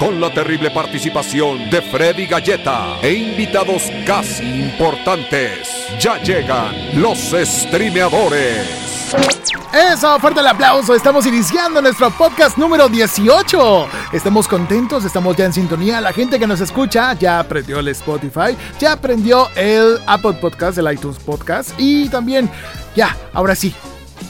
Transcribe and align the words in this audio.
Con 0.00 0.18
la 0.18 0.32
terrible 0.32 0.70
participación 0.70 1.68
de 1.68 1.82
Freddy 1.82 2.26
Galleta 2.26 2.98
e 3.02 3.12
invitados 3.12 3.82
casi 4.06 4.62
importantes, 4.62 5.68
ya 6.00 6.16
llegan 6.22 6.74
los 7.02 7.18
streameadores. 7.18 8.66
Eso, 9.74 10.18
fuerte 10.18 10.40
el 10.40 10.46
aplauso. 10.46 10.94
Estamos 10.94 11.26
iniciando 11.26 11.82
nuestro 11.82 12.10
podcast 12.12 12.56
número 12.56 12.88
18. 12.88 13.88
Estamos 14.14 14.48
contentos, 14.48 15.04
estamos 15.04 15.36
ya 15.36 15.44
en 15.44 15.52
sintonía. 15.52 16.00
La 16.00 16.14
gente 16.14 16.38
que 16.38 16.46
nos 16.46 16.62
escucha 16.62 17.12
ya 17.12 17.38
aprendió 17.38 17.78
el 17.78 17.88
Spotify, 17.88 18.56
ya 18.78 18.92
aprendió 18.92 19.50
el 19.54 19.98
Apple 20.06 20.32
Podcast, 20.40 20.78
el 20.78 20.90
iTunes 20.90 21.18
Podcast 21.18 21.72
y 21.76 22.08
también, 22.08 22.48
ya, 22.96 23.14
ahora 23.34 23.54
sí, 23.54 23.74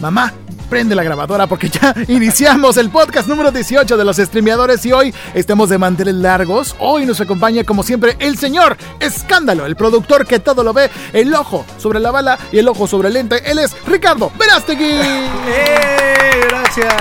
mamá, 0.01 0.33
prende 0.69 0.95
la 0.95 1.03
grabadora 1.03 1.47
porque 1.47 1.69
ya 1.69 1.95
iniciamos 2.09 2.77
el 2.77 2.91
podcast 2.91 3.27
número 3.29 3.51
18 3.51 3.97
de 3.97 4.05
los 4.05 4.17
streameadores 4.19 4.85
y 4.87 4.93
hoy 4.93 5.15
estamos 5.35 5.69
de 5.69 5.79
manteles 5.79 6.15
largos. 6.15 6.77
Hoy 6.79 7.07
nos 7.07 7.21
acompaña 7.21 7.65
como 7.65 7.83
siempre 7.83 8.17
el 8.21 8.39
señor 8.39 8.77
Escándalo, 9.01 9.67
el 9.67 9.77
productor 9.77 10.27
que 10.27 10.39
todo 10.39 10.63
lo 10.63 10.73
ve, 10.73 10.91
el 11.13 11.35
ojo 11.35 11.65
sobre 11.79 11.99
la 12.01 12.11
bala 12.11 12.39
y 12.53 12.59
el 12.59 12.69
ojo 12.69 12.87
sobre 12.87 13.09
el 13.09 13.15
lente. 13.15 13.51
Él 13.51 13.59
es 13.59 13.75
Ricardo 13.87 14.31
Verástegui. 14.39 14.85
¡Eh! 14.91 16.47
Gracias. 16.49 16.95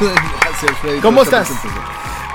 Gracias, 0.00 0.78
Freddy. 0.80 1.00
¿Cómo 1.00 1.22
estás? 1.22 1.48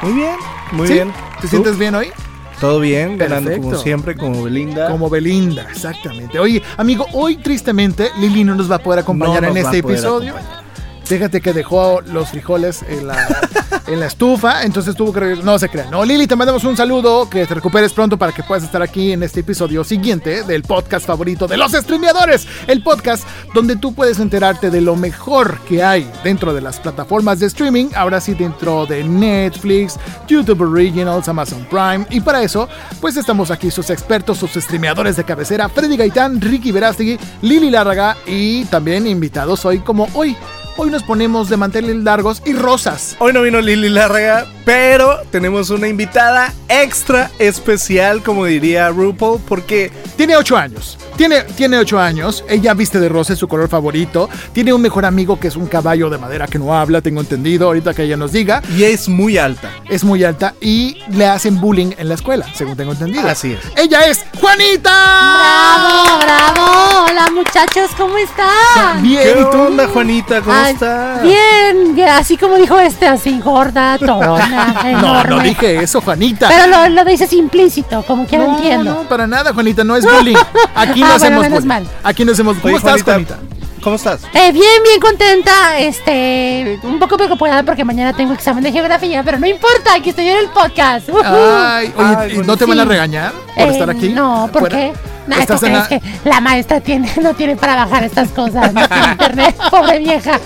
Muy 0.01 0.13
bien, 0.13 0.35
muy 0.71 0.87
¿Sí? 0.87 0.93
bien. 0.93 1.11
¿Te 1.35 1.41
¿Tú? 1.41 1.47
sientes 1.49 1.77
bien 1.77 1.95
hoy? 1.95 2.11
Todo 2.59 2.79
bien, 2.79 3.17
ganando 3.17 3.49
Perfecto. 3.49 3.69
como 3.69 3.81
siempre, 3.83 4.15
como 4.15 4.43
Belinda. 4.43 4.89
Como 4.89 5.09
Belinda, 5.09 5.67
exactamente. 5.71 6.39
Oye, 6.39 6.61
amigo, 6.77 7.05
hoy 7.13 7.37
tristemente 7.37 8.09
Lili 8.19 8.43
no 8.43 8.55
nos 8.55 8.69
va 8.69 8.75
a 8.75 8.79
poder 8.79 8.99
acompañar 9.01 9.43
No 9.43 9.49
en 9.49 9.57
este 9.57 9.77
episodio. 9.79 10.33
acompañar. 10.35 10.66
Fíjate 11.07 11.39
que 11.39 11.53
dejó 11.53 12.01
los 12.01 12.29
frijoles 12.31 12.83
en 12.83 13.07
la, 13.07 13.17
en 13.87 14.01
la 14.01 14.07
estufa, 14.07 14.63
entonces 14.63 14.93
tuvo 14.93 15.13
que 15.13 15.21
regresar. 15.21 15.45
No 15.45 15.57
se 15.57 15.69
crean. 15.69 15.89
No, 15.89 16.03
Lili, 16.03 16.27
te 16.27 16.35
mandamos 16.35 16.65
un 16.65 16.75
saludo, 16.75 17.29
que 17.29 17.45
te 17.45 17.55
recuperes 17.55 17.93
pronto 17.93 18.17
para 18.17 18.33
que 18.33 18.43
puedas 18.43 18.65
estar 18.65 18.81
aquí 18.81 19.13
en 19.13 19.23
este 19.23 19.39
episodio 19.39 19.85
siguiente 19.85 20.43
del 20.43 20.63
podcast 20.63 21.05
favorito 21.07 21.47
de 21.47 21.55
los 21.55 21.71
streameadores. 21.71 22.45
El 22.67 22.83
podcast 22.83 23.25
donde 23.53 23.77
tú 23.77 23.93
puedes 23.93 24.19
enterarte 24.19 24.69
de 24.69 24.81
lo 24.81 24.97
mejor 24.97 25.61
que 25.61 25.81
hay 25.81 26.11
dentro 26.25 26.53
de 26.53 26.59
las 26.59 26.77
plataformas 26.77 27.39
de 27.39 27.45
streaming, 27.47 27.87
ahora 27.95 28.19
sí 28.19 28.33
dentro 28.33 28.85
de 28.85 29.05
Netflix, 29.05 29.95
YouTube 30.27 30.61
Originals, 30.61 31.29
Amazon 31.29 31.65
Prime. 31.69 32.05
Y 32.09 32.19
para 32.19 32.43
eso, 32.43 32.67
pues 32.99 33.15
estamos 33.15 33.49
aquí 33.49 33.71
sus 33.71 33.89
expertos, 33.91 34.39
sus 34.39 34.51
streameadores 34.51 35.15
de 35.15 35.23
cabecera, 35.23 35.69
Freddy 35.69 35.95
Gaitán, 35.95 36.41
Ricky 36.41 36.73
Verástegui, 36.73 37.17
Lili 37.41 37.69
Lárraga 37.69 38.17
y 38.25 38.65
también 38.65 39.07
invitados 39.07 39.63
hoy 39.63 39.79
como 39.79 40.09
hoy. 40.13 40.35
Hoy 40.79 40.91
nos 40.91 41.01
ponemos 41.01 41.49
de 41.49 41.57
manteles 41.57 41.95
largos 41.95 42.43
y 42.45 42.53
rosas. 42.53 43.17
Hoy 43.17 43.33
no 43.33 43.41
vino 43.41 43.61
Lili 43.61 43.89
Lárraga, 43.89 44.45
pero 44.67 45.21
tenemos 45.31 45.69
una 45.69 45.87
invitada 45.87 46.51
extra 46.67 47.31
especial, 47.39 48.21
como 48.21 48.43
diría 48.43 48.89
RuPaul, 48.89 49.39
porque 49.47 49.89
Tiene 50.17 50.35
8 50.35 50.57
años. 50.57 50.97
Tiene, 51.15 51.43
tiene 51.43 51.77
8 51.77 51.97
años. 51.99 52.43
Ella 52.49 52.73
viste 52.73 52.99
de 52.99 53.07
rosa, 53.07 53.31
es 53.31 53.39
su 53.39 53.47
color 53.47 53.69
favorito. 53.69 54.29
Tiene 54.51 54.73
un 54.73 54.81
mejor 54.81 55.05
amigo 55.05 55.39
que 55.39 55.47
es 55.47 55.55
un 55.55 55.67
caballo 55.67 56.09
de 56.09 56.17
madera 56.17 56.47
que 56.47 56.59
no 56.59 56.77
habla, 56.77 57.01
tengo 57.01 57.21
entendido. 57.21 57.67
Ahorita 57.67 57.93
que 57.93 58.03
ella 58.03 58.17
nos 58.17 58.33
diga. 58.33 58.61
y 58.75 58.83
es 58.83 59.07
muy 59.07 59.37
alta. 59.37 59.71
Es 59.89 60.03
muy 60.03 60.25
alta 60.25 60.53
y 60.59 60.97
le 61.11 61.27
hacen 61.27 61.61
bullying 61.61 61.91
en 61.97 62.09
la 62.09 62.15
escuela, 62.15 62.45
según 62.53 62.75
tengo 62.75 62.91
entendido. 62.91 63.25
Así 63.25 63.53
es. 63.53 63.59
Ella 63.77 64.05
es 64.07 64.25
Juanita. 64.41 64.91
¡Bravo, 64.91 66.19
bravo! 66.19 67.05
Hola 67.09 67.27
muchachos, 67.31 67.89
¿cómo 67.95 68.17
están? 68.17 69.01
Bien, 69.01 69.23
¿Qué 69.23 69.41
¿y 69.41 69.43
tú? 69.51 69.57
onda, 69.61 69.87
Juanita? 69.87 70.41
¿Cómo 70.41 70.55
Ay, 70.55 70.73
estás? 70.73 71.21
Bien, 71.23 71.95
bien, 71.95 72.09
así 72.09 72.35
como 72.37 72.55
dijo 72.55 72.77
este, 72.79 73.07
así 73.07 73.39
gorda, 73.39 73.97
torona, 73.97 74.56
No, 75.01 75.23
no 75.23 75.39
dije 75.39 75.83
eso, 75.83 76.01
Juanita. 76.01 76.47
Pero 76.49 76.67
lo, 76.67 76.89
lo 76.89 77.05
dices 77.05 77.31
implícito, 77.33 78.03
como 78.03 78.25
que 78.27 78.37
no, 78.37 78.47
no, 78.47 78.55
entiendo. 78.57 78.93
no, 78.93 79.01
para 79.03 79.27
nada, 79.27 79.53
Juanita, 79.53 79.83
no 79.83 79.95
es 79.95 80.05
bullying. 80.05 80.35
Aquí 80.75 81.01
no 81.01 81.07
Ah, 81.07 81.09
bueno, 81.09 81.15
hacemos 81.15 81.41
menos 81.41 81.53
bullying. 81.59 81.67
mal. 81.67 81.87
Aquí 82.03 82.25
no 82.25 82.31
hacemos. 82.31 82.57
¿Cómo 82.57 82.67
Oye, 82.75 82.77
estás, 82.77 83.03
Juanita, 83.03 83.35
Juanita? 83.35 83.57
¿Cómo 83.83 83.95
estás? 83.95 84.21
Eh, 84.33 84.51
bien, 84.51 84.83
bien 84.83 84.99
contenta, 84.99 85.77
este, 85.79 86.79
un 86.83 86.99
poco 86.99 87.15
preocupada 87.15 87.63
porque 87.63 87.85
mañana 87.85 88.11
tengo 88.11 88.33
examen 88.33 88.63
de 88.63 88.71
geografía, 88.71 89.23
pero 89.23 89.39
no 89.39 89.47
importa, 89.47 89.93
aquí 89.95 90.09
estoy 90.09 90.27
en 90.27 90.37
el 90.37 90.47
podcast. 90.49 91.07
Ay, 91.23 91.93
oye, 91.95 92.15
Ay, 92.17 92.33
¿y 92.35 92.37
¿no 92.39 92.57
te 92.57 92.65
van 92.65 92.79
a 92.79 92.85
regañar 92.85 93.31
por 93.55 93.63
Eh, 93.67 93.69
estar 93.69 93.89
aquí? 93.89 94.09
No, 94.09 94.49
¿por 94.51 94.67
qué? 94.67 94.91
Nah, 95.27 95.35
¿tú 95.35 95.41
¿Estás 95.53 95.63
en 95.63 95.69
crees 95.73 95.89
la- 95.91 95.99
que 96.23 96.29
la 96.29 96.41
maestra 96.41 96.79
tiene, 96.81 97.11
no 97.21 97.33
tiene 97.33 97.55
para 97.55 97.75
bajar 97.75 98.03
estas 98.05 98.29
cosas? 98.29 98.73
No 98.73 98.87
tiene 98.87 99.07
internet, 99.11 99.55
pobre 99.71 99.99
vieja. 99.99 100.39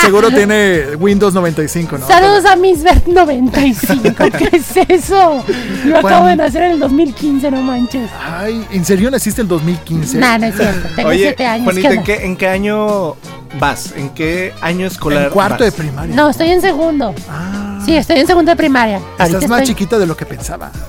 Seguro 0.00 0.30
tiene 0.30 0.96
Windows 0.98 1.34
95, 1.34 1.98
¿no? 1.98 2.06
Saludos 2.06 2.44
a 2.44 2.56
Misbert 2.56 3.06
95. 3.06 4.14
¿Qué 4.38 4.48
es 4.52 4.76
eso? 4.88 5.44
Yo 5.86 5.98
acabo 5.98 6.22
Juan- 6.22 6.36
de 6.38 6.44
nacer 6.44 6.62
en 6.64 6.70
el 6.72 6.78
2015, 6.80 7.50
no 7.50 7.62
manches. 7.62 8.08
Ay, 8.24 8.66
¿en 8.70 8.84
serio 8.84 9.10
naciste 9.10 9.42
el 9.42 9.48
2015? 9.48 10.18
Nah, 10.18 10.38
no 10.38 10.46
es 10.46 10.56
cierto. 10.56 10.88
Tengo 10.96 11.08
Oye, 11.10 11.18
7 11.24 11.46
años. 11.46 11.64
Juanita, 11.64 11.88
¿qué 11.88 11.94
¿en 11.94 12.02
qué, 12.04 12.24
¿en 12.26 12.36
qué 12.36 12.48
año 12.48 13.16
vas? 13.58 13.92
¿En 13.96 14.10
qué 14.10 14.52
año 14.60 14.86
escolar 14.86 15.24
En 15.24 15.30
cuarto 15.30 15.64
vas? 15.64 15.72
de 15.72 15.82
primaria. 15.82 16.14
No, 16.14 16.28
estoy 16.30 16.50
en 16.50 16.60
segundo. 16.60 17.14
Ah, 17.28 17.61
Sí, 17.84 17.96
estoy 17.96 18.18
en 18.20 18.26
segundo 18.26 18.50
de 18.50 18.56
primaria. 18.56 19.00
estás 19.18 19.48
más 19.48 19.60
estoy- 19.60 19.66
chiquita 19.66 19.98
de 19.98 20.06
lo 20.06 20.16
que 20.16 20.26
pensaba. 20.26 20.70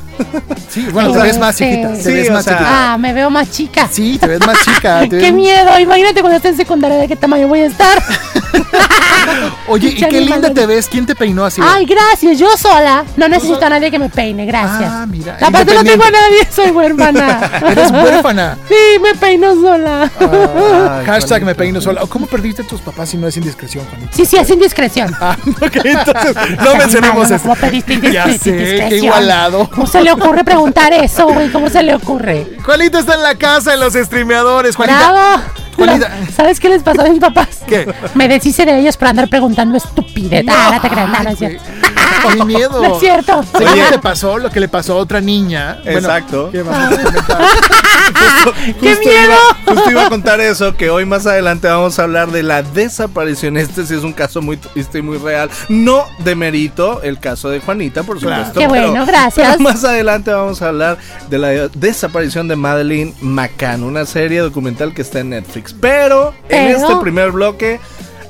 Sí, 0.70 0.88
bueno, 0.92 1.14
Sí, 1.14 1.20
te 1.20 1.24
ves 1.24 1.38
más 1.40 1.56
sí. 1.56 1.64
chiquita. 1.66 1.94
Te 2.04 2.14
ves 2.14 2.32
más 2.32 2.44
sea, 2.44 2.54
chiquita. 2.58 2.94
Ah, 2.94 2.98
me 2.98 3.14
veo 3.14 3.30
más 3.30 3.52
chica. 3.52 3.88
Sí, 3.92 4.18
te 4.18 4.26
ves 4.26 4.40
más 4.46 4.58
chica. 4.66 5.02
te 5.02 5.10
Qué 5.10 5.18
ves- 5.18 5.34
miedo. 5.34 5.80
Imagínate 5.80 6.22
cuando 6.22 6.38
esté 6.38 6.50
en 6.50 6.58
secundaria 6.58 6.98
de 6.98 7.08
qué 7.08 7.16
tamaño 7.16 7.48
voy 7.48 7.60
a 7.60 7.66
estar. 7.68 8.02
Oye, 9.68 9.90
y 9.90 9.96
qué 9.96 10.22
linda 10.22 10.52
te 10.54 10.66
ves. 10.66 10.88
¿Quién 10.88 11.06
te 11.06 11.16
peinó 11.16 11.46
así? 11.46 11.62
Ay, 11.64 11.86
gracias. 11.86 12.38
Yo 12.40 12.48
sola. 12.58 13.04
No 13.18 13.28
necesito 13.28 13.64
a 13.66 13.70
nadie 13.70 13.90
que 13.92 14.00
me 14.00 14.10
peine. 14.10 14.46
Gracias. 14.46 14.90
Ah, 14.92 15.06
mira, 15.08 15.38
Aparte 15.42 15.74
no 15.76 15.84
tengo 15.84 16.04
a 16.04 16.12
nadie. 16.12 16.48
Soy 16.54 16.72
huérfana. 16.72 17.52
Eres 17.70 17.92
huérfana. 17.92 18.58
Sí, 18.68 19.00
me 19.02 19.14
peino 19.16 19.54
sola. 19.56 20.10
Ay, 20.20 21.06
Hashtag 21.06 21.44
me 21.44 21.56
peino 21.56 21.82
sola. 21.82 22.02
¿Cómo 22.10 22.26
perdiste 22.26 22.64
a 22.64 22.68
tus 22.68 22.82
papás 22.82 23.10
si 23.10 23.18
no 23.18 23.28
es 23.28 23.38
indiscreción, 23.38 23.86
Juanita? 23.90 24.12
Sí, 24.12 24.26
sí, 24.26 24.38
es 24.38 24.50
indiscreción. 24.50 25.14
Ah, 25.22 25.38
ok, 25.62 25.76
entonces 25.84 26.36
no 26.64 26.76
mencionemos 26.84 27.32
eso. 27.32 27.42
¿Cómo 27.42 27.56
pediste 27.56 28.00
Ya 28.12 28.26
sé, 28.26 28.40
qué 28.40 28.50
indiscreción? 28.52 29.06
igualado. 29.06 29.70
¿Cómo 29.70 29.88
se 29.88 30.02
le 30.02 30.12
ocurre 30.12 30.44
preguntar 30.44 30.94
eso, 30.94 31.28
güey? 31.28 31.50
¿Cómo 31.52 31.70
se 31.70 31.84
le 31.84 31.96
ocurre? 31.96 32.48
Juanita 32.64 33.00
está 33.00 33.16
en 33.16 33.24
la 33.24 33.36
casa, 33.36 33.74
en 33.74 33.80
los 33.80 33.94
streameadores. 33.94 34.76
Juanita. 34.76 35.12
¡Bravo! 35.12 35.44
Juanita. 35.76 36.12
¿Sabes 36.36 36.60
qué 36.60 36.70
les 36.70 36.84
pasó 36.84 37.02
a 37.02 37.10
mis 37.10 37.20
papás? 37.20 37.48
¿Qué? 37.68 37.92
Me 38.14 38.28
deshice 38.28 38.66
de 38.66 38.80
ellos 38.80 38.96
por 38.98 39.08
andar 39.08 39.28
preguntando 39.30 39.78
estupidez. 39.78 40.46
Ah, 40.48 40.72
no 40.74 40.82
te 40.82 40.90
creas, 40.90 41.10
no, 41.10 41.93
no 42.24 42.30
es 42.30 42.36
cierto. 42.36 42.38
Qué 42.38 42.46
miedo. 42.46 42.82
No 42.82 42.94
es 42.96 43.00
cierto. 43.00 43.44
¿Sabes 43.52 43.72
Oye. 43.72 43.84
qué 43.86 43.92
le 43.92 44.00
pasó? 44.00 44.38
Lo 44.38 44.50
que 44.50 44.60
le 44.60 44.68
pasó 44.68 44.94
a 44.94 44.98
otra 44.98 45.22
niña. 45.22 45.80
Bueno, 45.84 46.00
Exacto. 46.00 46.50
¿Qué 46.52 46.64
a? 46.64 46.90
¡Qué 48.82 48.96
miedo! 48.98 49.34
Iba, 49.66 49.74
justo 49.76 49.92
iba 49.92 50.06
a 50.06 50.10
contar 50.10 50.42
eso, 50.42 50.76
que 50.76 50.90
hoy 50.90 51.06
más 51.06 51.26
adelante 51.26 51.68
vamos 51.68 51.98
a 52.00 52.04
hablar 52.04 52.32
de 52.32 52.44
la 52.44 52.62
desaparición. 52.62 53.58
Este 53.58 53.86
sí 53.86 53.94
es 53.96 54.04
un 54.04 54.14
caso 54.14 54.42
muy 54.42 54.58
triste 54.58 55.00
y 55.00 55.02
muy 55.02 55.18
real. 55.18 55.50
No 55.70 56.06
demerito 56.20 57.02
el 57.04 57.20
caso 57.20 57.50
de 57.50 57.60
Juanita, 57.60 58.04
por 58.04 58.20
Claro. 58.20 58.46
supuesto. 58.46 58.60
Qué 58.60 58.68
pero- 58.74 58.90
bueno, 58.92 59.06
gracias. 59.06 59.48
pero 59.48 59.60
más 59.70 59.84
adelante 59.84 60.32
vamos 60.32 60.62
a 60.62 60.68
hablar 60.70 60.98
de 61.30 61.38
la 61.38 61.50
desaparición 61.74 62.48
de 62.48 62.56
Madeleine 62.56 63.14
McCann, 63.22 63.84
una 63.84 64.06
serie 64.06 64.40
documental 64.40 64.94
que 64.94 65.02
está 65.02 65.20
en 65.20 65.30
Netflix. 65.30 65.74
Pero, 65.80 66.34
en 66.50 66.70
este 66.70 66.96
primer 66.98 67.32
bloque... 67.32 67.80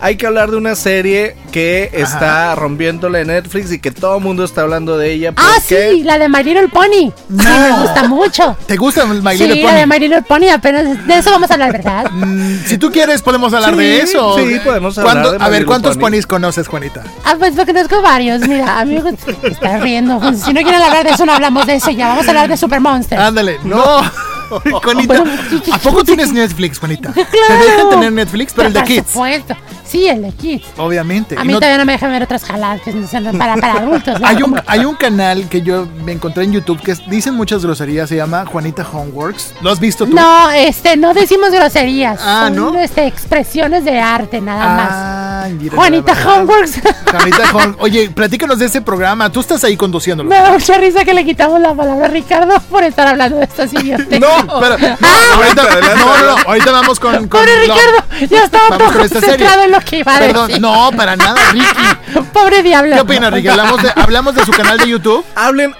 Hay 0.06 0.18
que 0.18 0.28
hablar 0.28 0.52
de 0.52 0.58
una 0.58 0.76
serie 0.76 1.34
que 1.54 1.90
está 1.94 2.54
rompiéndola 2.56 3.22
en 3.22 3.28
Netflix 3.28 3.72
y 3.72 3.80
que 3.80 3.90
todo 3.90 4.18
el 4.18 4.24
mundo 4.24 4.44
está 4.44 4.60
hablando 4.64 4.98
de 4.98 5.14
ella. 5.14 5.34
Ah, 5.38 5.56
sí, 5.66 6.04
la 6.04 6.18
de 6.20 6.28
My 6.28 6.44
Little 6.44 6.68
Pony. 6.68 7.10
Sí, 7.30 7.48
me 7.48 7.72
gusta 7.80 8.04
mucho. 8.10 8.58
¿Te 8.68 8.76
gusta 8.76 9.04
el 9.04 9.24
My 9.24 9.38
Sí, 9.38 9.48
Little 9.48 9.64
la 9.64 9.74
de 9.76 9.88
Pony? 9.88 9.94
My 9.94 10.00
Little 10.00 10.22
Pony 10.24 10.50
apenas. 10.54 11.08
De 11.08 11.18
eso 11.18 11.32
vamos 11.32 11.50
a 11.50 11.54
hablar, 11.54 11.72
¿verdad? 11.72 12.12
Mm, 12.12 12.66
Si 12.66 12.78
tú 12.78 12.92
quieres, 12.92 13.22
podemos 13.22 13.54
hablar 13.54 13.72
Sí, 13.76 13.80
de 13.80 14.02
eso. 14.02 14.36
sí, 14.38 14.60
podemos 14.62 14.98
hablar 14.98 15.14
¿Cuándo- 15.14 15.32
de 15.32 15.40
My 15.40 15.46
A 15.46 15.48
ver, 15.48 15.60
Little 15.62 15.68
¿cuántos 15.68 15.96
Pony? 15.96 16.02
ponis 16.02 16.28
conoces, 16.28 16.68
Juanita? 16.68 17.02
Ah, 17.24 17.36
pues 17.40 17.54
porque 17.56 17.72
conozco 17.74 18.02
varios. 18.02 18.42
Mira, 18.46 18.80
amigos, 18.82 19.14
está 19.44 19.78
riendo. 19.80 20.20
Pues, 20.20 20.42
si 20.42 20.52
no 20.52 20.62
quieren 20.64 20.82
hablar 20.82 21.06
de 21.06 21.12
eso, 21.12 21.26
no 21.26 21.32
hablamos 21.32 21.66
de 21.66 21.76
eso 21.76 21.92
ya. 21.92 22.10
Vamos 22.10 22.26
a 22.28 22.32
hablar 22.32 22.50
de 22.50 22.58
Super 22.58 22.82
Monster. 22.82 23.18
Ándale, 23.18 23.58
no. 23.64 24.02
Juanita, 24.84 25.24
¿a 25.72 25.78
poco 25.80 26.04
tienes 26.04 26.32
Netflix, 26.34 26.78
Juanita? 26.78 27.12
¿Te 27.14 27.26
Claro. 27.26 27.64
dejan 27.66 27.90
tener 27.90 28.12
Netflix, 28.12 28.52
pero 28.54 28.68
el 28.68 28.74
de 28.74 28.80
por 28.82 28.88
Kids? 28.88 29.08
supuesto. 29.08 29.56
Sí, 29.94 30.08
el 30.08 30.24
de 30.24 30.32
Kids. 30.32 30.66
Obviamente. 30.78 31.36
A 31.38 31.44
mí 31.44 31.54
no- 31.54 31.60
todavía 31.60 31.78
no 31.78 31.86
me 31.86 31.92
dejan 31.92 32.12
ver 32.12 32.24
otras 32.24 32.44
jaladas 32.44 32.82
que 32.82 32.92
no 32.94 33.08
sean 33.08 33.26
para, 33.38 33.56
para 33.58 33.74
adultos. 33.74 34.20
¿no? 34.20 34.26
hay, 34.28 34.42
un, 34.42 34.60
hay 34.66 34.86
un 34.86 34.96
canal 34.96 35.48
que 35.50 35.62
yo 35.62 35.88
me 36.04 36.14
encontré 36.14 36.46
en 36.46 36.52
YouTube 36.54 36.82
que 36.82 36.94
es- 36.94 37.08
dicen 37.08 37.36
muchas 37.36 37.64
groserías, 37.64 38.10
se 38.10 38.16
llama 38.16 38.44
Juanita 38.48 38.84
Homeworks. 38.92 39.54
¿Lo 39.62 39.70
has 39.70 39.80
visto 39.80 40.08
tú? 40.08 40.16
No, 40.16 40.50
este, 40.50 40.98
no 40.98 41.14
decimos 41.14 41.52
groserías. 41.52 42.20
Ah, 42.24 42.46
son, 42.48 42.56
¿no? 42.56 42.80
este, 42.80 43.06
expresiones 43.06 43.86
de 43.86 44.00
arte, 44.00 44.42
nada 44.42 44.66
más. 44.76 44.90
Ah, 44.92 45.48
mira, 45.60 45.76
Juanita. 45.76 46.14
Homeworks. 46.26 46.82
Juanita 47.12 47.44
Home- 47.54 47.76
Oye, 47.80 48.10
platícanos 48.10 48.58
de 48.58 48.66
ese 48.66 48.82
programa. 48.82 49.32
Tú 49.32 49.42
estás 49.42 49.64
ahí 49.64 49.78
conduciéndolo. 49.78 50.28
Me 50.28 50.38
da 50.38 50.52
mucha 50.54 50.76
risa 50.80 51.06
que 51.06 51.14
le 51.14 51.24
quitamos 51.24 51.62
la 51.62 51.76
palabra 51.76 52.06
a 52.06 52.10
Ricardo 52.10 52.60
por 52.72 52.84
estar 52.84 53.08
hablando 53.08 53.38
de 53.38 53.44
estas 53.44 53.72
idiotes. 53.76 54.20
No, 54.20 54.28
pero, 54.60 54.76
no, 54.80 54.98
ahorita, 55.36 55.64
no, 55.64 55.96
no, 55.98 56.36
no, 56.36 56.36
ahorita 56.48 56.72
vamos 56.72 57.00
con. 57.00 57.14
con 57.28 57.30
Pobre 57.30 57.52
no, 57.68 57.76
Ricardo, 57.76 58.28
ya 58.30 58.44
estaba 58.46 58.70
vamos 58.70 58.88
todo 58.88 58.94
con 58.94 59.02
esta 59.06 59.20
serie. 59.20 59.30
concentrado 59.36 59.64
en 59.66 59.72
lo 59.72 59.83
que 59.84 60.00
iba 60.00 60.16
a 60.16 60.20
Perdón, 60.20 60.48
decir. 60.48 60.62
no, 60.62 60.92
para 60.96 61.16
nada, 61.16 61.36
Ricky. 61.52 62.22
Pobre 62.34 62.64
diablo. 62.64 62.96
¿Qué 62.96 63.02
opinas, 63.02 63.32
Ricky? 63.34 63.48
¿Hablamos 63.48 63.82
de, 63.84 63.92
hablamos 63.96 64.36
de 64.36 64.46
su 64.46 64.52
canal 64.52 64.78
de 64.78 64.88
YouTube? 64.90 65.24
Hablen, 65.36 65.74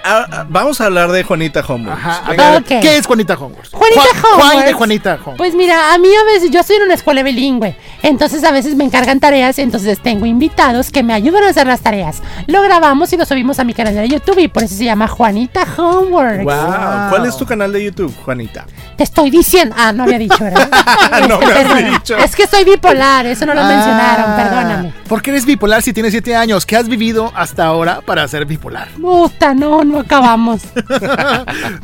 vamos 0.48 0.80
a 0.80 0.86
hablar 0.86 1.10
de 1.12 1.22
Juanita 1.24 1.60
Homeworks. 1.66 2.00
Ajá. 2.00 2.22
a 2.26 2.30
Venga. 2.30 2.50
ver, 2.50 2.60
Ok. 2.62 2.68
¿Qué 2.82 2.96
es 2.96 3.06
Juanita 3.06 3.34
Homeworks? 3.34 3.70
Juanita 3.70 4.00
Juan, 4.00 4.12
Juan 4.20 4.38
de 4.40 4.54
Homeworks. 4.56 4.76
Juanita 4.76 5.14
Homeworks. 5.14 5.38
Pues 5.38 5.54
mira, 5.54 5.94
a 5.94 5.98
mí 5.98 6.08
a 6.14 6.24
veces, 6.32 6.50
yo 6.50 6.60
estoy 6.60 6.76
en 6.76 6.82
una 6.84 6.94
escuela 6.94 7.22
bilingüe, 7.22 7.76
entonces 8.02 8.44
a 8.44 8.50
veces 8.52 8.74
me 8.76 8.84
encargan 8.84 9.20
tareas, 9.20 9.58
entonces 9.58 9.98
tengo 10.00 10.26
invitados 10.26 10.90
que 10.90 11.02
me 11.02 11.12
ayudan 11.14 11.44
a 11.44 11.48
hacer 11.50 11.66
las 11.66 11.80
tareas. 11.80 12.22
Lo 12.46 12.62
grabamos 12.62 13.12
y 13.12 13.16
lo 13.16 13.24
subimos 13.26 13.58
a 13.58 13.64
mi 13.64 13.74
canal 13.74 13.94
de 13.94 14.08
YouTube 14.08 14.38
y 14.38 14.48
por 14.48 14.62
eso 14.62 14.74
se 14.74 14.84
llama 14.84 15.08
Juanita 15.08 15.66
Homework. 15.76 16.44
Wow. 16.44 17.10
¿Cuál 17.10 17.26
es 17.26 17.36
tu 17.36 17.46
canal 17.46 17.72
de 17.72 17.84
YouTube, 17.84 18.14
Juanita? 18.24 18.66
Te 18.96 19.02
estoy 19.04 19.30
diciendo, 19.30 19.74
ah, 19.78 19.92
no 19.92 20.04
había 20.04 20.18
dicho, 20.18 20.38
¿verdad? 20.42 20.68
No 21.28 21.38
me 21.38 21.46
has 21.52 21.92
dicho. 21.92 22.16
Es 22.16 22.34
que 22.36 22.46
soy 22.46 22.64
bipolar, 22.64 23.26
eso 23.26 23.44
no 23.46 23.54
lo 23.54 23.60
Ah, 23.60 23.68
mencionaron, 23.94 24.36
perdóname. 24.36 24.94
¿Por 25.08 25.22
qué 25.22 25.30
eres 25.30 25.46
bipolar 25.46 25.82
si 25.82 25.92
tienes 25.92 26.12
7 26.12 26.34
años? 26.36 26.66
¿Qué 26.66 26.76
has 26.76 26.88
vivido 26.88 27.32
hasta 27.34 27.64
ahora 27.66 28.00
para 28.00 28.26
ser 28.28 28.44
bipolar? 28.46 28.88
Puta, 29.00 29.54
no, 29.54 29.84
no 29.84 30.00
acabamos. 30.00 30.62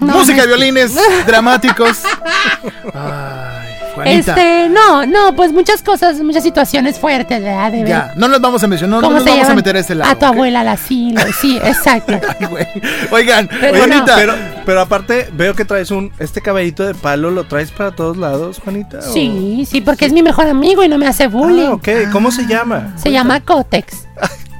No, 0.01 0.15
Música, 0.15 0.43
no. 0.43 0.47
violines, 0.49 0.95
dramáticos. 1.27 2.03
Ay, 2.95 3.75
Juanita. 4.05 4.33
Este, 4.33 4.69
no, 4.69 5.07
no, 5.07 5.35
pues 5.37 5.53
muchas 5.53 5.83
cosas, 5.83 6.21
muchas 6.21 6.43
situaciones 6.43 6.99
fuertes, 6.99 7.43
¿verdad? 7.43 7.71
De 7.73 7.79
ver 7.79 7.89
Ya, 7.89 8.13
no 8.17 8.29
nos 8.29 8.41
vamos 8.41 8.63
a 8.63 8.67
mencionar, 8.67 9.01
no, 9.03 9.11
nos 9.11 9.25
vamos 9.25 9.49
a 9.49 9.55
meter 9.55 9.77
a 9.77 9.81
ese 9.81 9.95
lado. 9.95 10.11
A 10.11 10.15
tu 10.15 10.27
abuela 10.27 10.61
al 10.61 10.69
asilo, 10.69 11.21
sí, 11.41 11.59
exacto. 11.65 12.15
Ay, 12.39 12.47
güey. 12.47 12.67
Oigan, 13.11 13.49
Pero 13.61 13.73
no. 13.73 13.79
Juanita, 13.95 14.15
Pero, 14.17 14.35
pero 14.67 14.81
aparte, 14.81 15.29
veo 15.33 15.55
que 15.55 15.65
traes 15.65 15.91
un. 15.91 16.13
Este 16.19 16.41
caballito 16.41 16.85
de 16.87 16.95
palo, 16.95 17.31
¿lo 17.31 17.45
traes 17.45 17.71
para 17.71 17.91
todos 17.93 18.17
lados, 18.17 18.61
Juanita? 18.63 18.99
o- 18.99 19.13
Sí, 19.13 19.67
sí, 19.69 19.81
porque 19.81 20.07
es 20.07 20.13
mi 20.13 20.23
mejor 20.23 20.47
amigo 20.47 20.83
y 20.85 20.89
no 20.89 20.99
me 20.99 21.07
hace 21.07 21.27
bullying. 21.29 21.69
Ah, 21.69 21.75
ok. 21.75 21.89
¿Cómo 22.13 22.31
se 22.31 22.47
llama? 22.47 22.95
Se 22.97 23.11
llama 23.13 23.41
Cotex. 23.41 24.07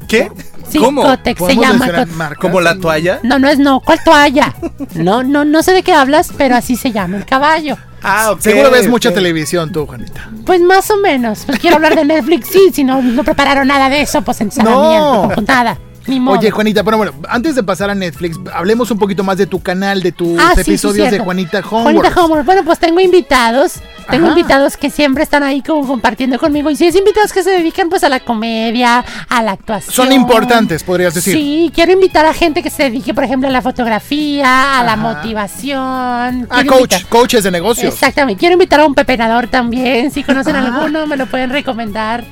¿Qué? 0.09 0.31
Sí, 0.71 0.79
¿Cómo? 0.79 1.03
Cotex 1.03 1.39
se 1.39 1.55
¿podemos 1.57 1.87
llama? 1.87 2.35
¿Como 2.37 2.61
la 2.61 2.79
toalla? 2.79 3.19
No, 3.23 3.39
no 3.39 3.49
es 3.49 3.59
no, 3.59 3.81
¿cuál 3.81 3.99
toalla? 4.05 4.55
No, 4.95 5.23
no, 5.23 5.45
no 5.45 5.63
sé 5.63 5.73
de 5.73 5.83
qué 5.83 5.93
hablas, 5.93 6.31
pero 6.37 6.57
así 6.57 6.77
se 6.77 6.93
llama 6.93 7.17
el 7.17 7.25
caballo. 7.27 7.77
Ah, 8.03 8.31
ok. 8.33 8.41
Seguro 8.41 8.71
ves 8.71 8.89
mucha 8.89 9.13
televisión 9.13 9.73
tú, 9.73 9.87
Juanita. 9.87 10.29
Pues 10.47 10.61
más 10.61 10.91
o 10.91 10.97
menos. 10.97 11.43
Pues 11.47 11.59
quiero 11.59 11.77
hablar 11.77 11.95
de 11.97 12.05
Netflix, 12.05 12.49
sí, 12.49 12.71
si 12.73 12.83
no, 12.85 13.03
no 13.03 13.25
prepararon 13.25 13.69
nada 13.69 13.89
de 13.89 14.03
eso, 14.03 14.23
pues 14.23 14.41
en 14.41 14.51
No. 14.63 15.29
nada. 15.47 15.79
Oye, 16.39 16.51
Juanita, 16.51 16.83
pero 16.85 16.97
bueno, 16.97 17.13
antes 17.29 17.55
de 17.55 17.63
pasar 17.63 17.91
a 17.91 17.95
Netflix, 17.95 18.39
hablemos 18.53 18.91
un 18.91 18.99
poquito 18.99 19.23
más 19.25 19.39
de 19.39 19.47
tu 19.47 19.61
canal, 19.63 20.03
de 20.03 20.13
tus 20.13 20.39
Ah, 20.41 20.53
sí, 20.57 20.65
sí, 20.65 20.71
episodios 20.73 21.11
de. 21.11 21.19
Juanita 21.21 21.59
Homeworks. 21.61 21.83
Juanita 22.01 22.21
Homework. 22.25 22.45
Bueno, 22.47 22.65
pues 22.65 22.79
tengo 22.79 23.01
invitados. 23.01 23.75
Tengo 24.11 24.27
Ajá. 24.27 24.39
invitados 24.39 24.77
que 24.77 24.91
siempre 24.91 25.23
están 25.23 25.43
ahí 25.45 25.63
como 25.63 25.87
compartiendo 25.87 26.39
conmigo. 26.39 26.69
Y 26.71 26.77
sí, 26.77 26.87
es 26.87 26.97
invitados 26.97 27.33
que 27.33 27.43
se 27.45 27.51
dedican 27.51 27.89
pues 27.89 28.03
a 28.03 28.09
la 28.09 28.19
comedia, 28.21 29.05
a 29.29 29.43
la 29.43 29.53
actuación. 29.53 29.95
Son 29.95 30.13
importantes, 30.13 30.83
podrías 30.83 31.15
decir. 31.15 31.35
Sí, 31.35 31.71
quiero 31.73 31.93
invitar 31.93 32.27
a 32.27 32.35
gente 32.35 32.63
que 32.63 32.71
se 32.71 32.85
dedique, 32.85 33.15
por 33.15 33.23
ejemplo, 33.23 33.49
a 33.49 33.53
la 33.53 33.63
fotografía, 33.63 34.81
a 34.81 34.85
la 34.85 34.95
Ajá. 34.95 34.97
motivación. 35.03 35.79
Ah, 36.51 36.57
Quiero 36.63 36.73
coach, 36.73 36.93
invitar- 36.95 37.07
coaches 37.09 37.45
de 37.45 37.51
negocios. 37.51 37.93
Exactamente. 37.95 38.39
Quiero 38.41 38.55
invitar 38.55 38.81
a 38.81 38.87
un 38.87 38.95
pepenador 38.95 39.47
también. 39.49 40.11
Si 40.11 40.23
conocen 40.25 40.57
Ah. 40.57 40.65
alguno, 40.75 41.07
me 41.07 41.17
lo 41.17 41.27
pueden 41.27 41.51
recomendar. 41.51 42.25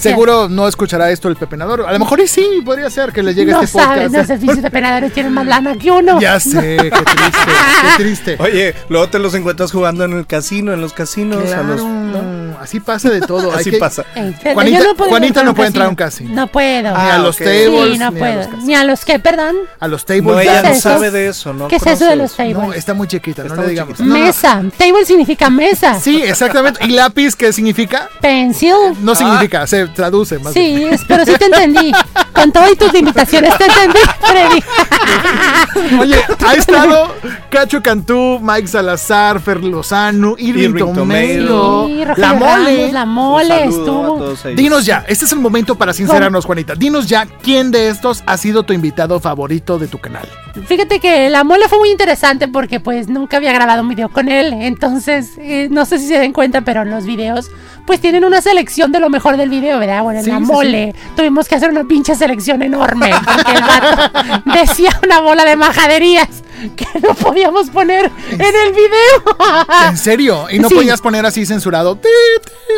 Seguro 0.00 0.48
no 0.48 0.66
escuchará 0.68 1.10
esto 1.10 1.28
el 1.28 1.36
pepenador. 1.36 1.82
A 1.86 1.92
lo 1.92 1.98
mejor 1.98 2.20
y 2.20 2.26
sí, 2.28 2.46
podría 2.64 2.90
ser 2.90 3.12
que 3.12 3.22
le 3.22 3.34
llegue 3.34 3.52
no 3.52 3.62
este 3.62 3.78
saben, 3.78 4.04
podcast. 4.08 4.14
los 4.16 4.26
servicios 4.26 4.58
pepenadores 4.60 5.12
tienen 5.12 5.32
más 5.32 5.46
lana 5.46 5.76
que 5.76 5.90
uno. 5.90 6.20
Ya 6.20 6.38
sé, 6.40 6.76
qué 6.80 6.90
triste, 6.90 7.50
qué 7.96 8.02
triste. 8.02 8.36
Oye, 8.40 8.74
luego 8.88 9.08
te 9.08 9.18
los 9.18 9.34
encuentras 9.34 9.72
jugando 9.72 10.04
en 10.04 10.12
el 10.12 10.26
casino, 10.26 10.72
en 10.72 10.80
los 10.80 10.92
casinos. 10.92 11.38
a 11.42 11.46
Claro, 11.46 11.64
los- 11.68 11.82
¿no? 11.84 12.33
Así 12.64 12.80
pasa 12.80 13.10
de 13.10 13.20
todo. 13.20 13.52
Así 13.52 13.70
que- 13.70 13.78
pasa. 13.78 14.04
Ey, 14.14 14.34
Juanita- 14.54 14.78
puedo 14.96 15.10
no 15.44 15.54
puede 15.54 15.68
entrar 15.68 15.86
a 15.86 15.88
un 15.88 15.94
casino. 15.94 16.34
No 16.34 16.46
puedo. 16.48 16.90
Ni 16.90 16.96
a 16.96 17.14
Ah, 17.14 17.18
los 17.18 17.36
tables. 17.36 17.92
sí, 17.92 17.98
no 17.98 18.10
ni 18.10 18.16
a 18.16 18.18
puedo. 18.18 18.34
los 18.36 18.46
casinos. 18.46 18.64
Ni 18.64 18.74
a 18.74 18.84
los 18.84 19.04
que, 19.04 19.18
perdón. 19.18 19.56
A 19.80 19.88
los 19.88 20.04
tables. 20.04 20.24
No, 20.24 20.36
¿Qué 20.36 20.42
ella 20.42 20.62
no 20.62 20.74
sabe 20.74 21.10
de 21.10 21.28
eso, 21.28 21.52
¿no? 21.52 21.68
¿Qué 21.68 21.76
es 21.76 21.86
eso 21.86 22.06
de 22.06 22.16
los 22.16 22.34
tables? 22.34 22.56
No, 22.56 22.72
está 22.72 22.94
muy 22.94 23.06
chiquita, 23.06 23.44
no 23.44 23.54
le 23.56 23.68
digamos. 23.68 24.00
No, 24.00 24.06
no. 24.06 24.14
mesa. 24.14 24.62
Table 24.76 25.04
significa 25.04 25.50
mesa. 25.50 26.00
Sí, 26.00 26.22
exactamente. 26.22 26.84
¿Y 26.84 26.88
lápiz 26.90 27.36
qué 27.36 27.52
significa? 27.52 28.08
Pencil. 28.20 28.72
No 29.00 29.14
significa, 29.14 29.66
se 29.66 29.86
traduce 29.88 30.38
más 30.38 30.54
bien. 30.54 30.78
Sí, 30.78 30.84
es- 30.94 31.04
pero 31.06 31.24
sí 31.24 31.32
te 31.38 31.44
entendí. 31.46 31.92
Con 32.32 32.50
todas 32.50 32.76
tus 32.76 32.92
limitaciones 32.92 33.56
te 33.58 33.64
entendí, 33.66 33.98
Freddy. 34.20 34.64
Oye, 36.00 36.16
ha 36.46 36.54
estado 36.54 37.14
Cacho 37.50 37.82
Cantú, 37.82 38.38
Mike 38.42 38.68
Salazar, 38.68 39.40
Fer 39.40 39.62
Lozano, 39.62 40.34
Irving, 40.38 40.62
Irving 40.70 40.94
Tomelo, 40.94 41.86
Sí, 41.86 42.04
Rogelio 42.04 42.14
La 42.16 42.32
Mole. 42.58 42.92
La 42.92 43.04
mole 43.04 43.64
estuvo. 43.64 44.34
Dinos 44.54 44.86
ya, 44.86 45.04
este 45.08 45.24
es 45.24 45.32
el 45.32 45.40
momento 45.40 45.74
para 45.76 45.92
sincerarnos, 45.92 46.44
Juanita. 46.44 46.74
Dinos 46.74 47.06
ya, 47.06 47.26
¿quién 47.26 47.70
de 47.70 47.88
estos 47.88 48.22
ha 48.26 48.36
sido 48.36 48.62
tu 48.62 48.72
invitado 48.72 49.20
favorito 49.20 49.78
de 49.78 49.88
tu 49.88 49.98
canal? 49.98 50.28
Fíjate 50.66 51.00
que 51.00 51.30
la 51.30 51.42
mole 51.42 51.68
fue 51.68 51.78
muy 51.78 51.90
interesante 51.90 52.46
porque 52.48 52.78
pues 52.78 53.08
nunca 53.08 53.38
había 53.38 53.52
grabado 53.52 53.82
un 53.82 53.88
video 53.88 54.08
con 54.08 54.28
él. 54.28 54.52
Entonces, 54.52 55.32
eh, 55.38 55.68
no 55.70 55.84
sé 55.84 55.98
si 55.98 56.06
se 56.06 56.18
den 56.18 56.32
cuenta, 56.32 56.60
pero 56.60 56.82
en 56.82 56.90
los 56.90 57.04
videos 57.04 57.50
pues 57.86 58.00
tienen 58.00 58.24
una 58.24 58.40
selección 58.40 58.92
de 58.92 59.00
lo 59.00 59.10
mejor 59.10 59.36
del 59.36 59.50
video, 59.50 59.78
¿verdad? 59.78 60.02
Bueno, 60.02 60.20
en 60.20 60.24
Sí, 60.24 60.30
la 60.30 60.38
sí, 60.38 60.42
mole 60.44 60.94
tuvimos 61.16 61.48
que 61.48 61.56
hacer 61.56 61.70
una 61.70 61.84
pinche 61.84 62.14
selección 62.14 62.62
enorme 62.62 63.10
porque 63.24 63.52
el 63.52 63.60
vato 63.60 64.42
decía 64.54 64.90
una 65.04 65.20
bola 65.20 65.44
de 65.44 65.56
majaderías 65.56 66.28
que 66.76 66.86
no 67.00 67.14
podíamos 67.14 67.68
poner 67.70 68.10
en 68.30 68.40
el 68.40 68.72
video. 68.72 69.66
¿En 69.88 69.98
serio? 69.98 70.46
¿Y 70.50 70.58
no. 70.58 70.68
Sí. 70.68 70.74
podías 70.76 71.00
poner 71.00 71.26
así 71.26 71.44
censurado? 71.44 71.98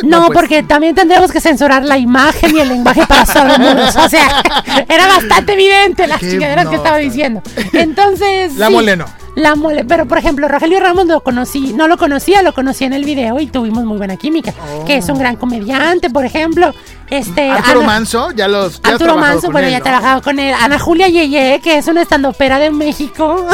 No, 0.02 0.26
pues. 0.26 0.38
porque 0.38 0.62
también 0.62 0.94
tendríamos 0.94 1.30
que 1.30 1.40
censurar 1.40 1.84
la 1.84 1.98
imagen 1.98 2.56
y 2.56 2.60
el 2.60 2.68
lenguaje 2.68 3.06
para 3.06 3.26
sordomudos. 3.26 3.94
O 3.96 4.08
sea, 4.08 4.42
era 4.88 5.06
bastante 5.06 5.52
evidente 5.52 6.06
las 6.06 6.20
chingaderas 6.20 6.64
no, 6.64 6.70
que 6.70 6.76
estaba 6.76 6.96
diciendo. 6.96 7.42
Entonces. 7.72 8.56
La 8.56 8.66
sí, 8.66 8.72
mole 8.72 8.96
no. 8.96 9.06
La 9.36 9.54
mole. 9.54 9.84
Pero, 9.84 10.06
por 10.06 10.16
ejemplo, 10.18 10.48
Rogelio 10.48 10.80
Ramos 10.80 11.06
lo 11.06 11.20
conocí. 11.20 11.72
No 11.74 11.86
lo 11.88 11.96
conocía, 11.98 12.42
lo 12.42 12.52
conocí 12.54 12.84
en 12.84 12.94
el 12.94 13.04
video 13.04 13.38
y 13.38 13.46
tuvimos 13.46 13.84
muy 13.84 13.98
buena 13.98 14.16
química. 14.16 14.52
Que 14.86 14.96
es 14.96 15.08
un 15.10 15.18
gran 15.18 15.36
comediante, 15.36 16.10
por 16.10 16.24
ejemplo. 16.24 16.74
Este. 17.10 17.50
Oh. 17.50 17.52
Arturo 17.52 17.78
Ana- 17.80 17.86
Manso, 17.86 18.30
ya 18.32 18.48
los. 18.48 18.80
ya 18.82 18.90
Arturo 18.92 19.16
Manso, 19.16 19.50
bueno, 19.52 19.66
él, 19.68 19.72
ya 19.72 19.76
he 19.76 19.80
¿no? 19.80 19.84
trabajado 19.84 20.22
con 20.22 20.38
él. 20.40 20.54
Ana 20.58 20.78
Julia 20.78 21.08
Yeye, 21.08 21.60
que 21.62 21.76
es 21.78 21.86
una 21.86 22.02
estandopera 22.02 22.58
de 22.58 22.70
México. 22.70 23.46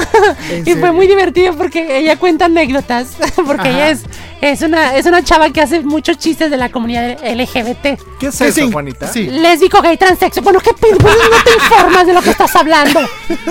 ¿En 0.50 0.60
y 0.66 0.70
fue 0.70 0.74
serio? 0.74 0.92
muy 0.94 1.06
divertido 1.06 1.54
porque 1.56 1.98
ella 1.98 2.16
cuenta 2.16 2.44
anécdotas. 2.46 3.08
Porque 3.44 3.68
Ajá. 3.68 3.70
ella 3.70 3.90
es, 3.90 4.02
es, 4.42 4.60
una, 4.62 4.96
es 4.96 5.06
una 5.06 5.22
chava 5.22 5.50
que 5.50 5.60
hace 5.60 5.80
muchos 5.80 6.18
chistes 6.18 6.50
de 6.50 6.56
la 6.56 6.68
comunidad 6.68 7.16
LGBT. 7.24 7.98
¿Qué 8.18 8.26
es 8.26 8.40
eso, 8.40 8.52
sí, 8.60 8.70
Juanita? 8.72 9.06
Sí. 9.06 9.22
Lésbico, 9.30 9.80
gay, 9.80 9.96
transexo. 9.96 10.42
Bueno, 10.42 10.58
¿qué 10.60 10.72
pedo? 10.74 10.98
Pues 10.98 11.14
no 11.14 11.44
te 11.44 11.52
informas 11.54 12.06
de 12.06 12.12
lo 12.12 12.20
que 12.22 12.30
estás 12.30 12.54
hablando. 12.56 13.00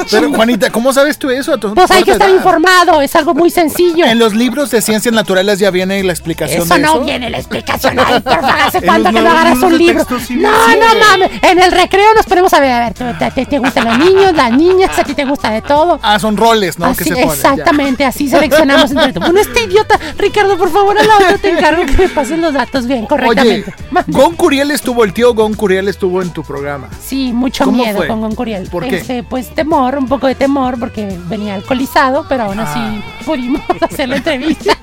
Pero, 0.10 0.32
Juanita, 0.34 0.70
¿cómo 0.70 0.94
sabes 0.94 1.18
tú 1.18 1.30
eso? 1.30 1.58
Pues 1.60 1.90
hay 1.92 2.04
que 2.04 2.12
estar 2.12 2.30
edad? 2.30 2.36
informado. 2.38 3.02
Es 3.02 3.16
algo 3.16 3.34
muy 3.34 3.50
sencillo. 3.50 4.06
En 4.06 4.20
los 4.20 4.34
libros 4.36 4.70
de 4.72 4.82
ciencias 4.82 5.14
naturales 5.14 5.60
ya 5.60 5.72
viene 5.72 6.04
la 6.04 6.12
explicación 6.12 6.64
Eso 6.64 6.74
de 6.76 6.82
no 6.82 6.94
eso. 6.96 7.02
viene 7.06 7.30
la 7.30 7.38
explicación. 7.38 7.98
Ay, 8.00 8.20
por 8.20 8.34
favor, 8.42 8.60
¿hace 8.62 8.82
cuánto 8.82 9.10
que 9.12 9.22
no 9.22 9.30
agarras 9.32 9.60
un 9.64 9.78
libro? 9.78 10.06
sí 10.26 10.36
No, 10.36 10.50
no 10.52 10.86
mames. 11.10 11.32
En 11.42 11.60
el 11.60 11.72
recreo 11.72 12.14
nos 12.16 12.26
ponemos 12.26 12.54
a 12.54 12.60
ver, 12.60 12.72
a 12.72 12.80
ver, 12.90 12.94
¿te, 13.18 13.32
te- 13.32 13.46
te 13.46 13.60
gustan 13.60 13.86
los 13.86 13.98
niños, 13.98 14.34
las 14.34 14.52
niñas? 14.52 14.98
¿A 15.00 15.04
ti 15.04 15.14
te 15.14 15.24
gusta 15.26 15.52
de 15.52 15.62
todo? 15.62 16.00
Ah, 16.04 16.20
son 16.20 16.36
roles, 16.38 16.78
¿no? 16.78 16.88
Así, 16.88 16.98
que 17.04 17.04
se 17.06 17.10
ponen. 17.12 17.28
ya. 17.28 17.34
exactamente, 17.34 18.06
así 18.06 18.28
seleccionamos 18.30 18.92
entre 18.92 19.14
todos. 19.14 19.28
Bueno, 19.32 19.40
este 19.40 19.64
idiota, 19.64 19.98
Ricardo, 20.18 20.58
por 20.58 20.70
favor, 20.72 20.81
a 20.90 21.04
la 21.04 21.16
otra 21.16 21.38
te 21.38 21.50
encargo 21.52 21.86
que 21.86 21.94
me 21.98 22.10
pasen 22.10 22.42
los 22.42 22.54
datos 22.54 22.88
bien 22.88 23.00
Oye, 23.02 23.08
correctamente. 23.08 23.74
Mande. 23.92 24.12
Gon 24.12 24.36
Curiel 24.36 24.72
estuvo, 24.72 25.04
el 25.04 25.14
tío 25.14 25.34
Gon 25.34 25.54
Curiel 25.54 25.88
estuvo 25.88 26.22
en 26.22 26.32
tu 26.32 26.44
programa. 26.44 26.88
Sí, 27.04 27.32
mucho 27.34 27.66
¿Cómo 27.66 27.78
miedo 27.84 27.98
fue? 27.98 28.08
con 28.08 28.22
Goncuriel. 28.22 28.70
¿Por 28.70 28.88
qué? 28.88 28.98
Este, 28.98 29.24
pues 29.24 29.54
temor, 29.54 29.98
un 29.98 30.08
poco 30.08 30.28
de 30.28 30.36
temor, 30.36 30.80
porque 30.80 31.18
venía 31.28 31.56
alcoholizado, 31.56 32.26
pero 32.28 32.44
aún 32.44 32.60
así 32.60 32.80
Ah. 32.80 33.02
pudimos 33.26 33.62
hacer 33.82 34.10
la 34.10 34.18
entrevista. 34.18 34.78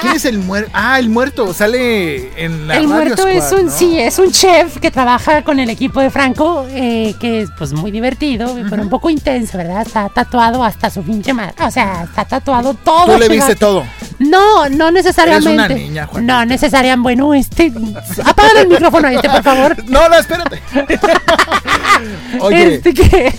¿Quién 0.00 0.14
es 0.14 0.24
el 0.24 0.38
muerto? 0.38 0.70
Ah, 0.74 0.98
el 0.98 1.08
muerto 1.10 1.52
sale 1.52 2.42
en 2.42 2.66
la 2.66 2.76
el 2.76 2.84
Radio 2.84 2.88
muerto 2.88 3.26
es 3.28 3.52
un, 3.52 3.66
¿no? 3.66 3.70
sí, 3.72 3.98
es 4.00 4.18
un 4.18 4.30
chef 4.32 4.78
que 4.78 4.90
trabaja 4.90 5.42
con 5.42 5.58
el 5.60 5.68
equipo 5.70 6.00
de 6.00 6.10
Franco, 6.10 6.66
eh, 6.70 7.14
que 7.20 7.42
es 7.42 7.50
pues 7.58 7.72
muy 7.72 7.90
divertido, 7.90 8.56
pero 8.70 8.82
un 8.82 8.88
poco 8.88 9.10
intenso, 9.10 9.58
¿verdad? 9.58 9.82
Está 9.86 10.08
tatuado 10.08 10.64
hasta 10.64 10.88
su 10.90 11.02
pinche 11.02 11.32
madre. 11.32 11.54
O 11.64 11.70
sea, 11.70 12.04
está 12.04 12.24
tatuado 12.24 12.74
todo. 12.74 13.12
Tú 13.12 13.18
le 13.18 13.28
viste 13.28 13.54
todo. 13.56 13.84
No, 14.18 14.68
no 14.68 14.79
necesariamente. 14.90 15.50
Eres 15.50 15.66
una 15.66 15.68
niña, 15.68 16.06
Juanita. 16.06 16.32
No 16.34 16.44
necesariamente. 16.46 17.02
Bueno, 17.02 17.34
este. 17.34 17.72
Apaga 18.24 18.60
el 18.60 18.68
micrófono 18.68 19.08
este, 19.08 19.28
por 19.28 19.42
favor. 19.42 19.76
No, 19.88 20.08
no, 20.08 20.14
espérate. 20.14 20.62
Oye, 22.40 22.74
Este 22.74 22.94
que. 22.94 23.34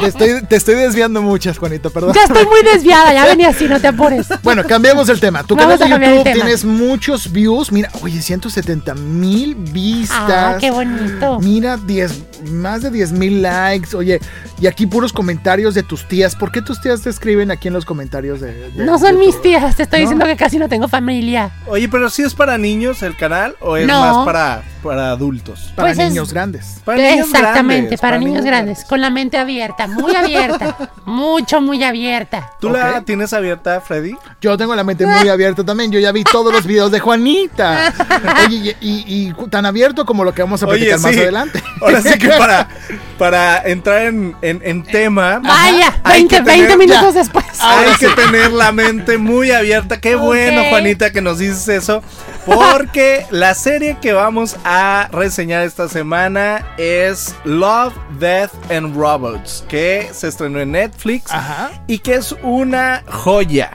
Te 0.00 0.06
estoy, 0.06 0.42
te 0.46 0.56
estoy 0.56 0.74
desviando 0.76 1.22
muchas, 1.22 1.58
Juanita, 1.58 1.90
perdón. 1.90 2.12
Ya 2.14 2.22
estoy 2.24 2.44
muy 2.46 2.62
desviada, 2.62 3.12
ya 3.12 3.24
venía 3.26 3.48
así, 3.48 3.66
no 3.68 3.80
te 3.80 3.88
apures. 3.88 4.26
Bueno, 4.42 4.62
cambiemos 4.64 5.08
el 5.08 5.20
tema. 5.20 5.42
Tu 5.42 5.56
Vamos 5.56 5.78
canal 5.78 6.00
de 6.00 6.06
YouTube 6.16 6.32
tienes 6.32 6.64
muchos 6.64 7.30
views. 7.32 7.72
Mira, 7.72 7.90
oye, 8.02 8.20
170 8.22 8.94
mil 8.94 9.54
vistas. 9.54 10.18
Ah, 10.28 10.56
qué 10.60 10.70
bonito. 10.70 11.38
Mira, 11.40 11.76
10, 11.76 12.12
más 12.50 12.82
de 12.82 12.90
10 12.90 13.12
mil 13.12 13.42
likes. 13.42 13.96
Oye, 13.96 14.20
y 14.60 14.66
aquí 14.66 14.86
puros 14.86 15.12
comentarios 15.12 15.74
de 15.74 15.82
tus 15.82 16.06
tías. 16.08 16.34
¿Por 16.36 16.50
qué 16.52 16.62
tus 16.62 16.80
tías 16.80 17.02
te 17.02 17.10
escriben 17.10 17.50
aquí 17.50 17.68
en 17.68 17.74
los 17.74 17.84
comentarios 17.84 18.40
de, 18.40 18.70
de- 18.70 18.84
No 18.84 18.98
son 18.98 19.12
de 19.18 19.18
mis 19.26 19.36
tu- 19.36 19.42
tías, 19.42 19.76
te 19.76 19.82
estoy 19.82 20.00
¿No? 20.00 20.04
diciendo 20.06 20.26
que 20.26 20.36
casi 20.36 20.58
no 20.58 20.68
tengo 20.68 20.88
familia. 20.88 21.50
Oye, 21.66 21.88
pero 21.88 22.08
si 22.10 22.22
es 22.22 22.34
para 22.34 22.58
niños 22.58 23.02
el 23.02 23.16
canal 23.16 23.54
o 23.60 23.76
es 23.76 23.86
No. 23.86 24.00
más 24.00 24.24
para, 24.24 24.62
para 24.82 25.10
adultos. 25.10 25.72
Para 25.74 25.88
Pues 25.88 25.98
es- 25.98 26.08
niños 26.10 26.32
grandes. 26.32 26.76
Para 26.84 26.98
niños 26.98 27.26
Exactamente, 27.28 27.80
grandes, 27.82 28.00
para, 28.00 28.18
niños 28.18 28.44
grandes, 28.44 28.84
con 28.84 29.00
la 29.00 29.10
mente 29.10 29.36
abierta, 29.38 29.85
muy 29.88 30.14
abierta, 30.14 30.76
mucho, 31.04 31.60
muy 31.60 31.82
abierta. 31.82 32.52
¿Tú 32.60 32.70
la 32.70 33.00
tienes 33.02 33.32
abierta, 33.32 33.80
Freddy? 33.80 34.14
Yo 34.40 34.56
tengo 34.56 34.74
la 34.74 34.84
mente 34.84 35.06
muy 35.06 35.28
abierta 35.28 35.64
también. 35.64 35.90
Yo 35.92 35.98
ya 36.00 36.12
vi 36.12 36.24
todos 36.24 36.52
los 36.52 36.64
videos 36.66 36.90
de 36.90 37.00
Juanita. 37.00 37.92
Oye, 38.46 38.76
y, 38.80 38.88
y- 38.90 39.28
y 39.28 39.48
tan 39.50 39.66
abierto 39.66 40.04
como 40.06 40.24
lo 40.24 40.34
que 40.34 40.42
vamos 40.42 40.62
a 40.62 40.66
Oye, 40.66 40.86
platicar 40.86 41.00
más 41.00 41.16
adelante. 41.16 41.62
Ahora 41.80 42.00
sí 42.02 42.18
que 42.18 42.28
para, 42.28 42.68
para 43.18 43.58
entrar 43.68 44.02
en, 44.02 44.36
en- 44.42 44.60
en 44.64 44.82
tema. 44.84 45.38
Vaya, 45.42 45.98
hay 46.04 46.20
20, 46.22 46.36
que 46.36 46.42
20 46.42 46.62
tener- 46.66 46.78
minutos 46.78 47.14
ya. 47.14 47.20
después. 47.20 47.44
Hay 47.60 47.94
que 47.98 48.08
tener 48.08 48.52
la 48.52 48.72
mente 48.72 49.18
muy 49.18 49.50
abierta. 49.50 50.00
Qué 50.00 50.14
bueno, 50.16 50.62
Juanita, 50.70 51.10
que 51.10 51.20
nos 51.20 51.38
dices 51.38 51.68
eso. 51.68 52.02
Porque 52.46 53.26
la 53.30 53.54
serie 53.54 53.98
que 54.00 54.12
vamos 54.12 54.56
a 54.64 55.08
reseñar 55.12 55.64
esta 55.64 55.88
semana 55.88 56.64
es 56.78 57.34
Love, 57.44 57.92
Death 58.20 58.52
and 58.70 58.96
Robots, 58.96 59.64
que 59.68 60.08
se 60.12 60.28
estrenó 60.28 60.60
en 60.60 60.72
Netflix 60.72 61.30
Ajá. 61.32 61.72
y 61.88 61.98
que 61.98 62.14
es 62.14 62.34
una 62.42 63.02
joya 63.08 63.72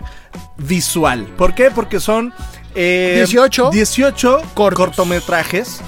visual. 0.57 1.25
¿Por 1.37 1.53
qué? 1.53 1.69
Porque 1.69 1.99
son 1.99 2.33
eh, 2.73 3.15
18 3.17 3.71
18 3.71 4.41
cortos. 4.53 4.77
cortometrajes 4.77 5.81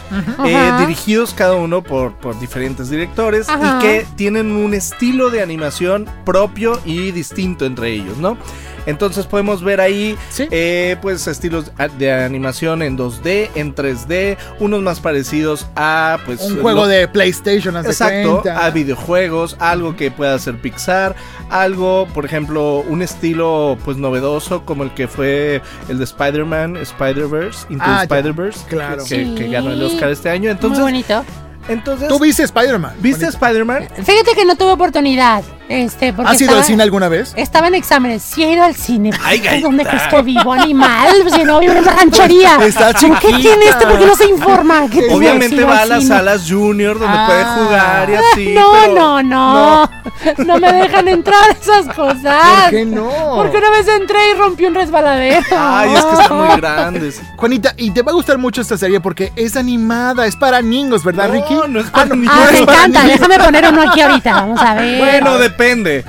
eh, 0.45 0.71
dirigidos 0.79 1.33
cada 1.33 1.55
uno 1.55 1.81
por, 1.81 2.13
por 2.15 2.37
diferentes 2.37 2.89
directores 2.89 3.47
Ajá. 3.47 3.77
y 3.77 3.81
que 3.81 4.05
tienen 4.17 4.51
un 4.51 4.73
estilo 4.73 5.29
de 5.29 5.41
animación 5.41 6.09
propio 6.25 6.81
y 6.83 7.11
distinto 7.11 7.65
entre 7.65 7.93
ellos, 7.93 8.17
¿no? 8.17 8.37
Entonces 8.85 9.25
podemos 9.25 9.63
ver 9.63 9.79
ahí 9.81 10.17
Sí. 10.29 10.47
eh, 10.51 10.97
pues 11.01 11.27
estilos 11.27 11.71
de 11.97 12.11
animación 12.11 12.81
en 12.81 12.97
2D, 12.97 13.49
en 13.55 13.73
3D, 13.75 14.37
unos 14.59 14.81
más 14.81 14.99
parecidos 14.99 15.67
a 15.75 16.19
pues 16.25 16.41
Un 16.41 16.61
juego 16.61 16.81
lo- 16.81 16.87
de 16.87 17.07
PlayStation, 17.07 17.75
Exacto, 17.77 18.41
cuenta. 18.41 18.65
a 18.65 18.69
videojuegos, 18.71 19.55
algo 19.59 19.95
que 19.95 20.11
pueda 20.11 20.33
hacer 20.35 20.59
Pixar, 20.61 21.15
algo, 21.49 22.07
por 22.13 22.25
ejemplo, 22.25 22.83
un 22.87 23.01
estilo 23.01 23.77
pues 23.85 23.97
novedoso 23.97 24.65
como 24.65 24.83
el 24.83 24.91
que 24.93 25.07
fue 25.07 25.61
el 25.89 25.97
de 25.97 26.03
Spider-Man, 26.03 26.77
Spider-Verse, 26.77 27.67
Into 27.69 27.83
Ah, 27.87 28.03
Spider-Verse, 28.03 28.59
claro. 28.67 29.03
que, 29.05 29.47
ganó 29.49 29.71
el 29.71 29.81
Oscar 29.83 30.09
este 30.09 30.29
año. 30.29 30.43
Muy 30.43 30.51
Entonces, 30.51 30.79
bonito. 30.81 31.23
entonces 31.69 32.07
¿Tú 32.07 32.19
viste 32.19 32.43
Spider-Man? 32.43 32.93
¿viste? 32.99 33.25
Spider-Man? 33.27 33.87
Fíjate 34.03 34.33
que 34.35 34.45
no 34.45 34.55
tuve 34.55 34.71
oportunidad. 34.71 35.43
Este, 35.69 36.11
porque 36.13 36.31
¿Has 36.31 36.41
ido 36.41 36.49
estaba, 36.49 36.59
al 36.61 36.65
cine 36.67 36.83
alguna 36.83 37.07
vez? 37.09 37.33
Estaba 37.37 37.67
en 37.67 37.75
exámenes. 37.75 38.21
Sí 38.21 38.43
he 38.43 38.51
ido 38.51 38.63
al 38.63 38.75
cine. 38.75 39.11
Ay, 39.23 39.41
¿Dónde 39.61 39.85
crees 39.85 40.03
que 40.07 40.21
vivo? 40.21 40.53
Animal. 40.53 41.09
Pues 41.23 41.33
si 41.35 41.43
no 41.43 41.59
vivo 41.59 41.73
en 41.73 41.79
una 41.79 41.91
ranchería. 41.93 42.57
Está 42.61 42.91
¿Por 42.93 43.19
¿Qué 43.19 43.27
tiene 43.37 43.65
este? 43.69 43.87
¿Por 43.87 43.97
qué 43.99 44.05
no 44.05 44.15
se 44.15 44.25
informa? 44.29 44.81
¿Qué 44.87 44.99
tiene 44.99 45.13
Obviamente 45.15 45.63
va 45.63 45.81
a 45.81 45.85
las 45.85 46.03
cine? 46.03 46.15
salas 46.15 46.45
junior 46.49 46.99
donde 46.99 47.17
Ah. 47.17 47.25
puede 47.27 47.43
jugar 47.45 48.09
y 48.09 48.13
así. 48.15 48.53
no, 48.53 48.67
pero- 48.81 48.93
no, 48.93 49.23
no, 49.23 49.89
no. 50.37 50.59
me 50.59 50.73
dejan 50.73 51.07
entrar 51.07 51.49
esas 51.59 51.87
cosas. 51.95 52.61
¿Por 52.63 52.69
qué 52.69 52.85
no? 52.85 53.09
Porque 53.35 53.57
una 53.57 53.69
vez 53.71 53.87
entré 53.87 54.31
y 54.31 54.33
rompí 54.35 54.65
un 54.65 54.75
resbaladero. 54.75 55.45
Ay, 55.57 55.93
es 55.93 56.03
que 56.05 56.21
están 56.21 56.37
muy 56.37 56.57
grandes. 56.57 57.21
Juanita, 57.37 57.73
y 57.77 57.91
te 57.91 58.01
va 58.01 58.11
a 58.11 58.15
gustar 58.15 58.37
mucho 58.37 58.61
esta 58.61 58.77
serie 58.77 58.99
porque 58.99 59.31
es 59.35 59.55
animada, 59.55 60.25
es 60.25 60.35
para 60.35 60.61
niños, 60.61 61.03
¿verdad, 61.03 61.27
No, 61.27 61.33
Ricky? 61.33 61.55
no 61.69 61.79
es 61.79 61.89
para 61.89 62.05
no, 62.07 62.15
niños. 62.15 62.33
Ah, 62.35 62.45
no 62.45 62.51
me 62.51 62.59
es 62.59 62.65
para 62.65 62.77
encanta. 62.77 63.03
niños. 63.03 63.19
Déjame 63.19 63.43
poner 63.43 63.67
uno 63.69 63.81
aquí 63.89 64.01
ahorita. 64.01 64.33
Vamos 64.33 64.59
a 64.61 64.73
ver. 64.75 64.99
Bueno, 64.99 65.37
depende. 65.57 66.03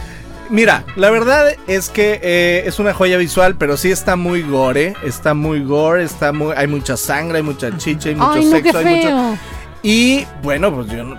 Mira, 0.51 0.85
la 0.97 1.09
verdad 1.11 1.55
es 1.67 1.89
que 1.89 2.21
eh, 2.23 2.65
es 2.67 2.79
una 2.79 2.93
joya 2.93 3.17
visual, 3.17 3.57
pero 3.57 3.77
sí 3.79 3.91
está 3.91 4.15
muy 4.15 4.43
gore, 4.43 4.95
está 5.03 5.33
muy 5.33 5.65
gore, 5.65 6.05
está 6.05 6.33
muy, 6.33 6.55
hay 6.55 6.67
mucha 6.67 6.97
sangre, 6.99 7.39
hay 7.39 7.43
mucha 7.43 7.77
chicha, 7.79 8.11
hay 8.11 8.15
mucho 8.15 8.33
Ay, 8.33 8.45
no, 8.45 8.51
qué 8.59 8.63
sexo, 8.73 8.79
hay 8.79 8.85
mucho. 8.97 9.39
Y 9.83 10.27
bueno, 10.43 10.75
pues 10.75 10.89
yo 10.89 11.03
no- 11.03 11.19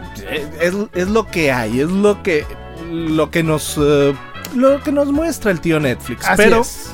es, 0.61 0.73
es 0.93 1.07
lo 1.07 1.25
que 1.27 1.51
hay, 1.51 1.79
es 1.81 1.89
lo 1.89 2.21
que 2.21 2.45
lo 2.91 3.31
que 3.31 3.41
nos 3.41 3.77
eh, 3.79 4.13
lo 4.55 4.81
que 4.81 4.91
nos 4.91 5.07
muestra 5.11 5.49
el 5.51 5.59
tío 5.59 5.79
Netflix. 5.79 6.25
Así 6.25 6.43
pero 6.43 6.61
es. 6.61 6.91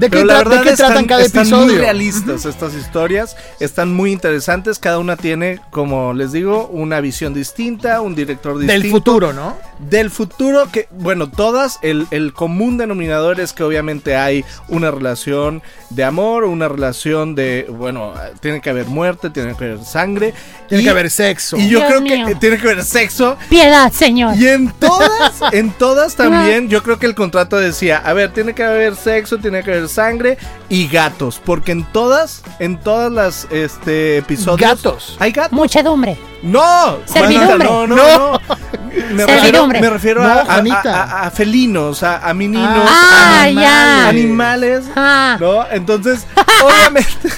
¿De 0.00 0.06
qué, 0.10 0.16
pero 0.16 0.24
la 0.26 0.34
tra- 0.34 0.38
verdad 0.38 0.64
de 0.64 0.70
qué 0.70 0.76
tratan 0.76 0.92
están, 0.96 1.06
cada 1.06 1.22
están 1.22 1.42
episodio? 1.42 1.66
muy 1.66 1.76
realistas 1.76 2.44
estas 2.46 2.74
historias, 2.74 3.36
están 3.60 3.94
muy 3.94 4.12
interesantes, 4.12 4.78
cada 4.78 4.98
una 4.98 5.16
tiene, 5.16 5.60
como 5.70 6.12
les 6.14 6.32
digo, 6.32 6.66
una 6.68 7.00
visión 7.00 7.34
distinta, 7.34 8.00
un 8.00 8.14
director 8.14 8.58
distinto 8.58 8.82
Del 8.82 8.90
futuro, 8.90 9.32
¿no? 9.32 9.56
del 9.78 10.10
futuro 10.10 10.68
que, 10.72 10.88
bueno, 10.90 11.30
todas, 11.30 11.78
el, 11.82 12.06
el 12.10 12.32
común 12.34 12.76
denominador 12.78 13.40
es 13.40 13.52
que 13.52 13.62
obviamente 13.62 14.16
hay 14.16 14.44
una 14.68 14.90
relación 14.90 15.62
de 15.90 16.04
amor, 16.04 16.44
una 16.44 16.68
relación 16.68 17.34
de, 17.34 17.66
bueno, 17.68 18.12
tiene 18.40 18.60
que 18.60 18.70
haber 18.70 18.86
muerte, 18.86 19.30
tiene 19.30 19.54
que 19.56 19.64
haber 19.64 19.84
sangre. 19.84 20.34
Tiene 20.68 20.82
y- 20.82 20.84
que 20.84 20.90
haber 20.90 21.10
sexo. 21.10 21.56
Y 21.56 21.68
yo 21.68 21.78
Dios 21.78 21.84
creo 21.88 22.00
mío. 22.00 22.26
que 22.26 22.34
tiene 22.36 22.58
que 22.58 22.68
haber 22.70 22.84
sexo. 22.84 23.36
Piedad, 23.48 23.90
señor. 23.92 24.36
Y 24.36 24.46
en 24.48 24.70
todas, 24.72 25.34
en 25.52 25.70
todas 25.72 26.14
también, 26.16 26.68
yo 26.68 26.82
creo 26.82 26.98
que 26.98 27.06
el 27.06 27.14
contrato 27.14 27.56
decía, 27.58 27.98
a 27.98 28.12
ver, 28.12 28.32
tiene 28.32 28.54
que 28.54 28.62
haber 28.62 28.94
sexo, 28.96 29.38
tiene 29.38 29.62
que 29.62 29.72
haber 29.72 29.88
sangre 29.90 30.38
y 30.68 30.88
gatos, 30.88 31.40
porque 31.44 31.72
en 31.72 31.84
todas, 31.84 32.42
en 32.58 32.78
todas 32.78 33.12
las 33.12 33.46
este 33.50 34.18
episodios 34.18 34.60
Gatos. 34.70 35.16
hay 35.20 35.32
gatos. 35.32 35.52
Muchedumbre. 35.52 36.16
No, 36.42 36.98
Servidumbre. 37.04 37.46
Juanita, 37.46 37.64
no, 37.64 37.86
no, 37.86 37.96
No. 37.96 38.32
no. 38.32 38.40
Me 38.90 39.24
refiero, 39.24 39.40
Servidumbre. 39.42 39.80
me 39.80 39.90
refiero 39.90 40.22
No, 40.22 40.28
a, 40.28 40.40
a- 40.42 40.80
a- 40.84 41.26
a 41.26 41.30
felinos, 41.30 42.02
a, 42.02 42.28
a 42.28 42.34
meninos, 42.34 42.68
Ah, 42.88 43.42
animales, 43.44 43.62
ya. 43.62 44.08
animales, 44.08 44.84
Ah. 44.96 45.36
¿no? 45.40 45.64
Entonces, 45.70 46.26
obviamente, 46.64 47.28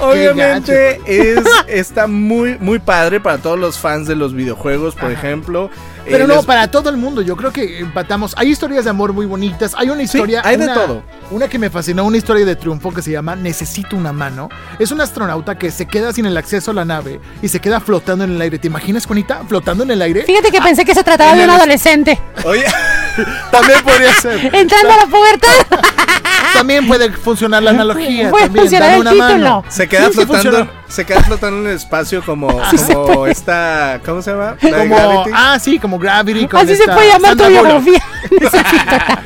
obviamente 0.00 1.00
es, 1.06 1.40
está 1.66 2.06
muy, 2.06 2.56
muy 2.58 2.78
padre 2.78 3.20
para 3.20 3.38
todos 3.38 3.58
los 3.58 3.78
fans 3.78 4.06
de 4.08 4.16
los 4.16 4.34
videojuegos, 4.34 4.94
por 4.94 5.10
ejemplo. 5.10 5.70
Pero 6.04 6.24
Eh, 6.24 6.28
no, 6.28 6.36
les- 6.36 6.44
para 6.44 6.68
todo 6.70 6.88
el 6.90 6.96
mundo. 6.96 7.22
Yo 7.22 7.36
creo 7.36 7.52
que 7.52 7.78
empatamos. 7.80 8.34
Hay 8.36 8.48
historias 8.50 8.84
de 8.84 8.90
amor 8.90 9.12
muy 9.12 9.26
bonitas. 9.26 9.72
Hay 9.76 9.90
una 9.90 10.02
historia. 10.02 10.42
hay 10.44 10.56
de 10.56 10.64
una- 10.64 10.74
todo. 10.74 11.02
Una 11.30 11.48
que 11.48 11.58
me 11.58 11.70
fascinó, 11.70 12.04
una 12.04 12.16
historia 12.16 12.44
de 12.44 12.56
triunfo 12.56 12.92
que 12.92 13.02
se 13.02 13.10
llama 13.10 13.36
Necesito 13.36 13.96
una 13.96 14.12
mano. 14.12 14.48
Es 14.78 14.90
un 14.90 15.00
astronauta 15.00 15.56
que 15.56 15.70
se 15.70 15.86
queda 15.86 16.12
sin 16.12 16.26
el 16.26 16.36
acceso 16.36 16.70
a 16.70 16.74
la 16.74 16.84
nave 16.84 17.20
y 17.40 17.48
se 17.48 17.60
queda 17.60 17.80
flotando 17.80 18.24
en 18.24 18.32
el 18.32 18.40
aire. 18.40 18.58
¿Te 18.58 18.66
imaginas, 18.66 19.06
Juanita? 19.06 19.42
Flotando 19.48 19.84
en 19.84 19.90
el 19.92 20.02
aire. 20.02 20.24
Fíjate 20.24 20.50
que 20.50 20.60
pensé 20.60 20.84
que 20.84 20.94
se 20.94 21.02
trataba 21.04 21.34
de 21.34 21.44
un 21.44 21.50
adolescente. 21.50 22.18
Oye, 22.44 22.64
También 23.50 23.80
podría 23.82 24.12
ser. 24.14 24.40
Entrando 24.54 24.92
a 24.92 24.96
la 24.96 25.06
pubertad. 25.06 25.48
También 26.54 26.86
puede 26.86 27.10
funcionar 27.12 27.62
la 27.62 27.70
analogía. 27.70 28.30
Puede 28.30 28.44
también, 28.44 28.62
funcionar 28.64 28.90
el 28.92 29.00
una 29.00 29.10
título. 29.10 29.28
mano. 29.28 29.64
se 29.68 29.88
queda 29.88 30.06
Sí, 30.08 30.12
flotando, 30.12 30.70
se 30.88 31.04
queda 31.06 31.22
flotando 31.22 31.60
en 31.60 31.66
el 31.68 31.76
espacio 31.76 32.22
como, 32.24 32.60
como 32.92 33.26
esta, 33.26 34.00
¿cómo 34.04 34.22
se 34.22 34.30
llama? 34.32 34.56
Como, 34.60 35.24
ah, 35.34 35.58
sí, 35.60 35.78
como 35.78 35.98
Gravity. 35.98 36.46
Con 36.48 36.60
Así 36.60 36.76
se 36.76 36.84
puede 36.84 37.08
llamar 37.08 37.36
tu 37.36 37.46
biografía. 37.46 38.02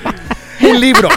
Un 0.61 0.80
libro. 0.80 1.09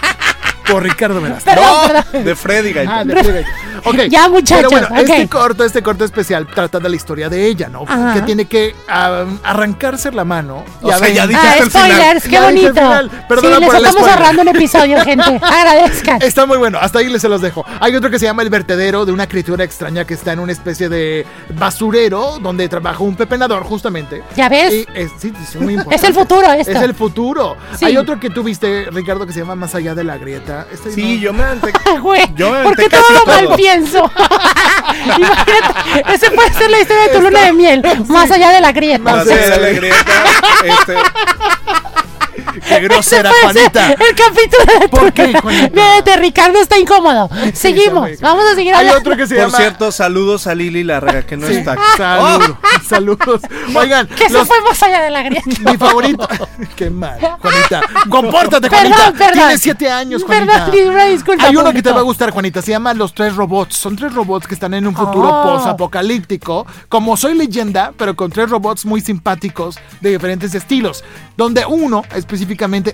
Por 0.69 0.83
Ricardo 0.83 1.19
Velázquez. 1.19 1.55
No, 1.55 1.81
perdón. 1.87 2.23
de 2.25 2.35
Freddy 2.35 2.73
Gaitán. 2.73 2.99
Ah, 2.99 3.03
de 3.15 3.23
Freddy. 3.23 3.43
Ok. 3.85 3.95
Ya, 4.09 4.27
muchachos, 4.29 4.69
Pero 4.71 4.87
bueno, 4.87 5.01
este 5.01 5.27
corto, 5.27 5.63
este 5.63 5.81
corto 5.83 6.03
especial 6.05 6.47
trata 6.47 6.79
de 6.79 6.89
la 6.89 6.95
historia 6.95 7.29
de 7.29 7.45
ella, 7.47 7.69
¿no? 7.69 7.83
Ajá. 7.87 8.13
Que 8.13 8.21
tiene 8.21 8.45
que 8.45 8.75
arrancarse 9.43 10.11
la 10.11 10.25
mano. 10.25 10.63
O 10.81 10.87
sea, 10.89 10.99
ven- 10.99 11.13
ya 11.13 11.27
dije- 11.27 11.39
Ah, 11.41 11.55
Dijiste 11.55 11.63
el 11.63 11.69
final. 11.71 11.91
spoilers, 11.91 12.23
qué 12.23 12.29
Ya 12.31 12.47
dije 12.51 12.67
el 12.67 12.73
bonito. 12.73 12.81
final. 12.87 13.25
Perdona 13.27 13.55
sí, 13.55 13.59
les 13.61 13.67
por 13.69 13.75
el 13.75 13.81
estamos 13.85 14.01
spoiler. 14.01 14.17
ahorrando 14.17 14.41
un 14.41 14.47
episodio, 14.49 15.01
gente. 15.05 15.39
Agradezcan. 15.43 16.21
Está 16.21 16.45
muy 16.45 16.57
bueno, 16.57 16.77
hasta 16.81 16.99
ahí 16.99 17.07
les 17.09 17.21
se 17.21 17.29
los 17.29 17.41
dejo. 17.41 17.65
Hay 17.79 17.95
otro 17.95 18.09
que 18.09 18.19
se 18.19 18.25
llama 18.25 18.41
El 18.43 18.49
Vertedero, 18.49 19.05
de 19.05 19.11
una 19.11 19.27
criatura 19.27 19.63
extraña 19.63 20.05
que 20.05 20.13
está 20.13 20.33
en 20.33 20.39
una 20.39 20.51
especie 20.51 20.89
de 20.89 21.25
basurero 21.55 22.39
donde 22.41 22.67
trabaja 22.69 23.03
un 23.03 23.15
pepenador, 23.15 23.63
justamente. 23.63 24.23
¿Ya 24.35 24.49
ves? 24.49 24.73
Y 24.73 24.87
es, 24.93 25.11
sí, 25.19 25.33
es 25.41 25.55
muy 25.55 25.73
importante. 25.75 25.95
Es 25.95 26.03
el 26.03 26.13
futuro 26.13 26.51
esto. 26.51 26.71
Es 26.71 26.81
el 26.81 26.93
futuro. 26.95 27.57
Sí. 27.77 27.85
Hay 27.85 27.97
otro 27.97 28.19
que 28.19 28.29
tú 28.29 28.43
viste, 28.43 28.87
Ricardo, 28.91 29.25
que 29.25 29.33
se 29.33 29.39
llama 29.39 29.55
Más 29.55 29.75
allá 29.75 29.95
de 29.95 30.03
la 30.03 30.17
grieta. 30.17 30.65
Este 30.71 30.91
Sí, 30.91 31.15
no- 31.15 31.21
yo 31.21 31.33
me 31.33 31.43
aventé- 31.43 31.73
Güey, 32.01 32.33
Yo 32.35 32.51
me 32.51 32.63
¿por 32.63 32.75
qué 32.75 32.89
todo 32.89 33.01
lo 33.13 33.25
mal 33.25 33.45
todo. 33.45 33.55
Pienso? 33.69 34.11
Imagínate, 35.17 36.13
ese 36.13 36.31
puede 36.31 36.53
ser 36.53 36.69
la 36.71 36.79
historia 36.79 37.03
de 37.03 37.09
tu 37.09 37.21
luna 37.21 37.41
de 37.45 37.53
miel, 37.53 37.81
más 38.07 38.31
allá 38.31 38.51
de 38.51 38.61
la 38.61 38.71
grieta. 38.71 38.99
Más 39.15 39.27
Sí. 39.27 39.33
allá 39.33 39.49
de 39.49 39.57
la 39.59 39.69
grieta, 39.69 40.23
este, 40.63 40.95
Qué 42.67 42.79
grosera, 42.81 43.31
Juanita. 43.43 43.91
El 43.93 44.15
capítulo 44.15 44.79
de 44.79 44.89
¿Por 44.89 45.13
qué, 45.13 45.33
Juanita? 45.39 45.69
Fíjate, 45.73 46.17
Ricardo 46.17 46.59
está 46.59 46.77
incómodo. 46.77 47.29
Seguimos. 47.53 48.09
Vamos 48.21 48.43
a 48.51 48.55
seguir 48.55 48.73
Hay 48.73 48.79
hablando. 48.87 48.99
otro 48.99 49.17
que 49.17 49.27
se 49.27 49.35
Por 49.35 49.45
llama. 49.45 49.57
cierto, 49.57 49.91
saludos 49.91 50.47
a 50.47 50.55
Lili 50.55 50.83
Larrega, 50.83 51.23
que 51.25 51.37
no 51.37 51.47
Sí, 51.47 51.53
está 51.55 51.73
aquí. 51.73 51.81
Saludos, 51.97 52.55
saludos. 52.87 53.41
Oigan, 53.75 54.07
Que 54.07 54.27
se 54.27 54.33
los- 54.33 54.47
fue 54.47 54.61
más 54.61 54.81
allá 54.83 55.01
de 55.01 55.09
la 55.09 55.21
grieta. 55.23 55.43
mi 55.71 55.77
favorito. 55.77 56.27
Qué 56.75 56.89
mal, 56.89 57.19
Juanita. 57.41 57.81
Compórtate, 58.09 58.69
Perdón, 58.69 58.91
Juanita. 58.93 59.11
perdón. 59.17 59.33
Tienes 59.33 59.61
siete 59.61 59.89
años, 59.89 60.23
Juanita. 60.23 60.71
Perdón, 60.71 61.09
disculpa, 61.11 61.45
Hay 61.45 61.55
uno 61.55 61.71
que 61.73 61.81
te 61.81 61.91
va 61.91 61.99
a 61.99 62.03
gustar, 62.03 62.31
Juanita. 62.31 62.61
Se 62.61 62.71
llama 62.71 62.93
Los 62.93 63.13
Tres 63.13 63.35
Robots. 63.35 63.75
Son 63.77 63.95
tres 63.95 64.13
robots 64.13 64.47
que 64.47 64.53
están 64.53 64.73
en 64.73 64.87
un 64.87 64.95
futuro 64.95 65.29
Oh. 65.29 65.43
post-apocalíptico. 65.43 66.65
Como 66.87 67.17
soy 67.17 67.35
leyenda, 67.35 67.93
pero 67.97 68.15
con 68.15 68.31
tres 68.31 68.49
robots 68.49 68.85
muy 68.85 69.01
simpáticos 69.01 69.77
de 70.01 70.11
diferentes 70.11 70.53
estilos. 70.55 71.03
Donde 71.37 71.65
uno 71.65 72.03
específicamente 72.15 72.48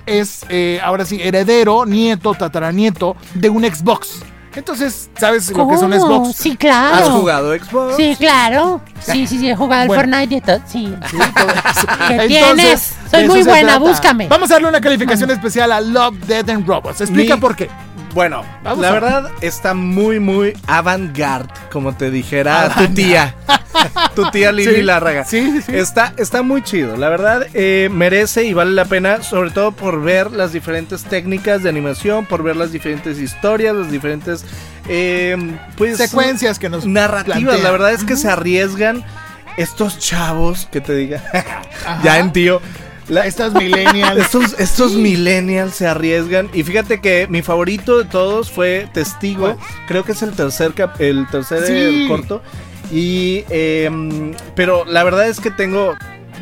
es, 0.05 0.45
eh, 0.49 0.79
ahora 0.83 1.05
sí, 1.05 1.19
heredero, 1.21 1.85
nieto, 1.85 2.33
tataranieto 2.33 3.15
de 3.33 3.49
un 3.49 3.63
Xbox. 3.63 4.21
Entonces, 4.55 5.09
¿sabes 5.19 5.49
lo 5.51 5.67
que 5.67 5.75
es 5.75 5.81
un 5.81 5.91
¿Cómo? 5.91 6.23
Xbox? 6.25 6.37
Sí, 6.37 6.55
claro. 6.55 6.95
¿Has 6.95 7.09
jugado 7.09 7.53
Xbox? 7.53 7.95
Sí, 7.97 8.15
claro. 8.17 8.79
Sí, 9.01 9.27
sí, 9.27 9.37
sí, 9.37 9.49
he 9.49 9.55
jugado 9.55 9.81
al 9.81 9.87
Bueno. 9.89 10.03
Fortnite 10.03 10.35
y 10.35 10.41
todo. 10.41 10.59
Sí. 10.65 10.95
Sí, 11.11 11.17
todo 11.17 11.47
eso. 11.49 11.87
¿Qué 12.07 12.13
Entonces, 12.13 12.27
tienes? 12.55 12.95
Soy 13.11 13.27
muy 13.27 13.43
buena, 13.43 13.61
trata. 13.73 13.79
búscame. 13.79 14.27
Vamos 14.29 14.49
a 14.51 14.53
darle 14.53 14.69
una 14.69 14.79
calificación 14.79 15.29
especial 15.31 15.71
a 15.73 15.81
Love, 15.81 16.15
Dead 16.25 16.49
and 16.49 16.65
Robots. 16.65 17.01
Explica 17.01 17.35
Mi- 17.35 17.41
por 17.41 17.55
qué. 17.55 17.69
Bueno, 18.15 18.43
Vamos 18.63 18.79
la 18.79 18.87
a- 18.89 18.93
verdad 18.93 19.31
está 19.41 19.73
muy, 19.73 20.19
muy 20.21 20.53
avant-garde, 20.67 21.53
como 21.69 21.93
te 21.95 22.09
dijera 22.09 22.73
tu 22.75 22.87
tía. 22.87 23.35
tu 24.15 24.31
tía 24.31 24.53
Lili 24.53 24.73
Sí, 24.75 24.81
Larraga. 24.83 25.25
sí, 25.25 25.51
sí, 25.51 25.61
sí. 25.63 25.75
Está, 25.75 26.13
está 26.15 26.41
muy 26.41 26.63
chido. 26.63 26.95
La 26.95 27.09
verdad, 27.09 27.45
eh, 27.53 27.89
merece 27.91 28.45
y 28.45 28.53
vale 28.53 28.71
la 28.71 28.85
pena, 28.85 29.21
sobre 29.21 29.51
todo 29.51 29.73
por 29.73 30.01
ver 30.01 30.31
las 30.31 30.53
diferentes 30.53 31.03
técnicas 31.03 31.61
de 31.61 31.67
animación, 31.69 32.25
por 32.25 32.41
ver 32.41 32.55
las 32.55 32.71
diferentes 32.71 33.19
historias, 33.19 33.75
las 33.75 33.91
diferentes 33.91 34.45
eh, 34.87 35.35
pues, 35.77 35.97
Secuencias 35.97 36.57
que 36.57 36.69
nos 36.69 36.85
narrativas. 36.85 37.39
plantean. 37.43 37.63
La 37.63 37.71
verdad 37.71 37.91
es 37.91 38.05
que 38.05 38.15
se 38.15 38.29
arriesgan 38.29 39.03
estos 39.57 39.99
chavos, 39.99 40.69
que 40.71 40.79
te 40.79 40.95
diga, 40.95 41.21
ya 42.03 42.19
en 42.19 42.31
tío. 42.31 42.61
La- 43.07 43.25
Estas 43.25 43.53
millennials. 43.53 44.19
estos, 44.25 44.55
estos 44.59 44.93
millennials 44.93 45.75
se 45.75 45.87
arriesgan. 45.87 46.49
Y 46.53 46.63
fíjate 46.63 47.01
que 47.01 47.27
mi 47.29 47.41
favorito 47.41 47.97
de 47.97 48.05
todos 48.05 48.51
fue 48.51 48.87
Testigo. 48.93 49.57
Creo 49.87 50.03
que 50.03 50.13
es 50.13 50.21
el 50.21 50.31
tercer 50.31 50.73
cap- 50.73 50.99
el 50.99 51.27
tercer 51.29 51.65
Sí. 51.65 51.73
eh, 51.73 52.05
corto. 52.07 52.41
Y 52.91 53.43
em, 53.49 54.33
pero 54.55 54.85
la 54.85 55.03
verdad 55.03 55.27
es 55.27 55.39
que 55.39 55.49
tengo 55.51 55.95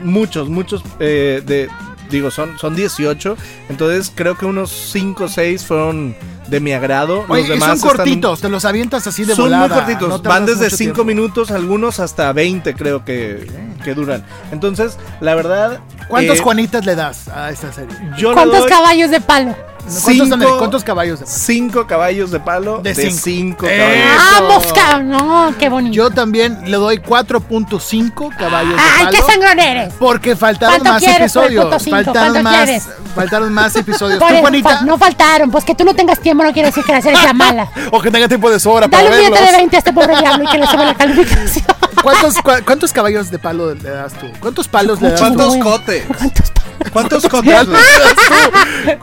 muchos, 0.04 0.50
muchos 0.50 0.84
eh, 1.00 1.42
de. 1.46 1.70
Digo, 2.14 2.30
son, 2.32 2.58
son 2.60 2.76
18. 2.76 3.36
Entonces 3.70 4.12
creo 4.14 4.38
que 4.38 4.46
unos 4.46 4.70
5 4.72 5.24
o 5.24 5.28
6 5.28 5.66
fueron 5.66 6.16
de 6.48 6.60
mi 6.60 6.72
agrado. 6.72 7.26
Oye, 7.28 7.42
Los 7.42 7.50
demás 7.50 7.68
son 7.70 7.78
están- 7.90 7.90
cortitos, 7.98 8.42
te 8.42 8.50
los 8.50 8.66
avientas 8.66 9.08
así 9.08 9.24
de 9.26 9.36
son 9.36 9.46
volada. 9.46 9.68
muy 9.68 9.76
cortitos, 9.76 10.10
no 10.10 10.20
van 10.20 10.46
desde 10.46 10.66
mucho 10.66 10.78
5 10.78 10.94
tiempo. 10.94 11.04
minutos, 11.06 11.50
algunos 11.52 12.00
hasta 12.00 12.32
20 12.32 12.76
creo 12.76 13.04
que, 13.04 13.48
que 13.84 13.94
duran. 13.96 14.24
Entonces, 14.52 14.98
la 15.22 15.34
verdad... 15.36 15.80
¿Cuántos 16.08 16.38
eh, 16.38 16.42
Juanitas 16.42 16.86
le 16.86 16.96
das 16.96 17.28
a 17.30 17.50
esta 17.50 17.74
serie? 17.74 17.96
Yo 18.18 18.34
¿Cuántos 18.34 18.60
doy 18.60 18.70
caballos 18.70 19.10
de 19.10 19.20
palo? 19.22 19.56
¿Cuántos, 19.84 20.30
son- 20.30 20.40
cinco- 20.40 20.58
cuántos 20.58 20.84
caballos? 20.84 21.20
de- 21.20 21.26
Cinco 21.28 21.86
caballos 21.88 22.32
de 22.32 22.40
palo 22.40 22.80
De 22.82 22.94
de, 22.94 23.12
cinco. 23.12 23.22
cinco, 23.24 23.68
caballos. 23.68 24.22
¡Vamos, 24.40 24.74
cabrón! 24.74 25.10
No, 25.10 25.54
qué 25.60 25.70
bonito. 25.70 25.94
Yo 25.94 26.10
también 26.10 26.60
le 26.72 26.78
doy 26.78 27.00
4.5 27.00 28.30
caballos 28.38 28.76
de 28.76 28.82
¡Ay, 28.82 29.08
qué 29.12 29.18
palo. 29.20 29.28
sangrón 29.32 29.60
eres! 29.60 29.94
Porque 30.00 30.36
faltaron 30.36 30.80
¿Cuánto 30.80 30.94
más 30.94 31.04
episodios. 31.04 31.64
Faltaron 31.70 32.14
¿Cuánto 32.34 32.44
más, 32.44 32.64
quieres? 32.64 32.84
faltaron 33.16 33.54
más 33.54 33.76
episodios. 33.76 34.20
¿Tú, 34.20 34.26
Juanita? 34.26 34.70
fa- 34.80 34.82
no 34.86 34.98
faltaron, 34.98 35.52
pues 35.52 35.64
que 35.66 35.76
tú 35.76 35.84
no 35.84 35.94
tengas 35.94 36.20
tiempo 36.20 36.44
no 36.44 36.54
quiere 36.54 36.70
decir 36.70 36.84
que 36.84 36.92
la 36.94 37.02
serie 37.02 37.20
sea 37.20 37.34
mala. 37.34 37.70
o 37.92 38.02
que 38.02 38.10
tenga 38.10 38.28
tiempo 38.28 38.50
de 38.50 38.60
sobra 38.60 38.88
Dale 38.88 39.10
para 39.10 39.22
un 39.22 39.26
billete 39.30 39.46
de 39.52 39.58
20 39.58 39.76
a 39.76 39.80
este 39.80 39.94
pobre 39.94 40.18
diablo 40.18 40.44
y 40.44 40.48
que 40.48 40.58
le 40.58 40.68
sube 40.68 40.86
la 40.86 40.94
calificación. 40.96 41.66
¿Cuántos, 42.02 42.36
cua- 42.38 42.64
¿Cuántos 42.66 42.92
caballos 42.92 43.30
de 43.32 43.40
palo 43.40 43.74
le 43.74 43.90
das 43.90 44.14
tú? 44.14 44.28
¿Cuántos 44.40 44.68
palos 44.68 45.02
le 45.02 45.10
das 45.12 45.20
tú? 45.20 45.26
¿Cuántos 45.36 45.58
cotes? 45.58 46.06
¿Cuántos 46.08 46.52
palos? 46.52 46.63
¿Cuántos 46.94 47.24
tú? 47.28 47.30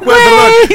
Güey, 0.04 0.18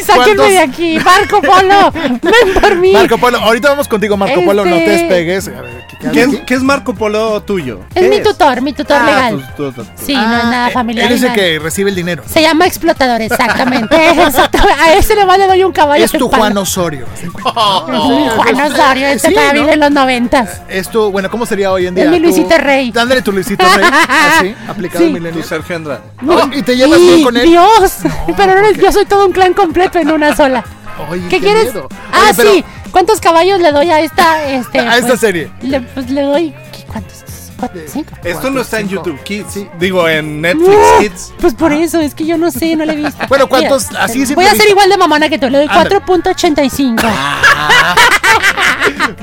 sáquenme 0.04 0.36
¿Cuántos- 0.36 0.48
de 0.50 0.60
aquí. 0.60 1.00
Marco 1.00 1.42
Polo, 1.42 1.92
ven 1.92 2.20
por 2.62 2.76
mí. 2.76 2.92
Marco 2.92 3.18
Polo, 3.18 3.38
ahorita 3.40 3.70
vamos 3.70 3.88
contigo, 3.88 4.18
Marco 4.18 4.44
Polo, 4.44 4.66
no 4.66 4.76
te 4.76 4.80
Este- 4.86 4.92
despegues. 5.04 5.48
A 5.48 5.62
ver, 5.62 5.86
¿qué- 5.90 5.98
qué 5.98 6.12
¿Qué 6.12 6.22
hago 6.24 6.34
es, 6.34 6.40
qué 6.42 6.54
es 6.56 6.62
Marco 6.64 6.94
Polo 6.96 7.42
tuyo? 7.44 7.82
Es 7.94 8.02
¿Qué 8.04 8.10
mi 8.10 8.22
tutor, 8.22 8.62
mi 8.62 8.74
tutor 8.74 8.98
Ah, 9.00 9.06
legal. 9.06 9.54
tu- 9.56 9.72
tu- 9.72 9.84
tu- 9.84 9.88
Sí, 9.96 10.14
no 10.16 10.22
es 10.38 10.44
nada 10.46 10.70
eh, 10.70 10.74
familiar. 10.74 11.08
Él 11.08 11.14
es 11.18 11.24
el 11.24 11.34
que 11.34 11.60
recibe 11.60 11.90
el 11.90 11.96
dinero. 11.96 12.24
Se 12.26 12.42
llama 12.42 12.66
explotador, 12.66 13.22
exactamente. 13.22 13.96
Exactamente. 14.26 14.82
A 14.82 14.94
ese 14.96 15.16
le 15.16 15.26
le 15.38 15.48
doy 15.48 15.64
un 15.64 15.72
caballo. 15.72 16.04
Es 16.04 16.12
tu. 16.12 16.28
Juan 16.30 16.58
Osorio. 16.58 17.06
Juan 17.44 18.62
Osorio, 18.62 19.08
este 19.08 19.30
Sí, 19.30 19.34
todavía 19.34 19.54
¿no? 19.54 19.62
vive 19.62 19.74
en 19.74 19.80
los 19.80 19.92
noventas. 19.92 20.62
Es 20.70 20.90
tu, 20.90 21.12
bueno, 21.12 21.30
¿cómo 21.30 21.46
sería 21.46 21.72
hoy 21.72 21.88
en 21.88 21.96
día? 21.96 22.06
Es 22.06 22.10
mi 22.12 22.20
Luisito 22.20 22.58
Rey. 22.58 22.92
Dándole 22.92 23.22
tu 23.22 23.32
Luisito 23.32 23.64
Rey. 23.76 23.86
Así, 24.10 24.56
aplicado 24.68 25.00
Sí. 25.00 25.06
en 25.06 25.14
tu 25.16 25.20
milenio. 25.20 25.44
Sergio 25.44 25.76
Andrade. 25.76 26.02
Oh, 26.28 26.50
¿Y 26.54 26.62
te 26.64 26.76
llevas 26.76 27.00
¡Y, 27.06 27.10
bien 27.10 27.24
con 27.24 27.38
él? 27.38 27.48
Dios! 27.48 27.98
pero 28.38 28.62
no, 28.62 28.72
yo 28.72 28.92
soy 28.92 29.06
todo 29.06 29.26
un 29.26 29.32
clan 29.32 29.54
completo 29.54 30.00
en 30.00 30.12
una 30.12 30.36
sola. 30.36 30.64
Oye, 31.10 31.28
¿Qué, 31.30 31.40
quieres? 31.40 31.74
miedo. 31.74 31.88
Ah, 32.12 32.32
Oye, 32.38 32.52
sí. 32.54 32.66
¿Cuántos 32.92 33.20
caballos 33.20 33.60
le 33.60 33.72
doy 33.72 33.90
a 33.92 34.00
esta? 34.00 34.48
Este, 34.50 34.80
A 34.88 34.96
esta 34.96 35.08
pues, 35.10 35.20
serie. 35.20 35.52
Le, 35.62 35.82
pues 35.82 36.10
le 36.10 36.22
doy. 36.22 36.54
¿qué, 36.72 36.86
¿Cuántos? 36.86 37.24
¿Cuatro? 37.60 37.82
¿Cinco? 37.88 38.12
Esto 38.24 38.50
no 38.50 38.62
está 38.62 38.80
en. 38.80 38.90
YouTube 38.90 39.22
Kids. 39.24 39.54
Sí. 39.54 39.68
Digo, 39.80 40.08
en 40.10 40.42
Netflix 40.42 40.70
No, 40.70 41.00
Kids. 41.00 41.34
Pues 41.40 41.54
por 41.54 41.72
eso, 41.72 42.02
es 42.02 42.14
que 42.14 42.26
yo 42.26 42.38
no 42.38 42.52
sé, 42.52 42.76
no 42.76 42.86
le 42.86 42.94
he 42.94 42.96
visto. 42.98 43.26
Bueno, 43.30 43.48
¿cuántos? 43.48 43.88
Así 43.98 44.22
es 44.24 44.36
Voy 44.36 44.46
a 44.46 44.56
ser 44.56 44.70
igual 44.70 44.90
de 44.90 44.98
mamona 44.98 45.30
que 45.30 45.40
tú, 45.40 45.50
le 45.50 45.60
doy 45.60 45.68
Ándale. 45.70 46.02
4.85. 46.02 47.02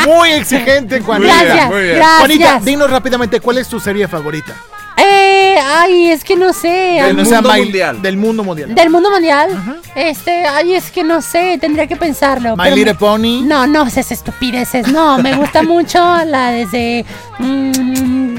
Muy 0.06 0.32
exigente, 0.32 1.00
Juanita. 1.00 1.44
Gracias, 1.44 1.68
muy 1.68 1.82
bien. 1.82 1.96
gracias. 1.96 2.18
Juanita, 2.18 2.60
dinos 2.62 2.90
rápidamente, 2.90 3.40
¿cuál 3.40 3.58
es 3.58 3.68
tu 3.68 3.78
serie 3.80 4.08
favorita? 4.08 4.54
Eh, 4.96 5.56
ay, 5.58 6.10
es 6.10 6.22
que 6.24 6.36
no 6.36 6.52
sé. 6.52 7.00
Del 7.02 7.26
sea 7.26 7.40
mundo 7.40 7.52
My- 7.54 7.62
mundial. 7.64 8.02
Del 8.02 8.16
mundo 8.16 8.44
mundial. 8.44 8.74
Del 8.74 8.90
mundo 8.90 9.10
mundial. 9.10 9.82
Este, 9.94 10.46
ay, 10.46 10.74
es 10.74 10.90
que 10.90 11.02
no 11.04 11.22
sé, 11.22 11.58
tendría 11.60 11.86
que 11.86 11.96
pensarlo. 11.96 12.56
My 12.56 12.64
pero 12.64 12.76
Little 12.76 12.92
me- 12.92 12.98
Pony. 12.98 13.42
No, 13.44 13.66
no, 13.66 13.84
esas 13.86 14.12
estupideces. 14.12 14.88
No, 14.88 15.18
me 15.18 15.34
gusta 15.36 15.62
mucho 15.62 15.98
la 16.26 16.50
desde. 16.50 17.04
mm, 17.38 18.34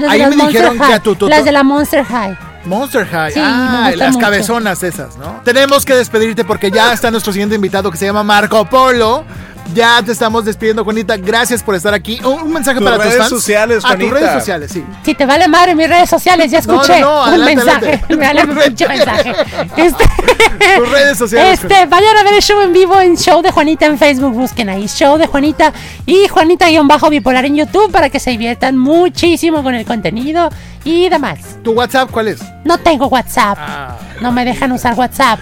de 0.00 0.08
Ahí 0.08 0.18
las 0.20 0.30
me 0.30 0.36
Monster 0.36 0.62
dijeron 0.62 0.78
que 0.86 0.94
a 0.94 1.00
tu 1.02 1.14
tutor- 1.14 1.28
Las 1.30 1.44
de 1.44 1.52
la 1.52 1.62
Monster 1.62 2.04
High. 2.04 2.36
Monster 2.66 3.06
High. 3.06 3.32
Sí, 3.32 3.40
ah, 3.42 3.90
las 3.96 4.08
mucho. 4.12 4.20
cabezonas 4.26 4.82
esas, 4.82 5.16
¿no? 5.16 5.40
Tenemos 5.44 5.86
que 5.86 5.94
despedirte 5.94 6.44
porque 6.44 6.70
ya 6.70 6.92
está 6.92 7.10
nuestro 7.10 7.32
siguiente 7.32 7.54
invitado 7.54 7.90
que 7.90 7.96
se 7.96 8.04
llama 8.04 8.22
Marco 8.22 8.66
Polo. 8.66 9.24
Ya 9.74 10.02
te 10.02 10.12
estamos 10.12 10.44
despidiendo, 10.44 10.82
Juanita. 10.84 11.16
Gracias 11.16 11.62
por 11.62 11.74
estar 11.74 11.94
aquí. 11.94 12.20
Un, 12.24 12.42
un 12.42 12.52
mensaje 12.52 12.78
Tus 12.78 12.84
para 12.84 12.96
tus 12.96 13.04
redes 13.04 13.18
fans. 13.18 13.30
sociales, 13.30 13.76
A 13.84 13.88
tus 13.88 13.96
Juanita. 13.96 14.14
redes 14.14 14.32
sociales, 14.32 14.70
sí. 14.72 14.84
Si 15.04 15.14
te 15.14 15.26
vale 15.26 15.48
madre 15.48 15.74
mis 15.74 15.88
redes 15.88 16.10
sociales, 16.10 16.50
ya 16.50 16.60
No, 16.66 16.74
no, 16.74 16.82
escuché 16.82 17.04
un 17.04 17.44
mensaje. 17.44 17.70
adelante. 17.86 18.04
Me 18.16 18.26
vale 18.26 18.46
pinche 18.46 18.88
mensaje. 18.88 19.32
Este, 19.76 20.04
Tus 20.78 20.90
redes 20.90 21.18
sociales. 21.18 21.60
Este, 21.62 21.86
vayan 21.86 22.16
a 22.16 22.22
ver 22.24 22.34
el 22.34 22.42
show 22.42 22.60
en 22.60 22.72
vivo 22.72 23.00
en 23.00 23.16
Show 23.16 23.42
de 23.42 23.50
Juanita 23.50 23.86
en 23.86 23.98
Facebook, 23.98 24.32
busquen 24.34 24.68
ahí 24.68 24.86
Show 24.86 25.16
de 25.18 25.26
Juanita 25.26 25.72
y 26.06 26.26
Juanita-bipolar 26.28 27.44
en 27.46 27.56
YouTube 27.56 27.90
para 27.90 28.10
que 28.10 28.18
se 28.20 28.30
diviertan 28.30 28.76
muchísimo 28.76 29.62
con 29.62 29.74
el 29.74 29.84
contenido 29.84 30.50
y 30.84 31.08
demás. 31.08 31.38
¿Tu 31.62 31.72
WhatsApp 31.72 32.10
cuál 32.10 32.28
es? 32.28 32.40
No 32.64 32.78
tengo 32.78 33.06
WhatsApp, 33.08 33.58
Ah, 33.60 33.96
no 34.20 34.32
me 34.32 34.44
dejan 34.44 34.72
usar 34.72 34.94
WhatsApp. 34.94 35.38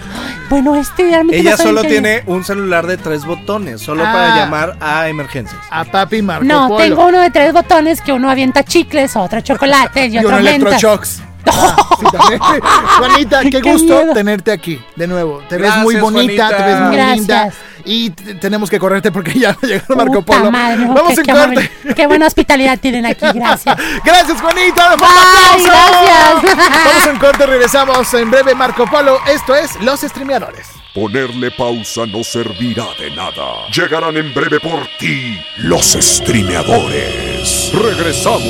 Bueno, 0.49 0.75
este 0.75 1.03
realmente 1.03 1.39
Ella 1.39 1.51
no 1.51 1.57
solo 1.57 1.81
tiene 1.83 2.23
un 2.25 2.43
celular 2.43 2.87
de 2.87 2.97
tres 2.97 3.23
botones, 3.25 3.81
solo 3.81 4.03
Ah. 4.05 4.11
para 4.11 4.35
llamar 4.35 4.75
a 4.81 5.07
emergencias. 5.09 5.59
a 5.69 5.85
Papi 5.85 6.21
Marco 6.21 6.43
No, 6.45 6.67
Polo. 6.67 6.83
tengo 6.83 7.05
uno 7.07 7.19
de 7.21 7.29
tres 7.29 7.53
botones 7.53 8.01
que 8.01 8.11
uno 8.11 8.29
avienta 8.29 8.63
chicles, 8.63 9.15
otro 9.15 9.41
chocolate 9.41 10.07
y 10.07 10.15
y 10.15 10.19
otro 10.19 10.37
electroshocks. 10.37 11.21
Ah, 11.51 11.75
sí. 11.99 12.05
Juanita, 12.99 13.41
qué, 13.43 13.49
Qué 13.61 13.71
gusto 13.71 13.95
miedo. 13.95 14.13
tenerte 14.13 14.51
aquí 14.51 14.79
de 14.95 15.07
nuevo. 15.07 15.41
Te 15.49 15.57
ves 15.57 15.75
muy 15.77 15.95
bonita, 15.95 16.47
Juanita. 16.47 16.57
te 16.57 16.63
ves 16.63 16.81
muy 16.81 16.95
Gracias. 16.95 17.17
linda. 17.17 17.49
Y 17.85 18.09
tenemos 18.09 18.69
que 18.69 18.77
correrte 18.79 19.11
porque 19.11 19.39
ya 19.39 19.57
llegó 19.61 19.95
Marco 19.95 20.21
Puta 20.21 20.37
Polo. 20.39 20.51
madre, 20.51 20.85
Vamos 20.85 21.17
en 21.17 21.23
qué 21.23 21.31
corte. 21.31 21.45
amable- 21.55 21.71
qué 21.95 22.07
buena 22.07 22.27
hospitalidad 22.27 22.77
tienen 22.79 23.05
aquí, 23.05 23.25
gracias. 23.33 23.77
Gracias, 24.03 24.41
Juanita. 24.41 24.93
¡Un 24.93 24.99
Bye, 24.99 25.07
aplauso! 25.07 25.65
gracias. 25.65 26.57
Vamos 26.85 27.07
en 27.07 27.17
corte, 27.19 27.45
regresamos 27.45 28.13
en 28.13 28.31
breve, 28.31 28.53
Marco 28.55 28.85
Polo. 28.85 29.19
Esto 29.27 29.55
es 29.55 29.75
Los 29.81 30.01
Streameadores. 30.01 30.67
Ponerle 30.93 31.51
pausa 31.51 32.05
no 32.07 32.23
servirá 32.23 32.85
de 32.99 33.11
nada. 33.15 33.67
Llegarán 33.73 34.17
en 34.17 34.33
breve 34.33 34.59
por 34.59 34.87
ti 34.99 35.39
los 35.57 35.85
streameadores. 35.93 37.71
Regresamos. 37.73 38.43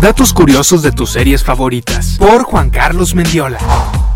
Datos 0.00 0.32
curiosos 0.32 0.82
de 0.82 0.92
tus 0.92 1.10
series 1.12 1.42
favoritas. 1.44 2.16
Por 2.18 2.42
Juan 2.44 2.70
Carlos 2.70 3.14
Mendiola. 3.14 3.58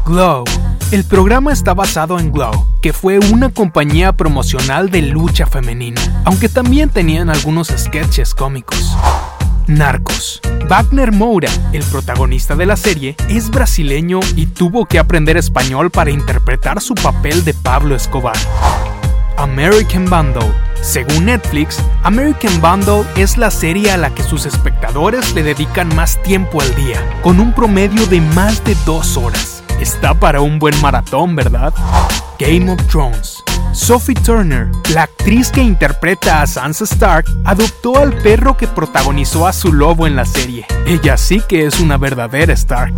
Glow. 0.05 0.45
El 0.91 1.05
programa 1.05 1.53
está 1.53 1.73
basado 1.73 2.19
en 2.19 2.33
Glow, 2.33 2.67
que 2.83 2.93
fue 2.93 3.21
una 3.21 3.51
compañía 3.51 4.13
promocional 4.13 4.91
de 4.91 5.03
lucha 5.03 5.47
femenina, 5.47 6.01
aunque 6.25 6.49
también 6.49 6.89
tenían 6.89 7.31
algunos 7.31 7.69
sketches 7.69 8.35
cómicos. 8.35 8.97
Narcos. 9.69 10.41
Wagner 10.69 11.13
Moura, 11.13 11.49
el 11.73 11.85
protagonista 11.85 12.57
de 12.57 12.67
la 12.67 12.77
serie, 12.77 13.15
es 13.29 13.51
brasileño 13.51 14.19
y 14.35 14.47
tuvo 14.47 14.85
que 14.87 14.99
aprender 14.99 15.37
español 15.37 15.93
para 15.93 16.11
interpretar 16.11 16.81
su 16.81 16.97
papel 16.97 17.45
de 17.45 17.55
Pablo 17.55 17.95
Escobar. 17.95 18.37
American 19.37 20.07
Bundle. 20.07 20.53
Según 20.83 21.27
Netflix, 21.27 21.79
American 22.03 22.61
Bundle 22.61 23.05
es 23.15 23.39
la 23.39 23.53
serie 23.53 23.93
a 23.93 23.97
la 23.97 24.13
que 24.13 24.25
sus 24.25 24.45
espectadores 24.45 25.37
le 25.37 25.45
dedican 25.45 25.95
más 25.95 26.21
tiempo 26.25 26.61
al 26.61 26.75
día, 26.75 26.99
con 27.23 27.39
un 27.39 27.53
promedio 27.53 28.07
de 28.07 28.21
más 28.21 28.65
de 28.65 28.75
dos 28.85 29.17
horas. 29.17 29.60
Está 29.81 30.13
para 30.13 30.43
un 30.43 30.59
buen 30.59 30.79
maratón, 30.83 31.35
¿verdad? 31.35 31.73
Game 32.39 32.71
of 32.71 32.87
Thrones. 32.87 33.43
Sophie 33.73 34.15
Turner, 34.15 34.69
la 34.93 35.05
actriz 35.05 35.51
que 35.51 35.63
interpreta 35.63 36.43
a 36.43 36.47
Sansa 36.47 36.85
Stark, 36.85 37.25
adoptó 37.45 37.99
al 37.99 38.13
perro 38.19 38.57
que 38.57 38.67
protagonizó 38.67 39.47
a 39.47 39.55
su 39.55 39.73
lobo 39.73 40.07
en 40.07 40.17
la 40.17 40.27
serie. 40.27 40.67
Ella 40.87 41.17
sí 41.17 41.41
que 41.49 41.67
es 41.67 41.81
una 41.81 41.97
verdadera 41.97 42.53
Stark. 42.53 42.95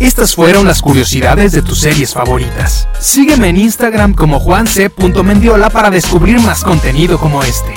Estas 0.00 0.34
fueron 0.34 0.66
las 0.66 0.82
curiosidades 0.82 1.52
de 1.52 1.62
tus 1.62 1.78
series 1.78 2.12
favoritas. 2.12 2.88
Sígueme 3.00 3.48
en 3.48 3.56
Instagram 3.56 4.14
como 4.14 4.40
juanc.mendiola 4.40 5.70
para 5.70 5.90
descubrir 5.90 6.40
más 6.40 6.64
contenido 6.64 7.18
como 7.18 7.42
este. 7.42 7.72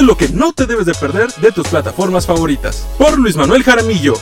Lo 0.00 0.16
que 0.16 0.30
no 0.30 0.52
te 0.52 0.64
debes 0.64 0.86
de 0.86 0.94
perder 0.94 1.30
de 1.34 1.52
tus 1.52 1.68
plataformas 1.68 2.26
favoritas. 2.26 2.86
Por 2.96 3.18
Luis 3.18 3.36
Manuel 3.36 3.62
Jaramillo. 3.62 4.14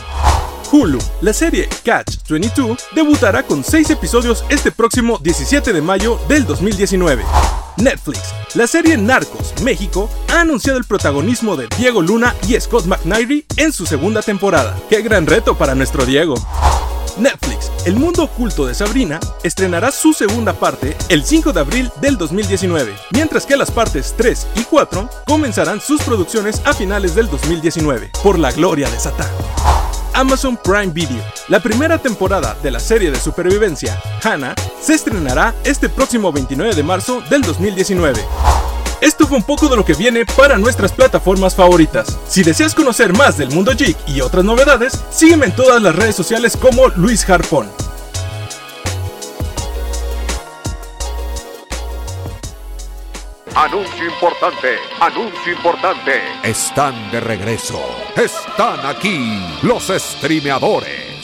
Hulu, 0.73 0.99
la 1.21 1.33
serie 1.33 1.69
Catch 1.85 2.17
22 2.29 2.85
debutará 2.97 3.45
con 3.45 3.63
6 3.63 3.91
episodios 3.91 4.45
este 4.49 4.73
próximo 4.73 5.19
17 5.19 5.73
de 5.73 5.81
mayo 5.81 6.19
del 6.29 6.47
2019. 6.47 7.25
Netflix, 7.77 8.35
la 8.55 8.67
serie 8.67 8.97
Narcos 8.97 9.55
México 9.63 10.11
ha 10.33 10.41
anunciado 10.41 10.79
el 10.79 10.85
protagonismo 10.85 11.57
de 11.57 11.69
Diego 11.79 12.03
Luna 12.03 12.35
y 12.49 12.61
Scott 12.61 12.87
McNairy 12.87 13.47
en 13.57 13.73
su 13.73 13.87
segunda 13.87 14.21
temporada. 14.21 14.77
¡Qué 14.91 15.01
gran 15.01 15.27
reto 15.27 15.57
para 15.57 15.77
nuestro 15.77 16.05
Diego! 16.05 16.35
Netflix, 17.19 17.71
El 17.85 17.97
mundo 17.97 18.25
oculto 18.25 18.67
de 18.67 18.75
Sabrina, 18.75 19.19
estrenará 19.43 19.91
su 19.91 20.13
segunda 20.13 20.53
parte 20.53 20.97
el 21.09 21.25
5 21.25 21.53
de 21.53 21.61
abril 21.61 21.91
del 22.01 22.17
2019, 22.17 22.95
mientras 23.13 23.47
que 23.47 23.57
las 23.57 23.71
partes 23.71 24.15
3 24.17 24.47
y 24.57 24.65
4 24.65 25.09
comenzarán 25.27 25.81
sus 25.81 26.03
producciones 26.03 26.63
a 26.65 26.73
finales 26.73 27.15
del 27.15 27.29
2019, 27.29 28.11
por 28.23 28.39
la 28.39 28.53
gloria 28.53 28.91
de 28.91 28.99
Satán. 28.99 29.29
Amazon 30.15 30.57
Prime 30.57 30.89
Video. 30.89 31.23
La 31.49 31.61
primera 31.61 31.99
temporada 31.99 32.57
de 32.63 32.71
la 32.71 32.81
serie 32.81 33.11
de 33.11 33.21
supervivencia, 33.21 34.01
Hannah, 34.23 34.55
se 34.81 34.95
estrenará 34.95 35.55
este 35.65 35.89
próximo 35.89 36.33
29 36.33 36.75
de 36.75 36.83
marzo 36.83 37.23
del 37.31 37.43
2019. 37.43 38.21
Esto 39.01 39.29
fue 39.29 39.37
un 39.37 39.45
poco 39.45 39.69
de 39.69 39.77
lo 39.77 39.85
que 39.85 39.95
viene 39.95 40.25
para 40.27 40.59
nuestras 40.59 40.93
plataformas 40.93 41.55
favoritas. 41.55 42.19
Si 42.27 42.43
deseas 42.43 42.75
conocer 42.75 43.13
más 43.13 43.39
del 43.39 43.51
mundo 43.51 43.73
geek 43.77 43.97
y 44.09 44.21
otras 44.21 44.45
novedades, 44.45 44.99
sígueme 45.11 45.47
en 45.47 45.57
todas 45.57 45.81
las 45.81 45.95
redes 45.95 46.17
sociales 46.17 46.57
como 46.57 46.89
Luis 46.89 47.29
Harpón. 47.29 47.69
Anuncio 53.55 54.07
importante, 54.07 54.77
anuncio 55.01 55.53
importante. 55.53 56.23
Están 56.45 57.11
de 57.11 57.21
regreso. 57.21 57.81
Están 58.17 58.87
aquí 58.87 59.43
los 59.63 59.89
streameadores. 59.89 61.18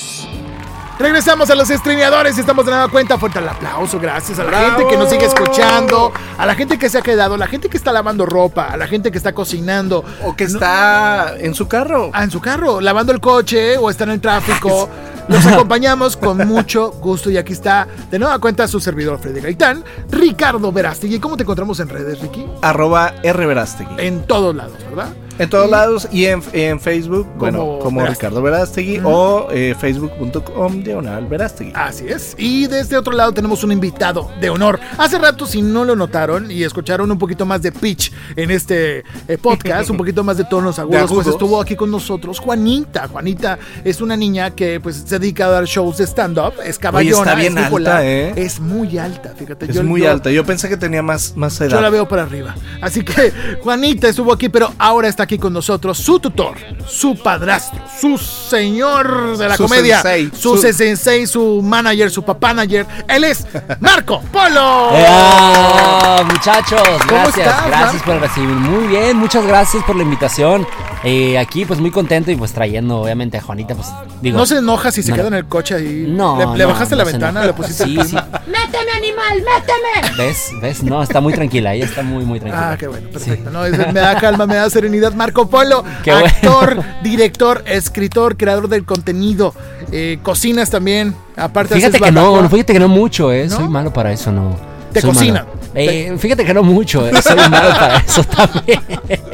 Regresamos 0.98 1.50
a 1.50 1.56
los 1.56 1.68
streameadores 1.68 2.36
y 2.36 2.40
estamos 2.40 2.64
de 2.64 2.70
nueva 2.70 2.88
cuenta. 2.88 3.18
Fuerte 3.18 3.40
el 3.40 3.48
aplauso, 3.48 3.98
gracias 3.98 4.38
a 4.38 4.44
la 4.44 4.50
¡Bravo! 4.50 4.76
gente 4.76 4.86
que 4.88 4.96
nos 4.96 5.10
sigue 5.10 5.26
escuchando, 5.26 6.12
a 6.38 6.46
la 6.46 6.54
gente 6.54 6.78
que 6.78 6.88
se 6.88 6.98
ha 6.98 7.02
quedado, 7.02 7.34
a 7.34 7.38
la 7.38 7.48
gente 7.48 7.68
que 7.68 7.76
está 7.76 7.92
lavando 7.92 8.24
ropa, 8.26 8.66
a 8.66 8.76
la 8.76 8.86
gente 8.86 9.10
que 9.10 9.18
está 9.18 9.32
cocinando, 9.32 10.04
O 10.24 10.36
que 10.36 10.44
está 10.44 11.34
en 11.38 11.54
su 11.54 11.66
carro. 11.66 12.10
ah, 12.12 12.22
en 12.22 12.30
su 12.30 12.40
carro, 12.40 12.80
lavando 12.80 13.12
el 13.12 13.20
coche 13.20 13.76
o 13.76 13.90
está 13.90 14.04
en 14.04 14.10
el 14.10 14.20
tráfico. 14.20 14.88
Los 15.26 15.44
acompañamos 15.48 16.16
con 16.16 16.46
mucho 16.46 16.92
gusto 16.92 17.28
y 17.30 17.38
aquí 17.38 17.54
está 17.54 17.88
de 18.10 18.18
nueva 18.18 18.38
cuenta 18.38 18.68
su 18.68 18.78
servidor 18.78 19.18
Freddy 19.18 19.40
Gaitán, 19.40 19.82
Ricardo 20.10 20.70
Verástegui. 20.70 21.18
¿Cómo 21.18 21.36
te 21.36 21.42
encontramos 21.42 21.80
en 21.80 21.88
redes, 21.88 22.20
Ricky? 22.20 22.46
Arroba 22.62 23.14
R 23.22 23.46
Verástegui. 23.46 23.96
En 23.98 24.26
todos 24.26 24.54
lados, 24.54 24.76
¿verdad? 24.88 25.08
En 25.38 25.50
todos 25.50 25.68
lados 25.70 26.08
y 26.12 26.26
en, 26.26 26.42
en 26.52 26.78
Facebook, 26.80 27.26
bueno, 27.36 27.78
como 27.82 28.00
Verástegui. 28.00 28.14
Ricardo 28.14 28.42
Verástegui 28.42 29.00
o 29.04 29.48
eh, 29.50 29.74
facebook.com 29.78 30.82
diagonal 30.82 31.26
Verástegui. 31.26 31.72
Así 31.74 32.06
es. 32.08 32.34
Y 32.38 32.66
desde 32.66 32.96
otro 32.96 33.12
lado 33.12 33.32
tenemos 33.32 33.64
un 33.64 33.72
invitado 33.72 34.30
de 34.40 34.50
honor. 34.50 34.78
Hace 34.98 35.18
rato, 35.18 35.46
si 35.46 35.60
no 35.62 35.84
lo 35.84 35.96
notaron 35.96 36.50
y 36.50 36.62
escucharon 36.62 37.10
un 37.10 37.18
poquito 37.18 37.44
más 37.46 37.62
de 37.62 37.72
pitch 37.72 38.12
en 38.36 38.50
este 38.50 39.04
eh, 39.28 39.38
podcast, 39.40 39.90
un 39.90 39.96
poquito 39.96 40.22
más 40.22 40.36
de 40.36 40.44
tonos 40.44 40.78
agudos, 40.78 41.00
pues 41.02 41.10
agudos. 41.10 41.26
estuvo 41.28 41.60
aquí 41.60 41.74
con 41.76 41.90
nosotros 41.90 42.38
Juanita. 42.38 43.08
Juanita 43.08 43.58
es 43.84 44.00
una 44.00 44.16
niña 44.16 44.50
que 44.50 44.78
pues 44.80 45.04
se 45.06 45.18
dedica 45.18 45.46
a 45.46 45.50
dar 45.50 45.64
shows 45.64 45.98
de 45.98 46.04
stand-up, 46.06 46.54
es 46.64 46.78
caballona, 46.78 47.18
está 47.30 47.34
bien 47.34 47.58
es 47.58 47.64
bipolar, 47.64 47.96
alta, 47.96 48.06
¿eh? 48.06 48.32
es 48.36 48.60
muy 48.60 48.98
alta, 48.98 49.32
fíjate. 49.36 49.66
Es 49.66 49.74
yo- 49.74 49.82
muy 49.82 50.02
yo- 50.02 50.10
alta. 50.10 50.30
Yo 50.30 50.44
pensé 50.44 50.68
que 50.68 50.76
tenía 50.76 51.02
más, 51.02 51.36
más 51.36 51.60
edad. 51.60 51.70
Yo 51.70 51.80
la 51.80 51.90
veo 51.90 52.06
para 52.08 52.22
arriba. 52.22 52.54
Así 52.80 53.02
que 53.02 53.32
Juanita 53.62 54.08
estuvo 54.08 54.32
aquí, 54.32 54.48
pero 54.48 54.72
ahora 54.78 55.08
está 55.08 55.23
aquí 55.24 55.38
con 55.38 55.52
nosotros 55.52 55.98
su 55.98 56.20
tutor, 56.20 56.54
su 56.86 57.16
padrastro, 57.16 57.80
su 58.00 58.16
señor 58.18 59.36
de 59.36 59.48
la 59.48 59.56
Su 59.56 59.64
comedia, 59.64 60.00
sensei, 60.00 60.30
su, 60.38 60.56
su- 60.56 60.72
sensei, 60.72 61.26
su 61.26 61.60
manager, 61.62 62.10
su 62.10 62.22
papanager. 62.22 62.86
Él 63.08 63.24
es 63.24 63.46
Marco 63.80 64.20
Polo. 64.32 64.90
¡Ea! 64.94 66.22
Muchachos, 66.24 66.80
gracias, 67.08 67.38
estás, 67.38 67.66
gracias 67.66 67.94
Marco? 67.94 68.04
por 68.12 68.20
recibir. 68.20 68.48
Muy 68.56 68.86
bien, 68.88 69.16
muchas 69.16 69.46
gracias 69.46 69.82
por 69.84 69.96
la 69.96 70.02
invitación. 70.02 70.66
Eh, 71.04 71.36
aquí, 71.38 71.64
pues 71.66 71.80
muy 71.80 71.90
contento 71.90 72.30
y 72.30 72.36
pues 72.36 72.52
trayendo, 72.52 73.00
obviamente, 73.02 73.36
a 73.36 73.42
Juanita, 73.42 73.74
pues 73.74 73.88
digo. 74.22 74.38
No 74.38 74.46
se 74.46 74.56
enoja 74.58 74.90
si 74.90 75.02
se 75.02 75.10
no. 75.10 75.16
queda 75.16 75.28
en 75.28 75.34
el 75.34 75.44
coche 75.46 75.74
ahí. 75.74 76.06
No, 76.08 76.38
Le, 76.38 76.58
le 76.58 76.64
no, 76.64 76.70
bajaste 76.70 76.94
no 76.96 76.98
la 76.98 77.04
ventana, 77.04 77.44
le 77.44 77.52
pusiste 77.52 77.84
Sí, 77.84 77.98
el 78.00 78.06
sí. 78.06 78.14
¡Méteme, 78.16 78.90
animal, 78.96 79.38
méteme! 79.38 80.16
¿Ves? 80.16 80.50
¿Ves? 80.62 80.82
No, 80.82 81.02
está 81.02 81.20
muy 81.20 81.34
tranquila, 81.34 81.74
ella 81.74 81.84
está 81.84 82.02
muy, 82.02 82.24
muy 82.24 82.40
tranquila. 82.40 82.70
Ah, 82.72 82.76
qué 82.78 82.86
bueno, 82.88 83.08
perfecto. 83.10 83.50
No, 83.50 83.64
es- 83.66 83.76
me 83.92 84.00
da 84.00 84.18
calma, 84.18 84.46
me 84.46 84.54
da 84.54 84.70
serenidad. 84.70 85.12
Marco 85.12 85.48
Polo, 85.50 85.84
Qué 86.02 86.10
bueno. 86.12 86.26
actor, 86.26 86.82
director, 87.02 87.62
escritor, 87.66 88.36
creador 88.38 88.68
del 88.68 88.84
contenido. 88.86 89.54
Eh, 89.92 90.18
cocinas 90.22 90.70
también. 90.70 91.14
Aparte 91.36 91.74
Fíjate 91.74 92.00
que 92.00 92.10
no, 92.12 92.22
barbacoa. 92.32 92.48
fíjate 92.48 92.72
que 92.72 92.80
no 92.80 92.88
mucho, 92.88 93.30
¿eh? 93.30 93.46
¿No? 93.48 93.56
Soy 93.56 93.68
malo 93.68 93.92
para 93.92 94.10
eso, 94.10 94.32
no. 94.32 94.56
Te 94.92 95.00
Soy 95.02 95.10
cocina. 95.10 95.44
Eh, 95.74 96.14
Fíjate 96.18 96.44
que 96.44 96.54
no 96.54 96.62
mucho, 96.62 97.06
¿eh? 97.06 97.12
Soy 97.20 97.36
malo 97.50 97.68
para 97.70 97.96
eso 97.98 98.24
también. 98.24 98.80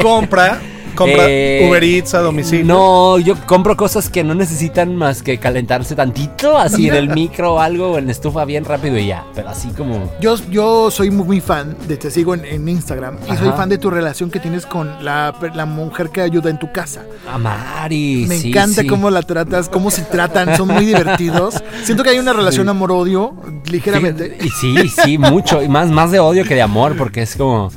Compra, 0.03 0.59
compra 0.95 1.25
Eh, 1.29 1.67
Uber 1.69 1.83
Eats 1.83 2.15
a 2.15 2.21
domicilio. 2.21 2.65
No, 2.65 3.19
yo 3.19 3.35
compro 3.47 3.77
cosas 3.77 4.09
que 4.09 4.25
no 4.25 4.35
necesitan 4.35 4.97
más 4.97 5.23
que 5.23 5.39
calentarse 5.39 5.95
tantito, 5.95 6.59
así 6.59 6.89
en 6.89 6.95
el 6.95 7.09
micro 7.15 7.55
o 7.55 7.61
algo, 7.61 7.93
o 7.93 7.99
en 7.99 8.07
la 8.07 8.13
estufa 8.13 8.45
bien 8.45 8.65
rápido 8.65 8.99
y 8.99 9.07
ya. 9.09 9.25
Pero 9.35 9.49
así 9.49 9.69
como. 9.69 10.11
Yo, 10.21 10.37
yo 10.51 10.91
soy 10.91 11.11
muy, 11.11 11.27
muy 11.27 11.41
fan, 11.41 11.77
de, 11.89 11.97
te 11.97 12.11
sigo 12.11 12.35
en, 12.35 12.45
en 12.45 12.69
Instagram, 12.69 13.17
y 13.33 13.37
soy 13.37 13.51
fan 13.51 13.69
de 13.69 13.79
tu 13.79 13.91
relación 13.91 14.31
que 14.31 14.41
tienes 14.41 14.67
con 14.67 15.05
la, 15.05 15.35
la 15.55 15.67
mujer 15.67 16.11
que 16.11 16.21
ayuda 16.21 16.51
en 16.51 16.59
tu 16.59 16.71
casa. 16.73 17.03
A 17.33 17.39
Mari. 17.39 18.27
Me 18.29 18.39
sí, 18.39 18.49
encanta 18.49 18.83
sí. 18.83 18.87
cómo 18.87 19.11
la 19.11 19.23
tratas, 19.23 19.69
cómo 19.69 19.91
se 19.91 20.03
tratan, 20.03 20.57
son 20.57 20.69
muy 20.69 20.85
divertidos. 20.85 21.63
Siento 21.85 22.03
que 22.03 22.11
hay 22.11 22.19
una 22.19 22.33
relación 22.33 22.69
amor-odio, 22.69 23.35
ligeramente. 23.71 24.39
Y 24.41 24.49
sí, 24.51 24.75
sí, 24.89 25.19
mucho. 25.19 25.63
Y 25.63 25.69
más, 25.69 25.89
más 25.91 26.11
de 26.11 26.21
odio 26.21 26.45
que 26.45 26.55
de 26.55 26.63
amor, 26.63 26.97
porque 26.97 27.23
es 27.23 27.37
como. 27.37 27.71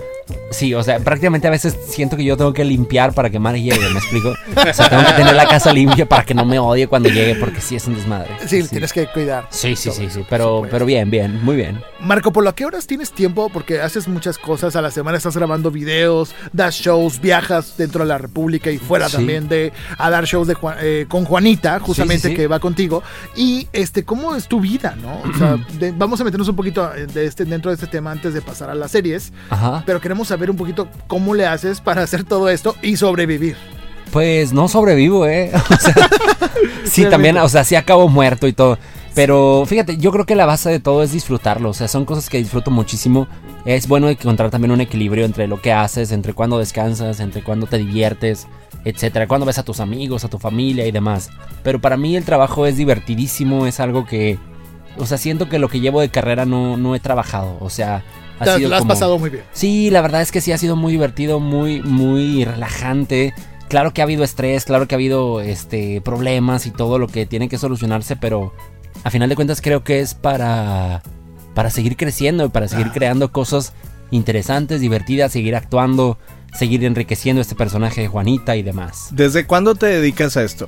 Sí, 0.53 0.73
o 0.73 0.83
sea, 0.83 0.99
prácticamente 0.99 1.47
a 1.47 1.51
veces 1.51 1.75
siento 1.87 2.15
que 2.15 2.23
yo 2.23 2.37
tengo 2.37 2.53
que 2.53 2.63
limpiar 2.63 3.13
para 3.13 3.29
que 3.29 3.39
Mari 3.39 3.63
llegue, 3.63 3.89
¿me 3.89 3.99
explico? 3.99 4.29
O 4.29 4.73
sea, 4.73 4.89
tengo 4.89 5.03
que 5.05 5.13
tener 5.13 5.35
la 5.35 5.47
casa 5.47 5.73
limpia 5.73 6.07
para 6.07 6.23
que 6.23 6.33
no 6.33 6.45
me 6.45 6.59
odie 6.59 6.87
cuando 6.87 7.09
llegue, 7.09 7.35
porque 7.35 7.59
sí 7.61 7.75
es 7.75 7.87
un 7.87 7.95
desmadre. 7.95 8.29
Sí, 8.47 8.63
tienes 8.69 8.93
que 8.93 9.07
cuidar. 9.07 9.47
Sí, 9.49 9.75
sí, 9.75 9.91
sí, 9.91 10.09
sí, 10.09 10.19
Por 10.19 10.27
pero, 10.29 10.45
supuesto. 10.55 10.71
pero 10.71 10.85
bien, 10.85 11.09
bien, 11.09 11.43
muy 11.43 11.55
bien. 11.55 11.81
Marco 11.99 12.31
Polo, 12.31 12.49
¿a 12.49 12.55
qué 12.55 12.65
horas 12.65 12.85
tienes 12.87 13.11
tiempo? 13.11 13.49
Porque 13.49 13.81
haces 13.81 14.07
muchas 14.07 14.37
cosas 14.37 14.75
a 14.75 14.81
la 14.81 14.91
semana, 14.91 15.17
estás 15.17 15.35
grabando 15.35 15.71
videos, 15.71 16.35
das 16.51 16.75
shows, 16.75 17.19
viajas 17.19 17.75
dentro 17.77 18.03
de 18.03 18.09
la 18.09 18.17
República 18.17 18.69
y 18.71 18.77
fuera 18.77 19.07
Sí. 19.09 19.17
también 19.17 19.47
de 19.47 19.73
a 19.97 20.09
dar 20.09 20.25
shows 20.25 20.47
de 20.47 20.53
Juan- 20.53 20.77
eh, 20.81 21.05
con 21.07 21.25
Juanita, 21.25 21.79
justamente 21.79 22.21
Sí, 22.23 22.27
sí, 22.29 22.35
sí. 22.35 22.35
que 22.41 22.47
va 22.47 22.59
contigo. 22.59 23.01
Y 23.35 23.67
este, 23.73 24.03
¿cómo 24.03 24.35
es 24.35 24.47
tu 24.47 24.59
vida, 24.59 24.95
no? 25.01 25.21
O 25.21 25.37
sea, 25.37 25.57
de- 25.79 25.91
vamos 25.93 26.19
a 26.21 26.23
meternos 26.23 26.47
un 26.47 26.55
poquito 26.55 26.93
eh, 26.95 27.07
de 27.07 27.25
este, 27.25 27.45
dentro 27.45 27.71
de 27.71 27.75
este 27.75 27.87
tema 27.87 28.11
antes 28.11 28.33
de 28.33 28.41
pasar 28.41 28.69
a 28.69 28.75
las 28.75 28.91
series, 28.91 29.31
Ajá. 29.49 29.83
pero 29.85 29.99
queremos 30.01 30.27
saber 30.27 30.42
un 30.49 30.57
poquito 30.57 30.87
cómo 31.07 31.33
le 31.33 31.45
haces 31.45 31.81
para 31.81 32.03
hacer 32.03 32.23
todo 32.23 32.49
esto 32.49 32.75
y 32.81 32.97
sobrevivir. 32.97 33.55
Pues 34.11 34.53
no 34.53 34.67
sobrevivo, 34.67 35.25
¿eh? 35.25 35.51
O 35.69 35.75
sea, 35.79 36.09
sí, 36.85 37.05
también, 37.05 37.37
o 37.37 37.49
sea, 37.49 37.63
sí 37.63 37.75
acabo 37.75 38.07
muerto 38.07 38.47
y 38.47 38.53
todo. 38.53 38.77
Pero 39.15 39.63
fíjate, 39.67 39.97
yo 39.97 40.11
creo 40.11 40.25
que 40.25 40.35
la 40.35 40.45
base 40.45 40.69
de 40.69 40.79
todo 40.79 41.03
es 41.03 41.11
disfrutarlo. 41.11 41.69
O 41.69 41.73
sea, 41.73 41.87
son 41.87 42.05
cosas 42.05 42.29
que 42.29 42.39
disfruto 42.39 42.71
muchísimo. 42.71 43.27
Es 43.65 43.87
bueno 43.87 44.09
encontrar 44.09 44.49
también 44.49 44.71
un 44.71 44.81
equilibrio 44.81 45.25
entre 45.25 45.47
lo 45.47 45.61
que 45.61 45.71
haces, 45.71 46.11
entre 46.11 46.33
cuando 46.33 46.57
descansas, 46.57 47.19
entre 47.19 47.43
cuando 47.43 47.67
te 47.67 47.77
diviertes, 47.77 48.47
etcétera. 48.85 49.27
Cuando 49.27 49.45
ves 49.45 49.59
a 49.59 49.63
tus 49.63 49.79
amigos, 49.79 50.23
a 50.25 50.29
tu 50.29 50.39
familia 50.39 50.87
y 50.87 50.91
demás. 50.91 51.29
Pero 51.63 51.79
para 51.79 51.95
mí 51.95 52.15
el 52.15 52.25
trabajo 52.25 52.65
es 52.65 52.75
divertidísimo, 52.75 53.67
es 53.67 53.79
algo 53.79 54.05
que, 54.05 54.39
o 54.97 55.05
sea, 55.05 55.17
siento 55.17 55.47
que 55.47 55.59
lo 55.59 55.69
que 55.69 55.79
llevo 55.79 56.01
de 56.01 56.09
carrera 56.09 56.45
no, 56.45 56.77
no 56.77 56.95
he 56.95 56.99
trabajado. 56.99 57.57
O 57.59 57.69
sea, 57.69 58.03
ha 58.39 58.45
Te- 58.45 58.55
sido 58.57 58.69
la 58.69 58.77
has 58.77 58.81
como- 58.81 58.93
pasado 58.93 59.19
muy 59.19 59.29
bien. 59.29 59.43
Sí, 59.53 59.89
la 59.89 60.01
verdad 60.01 60.21
es 60.21 60.31
que 60.31 60.41
sí 60.41 60.51
ha 60.51 60.57
sido 60.57 60.75
muy 60.75 60.91
divertido, 60.93 61.39
muy, 61.39 61.81
muy 61.81 62.45
relajante. 62.45 63.33
Claro 63.69 63.93
que 63.93 64.01
ha 64.01 64.03
habido 64.03 64.23
estrés, 64.23 64.65
claro 64.65 64.87
que 64.87 64.95
ha 64.95 64.97
habido 64.97 65.41
este 65.41 66.01
problemas 66.01 66.65
y 66.67 66.71
todo 66.71 66.99
lo 66.99 67.07
que 67.07 67.25
tiene 67.25 67.49
que 67.49 67.57
solucionarse, 67.57 68.15
pero 68.15 68.53
a 69.03 69.09
final 69.09 69.29
de 69.29 69.35
cuentas 69.35 69.61
creo 69.61 69.83
que 69.83 69.99
es 69.99 70.13
para, 70.13 71.01
para 71.55 71.69
seguir 71.69 71.97
creciendo 71.97 72.45
y 72.45 72.49
para 72.49 72.67
seguir 72.67 72.91
creando 72.91 73.31
cosas 73.31 73.73
interesantes, 74.11 74.79
divertidas, 74.81 75.31
seguir 75.31 75.55
actuando, 75.55 76.19
seguir 76.53 76.83
enriqueciendo 76.85 77.41
este 77.41 77.55
personaje 77.55 78.01
de 78.01 78.07
Juanita 78.07 78.55
y 78.55 78.61
demás. 78.61 79.07
¿Desde 79.11 79.45
cuándo 79.47 79.73
te 79.73 79.87
dedicas 79.87 80.37
a 80.37 80.43
esto? 80.43 80.67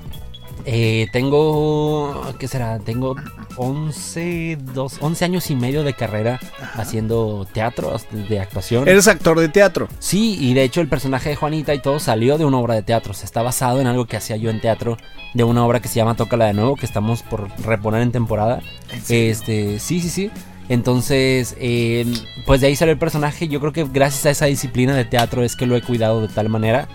Eh, 0.68 1.08
tengo, 1.12 2.34
¿qué 2.40 2.48
será? 2.48 2.80
Tengo 2.80 3.16
11, 3.56 4.58
dos, 4.74 4.98
11 5.00 5.26
años 5.26 5.52
y 5.52 5.56
medio 5.56 5.84
de 5.84 5.94
carrera 5.94 6.40
haciendo 6.74 7.48
teatro, 7.54 7.96
de 8.28 8.40
actuación. 8.40 8.88
Eres 8.88 9.08
actor 9.08 9.40
de 9.40 9.48
teatro. 9.50 9.88
Sí, 10.00 10.38
y 10.40 10.56
de 10.56 10.64
hecho 10.64 10.82
el 10.82 10.88
personaje 10.88 11.30
de 11.30 11.36
Juanita 11.36 11.74
y 11.74 11.80
todo 11.80 12.00
salió 12.00 12.40
de 12.40 12.46
una 12.46 12.58
obra 12.58 12.74
de 12.74 12.82
teatro. 12.82 13.14
Se 13.14 13.26
está 13.26 13.44
basado 13.44 13.80
en 13.80 13.86
algo 13.86 14.06
que 14.06 14.18
hacía 14.18 14.38
yo 14.38 14.50
en 14.50 14.60
teatro, 14.60 14.98
de 15.36 15.44
una 15.44 15.64
obra 15.64 15.82
que 15.82 15.88
se 15.88 15.96
llama 15.96 16.16
Tócala 16.16 16.46
de 16.46 16.54
nuevo, 16.54 16.76
que 16.76 16.88
estamos 16.88 17.22
por 17.22 17.48
reponer 17.62 18.02
en 18.02 18.12
temporada. 18.12 18.62
Este, 19.08 19.80
sí, 19.80 20.02
sí, 20.02 20.10
sí. 20.10 20.32
Entonces, 20.68 21.56
eh, 21.60 22.12
pues 22.48 22.62
de 22.62 22.68
ahí 22.68 22.76
salió 22.76 22.94
el 22.94 22.98
personaje. 22.98 23.48
Yo 23.48 23.60
creo 23.60 23.72
que 23.72 23.84
gracias 23.84 24.26
a 24.26 24.32
esa 24.32 24.46
disciplina 24.48 24.96
de 24.96 25.06
teatro 25.06 25.44
es 25.44 25.56
que 25.56 25.68
lo 25.68 25.76
he 25.76 25.82
cuidado 25.84 26.22
de 26.22 26.28
tal 26.28 26.50
manera 26.50 26.88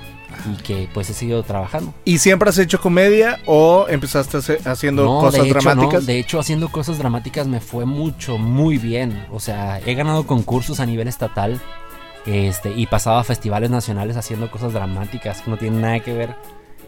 y 0.47 0.63
que 0.63 0.89
pues 0.93 1.11
he 1.11 1.15
seguido 1.15 1.43
trabajando. 1.43 1.93
¿Y 2.05 2.19
siempre 2.19 2.49
has 2.51 2.59
hecho 2.59 2.81
comedia 2.81 3.39
o 3.47 3.87
empezaste 3.89 4.39
haciendo 4.65 5.05
No, 5.05 5.21
cosas 5.21 5.43
de 5.43 5.49
hecho, 5.51 5.59
dramáticas? 5.59 6.01
no. 6.03 6.07
De 6.07 6.19
hecho, 6.19 6.39
haciendo 6.41 6.69
cosas 6.71 6.99
dramáticas 6.99 7.47
me 7.47 7.61
fue 7.61 7.85
mucho, 7.87 8.39
muy 8.39 8.79
bien. 8.79 9.27
O 9.33 9.41
sea, 9.41 9.81
he 9.85 9.95
ganado 9.95 10.27
concursos 10.27 10.81
a 10.81 10.87
nivel 10.87 11.09
estatal 11.09 11.61
este, 12.27 12.73
y 12.75 12.87
pasado 12.87 13.19
a 13.19 13.25
festivales 13.25 13.71
nacionales 13.71 14.17
haciendo 14.17 14.51
cosas 14.51 14.73
dramáticas 14.73 15.41
que 15.43 15.51
no 15.51 15.57
tienen 15.57 15.81
nada 15.81 16.01
que 16.01 16.13
ver 16.13 16.37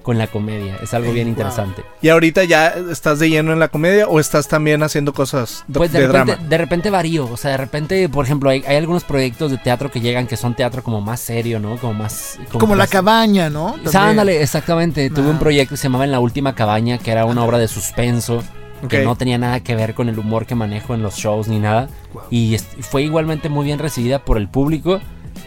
con 0.03 0.19
la 0.19 0.27
comedia. 0.27 0.77
Es 0.83 0.95
algo 0.95 1.13
bien 1.13 1.29
interesante. 1.29 1.83
¿Y 2.01 2.09
ahorita 2.09 2.45
ya 2.45 2.69
estás 2.91 3.19
de 3.19 3.31
lleno 3.31 3.53
en 3.53 3.59
la 3.59 3.69
comedia 3.69 4.07
o 4.09 4.21
estás 4.21 4.49
también 4.49 4.83
haciendo 4.83 5.13
cosas 5.13 5.65
d- 5.69 5.79
Pues 5.79 5.93
de, 5.93 6.01
de, 6.01 6.07
repente, 6.09 6.33
drama? 6.33 6.49
de 6.49 6.59
repente 6.59 6.91
varío, 6.91 7.29
o 7.31 7.37
sea, 7.37 7.53
de 7.53 7.57
repente, 7.57 8.09
por 8.09 8.25
ejemplo, 8.25 8.51
hay, 8.51 8.63
hay 8.67 8.77
algunos 8.77 9.05
proyectos 9.05 9.51
de 9.51 9.59
teatro 9.59 9.91
que 9.91 10.01
llegan 10.01 10.27
que 10.27 10.37
son 10.37 10.55
teatro 10.55 10.83
como 10.83 11.01
más 11.01 11.21
serio, 11.21 11.61
¿no? 11.61 11.77
Como 11.77 11.95
más... 11.95 12.39
Como 12.53 12.75
la 12.75 12.85
más- 12.85 12.91
cabaña, 12.91 13.49
¿no? 13.51 13.77
O 13.85 13.89
sea, 13.89 14.09
ándale, 14.09 14.43
exactamente. 14.43 15.09
Tuve 15.11 15.27
Ah. 15.29 15.31
un 15.31 15.39
proyecto 15.39 15.71
que 15.75 15.77
se 15.77 15.85
llamaba 15.85 16.05
En 16.05 16.11
la 16.13 16.21
Última 16.21 16.55
Cabaña, 16.55 16.99
que 16.99 17.11
era 17.13 17.25
una 17.25 17.45
obra 17.45 17.59
de 17.59 17.69
suspenso, 17.69 18.43
que 18.89 19.05
no 19.05 19.15
tenía 19.15 19.39
nada 19.39 19.61
que 19.61 19.77
ver 19.77 19.95
con 19.95 20.09
el 20.09 20.19
humor 20.19 20.45
que 20.45 20.57
manejo 20.57 20.95
en 20.95 21.03
los 21.03 21.15
shows 21.15 21.47
ni 21.47 21.61
nada. 21.61 21.89
Y 22.31 22.57
fue 22.81 23.03
igualmente 23.03 23.49
muy 23.49 23.65
bien 23.65 23.79
recibida 23.79 24.19
por 24.25 24.37
el 24.39 24.49
público. 24.49 25.01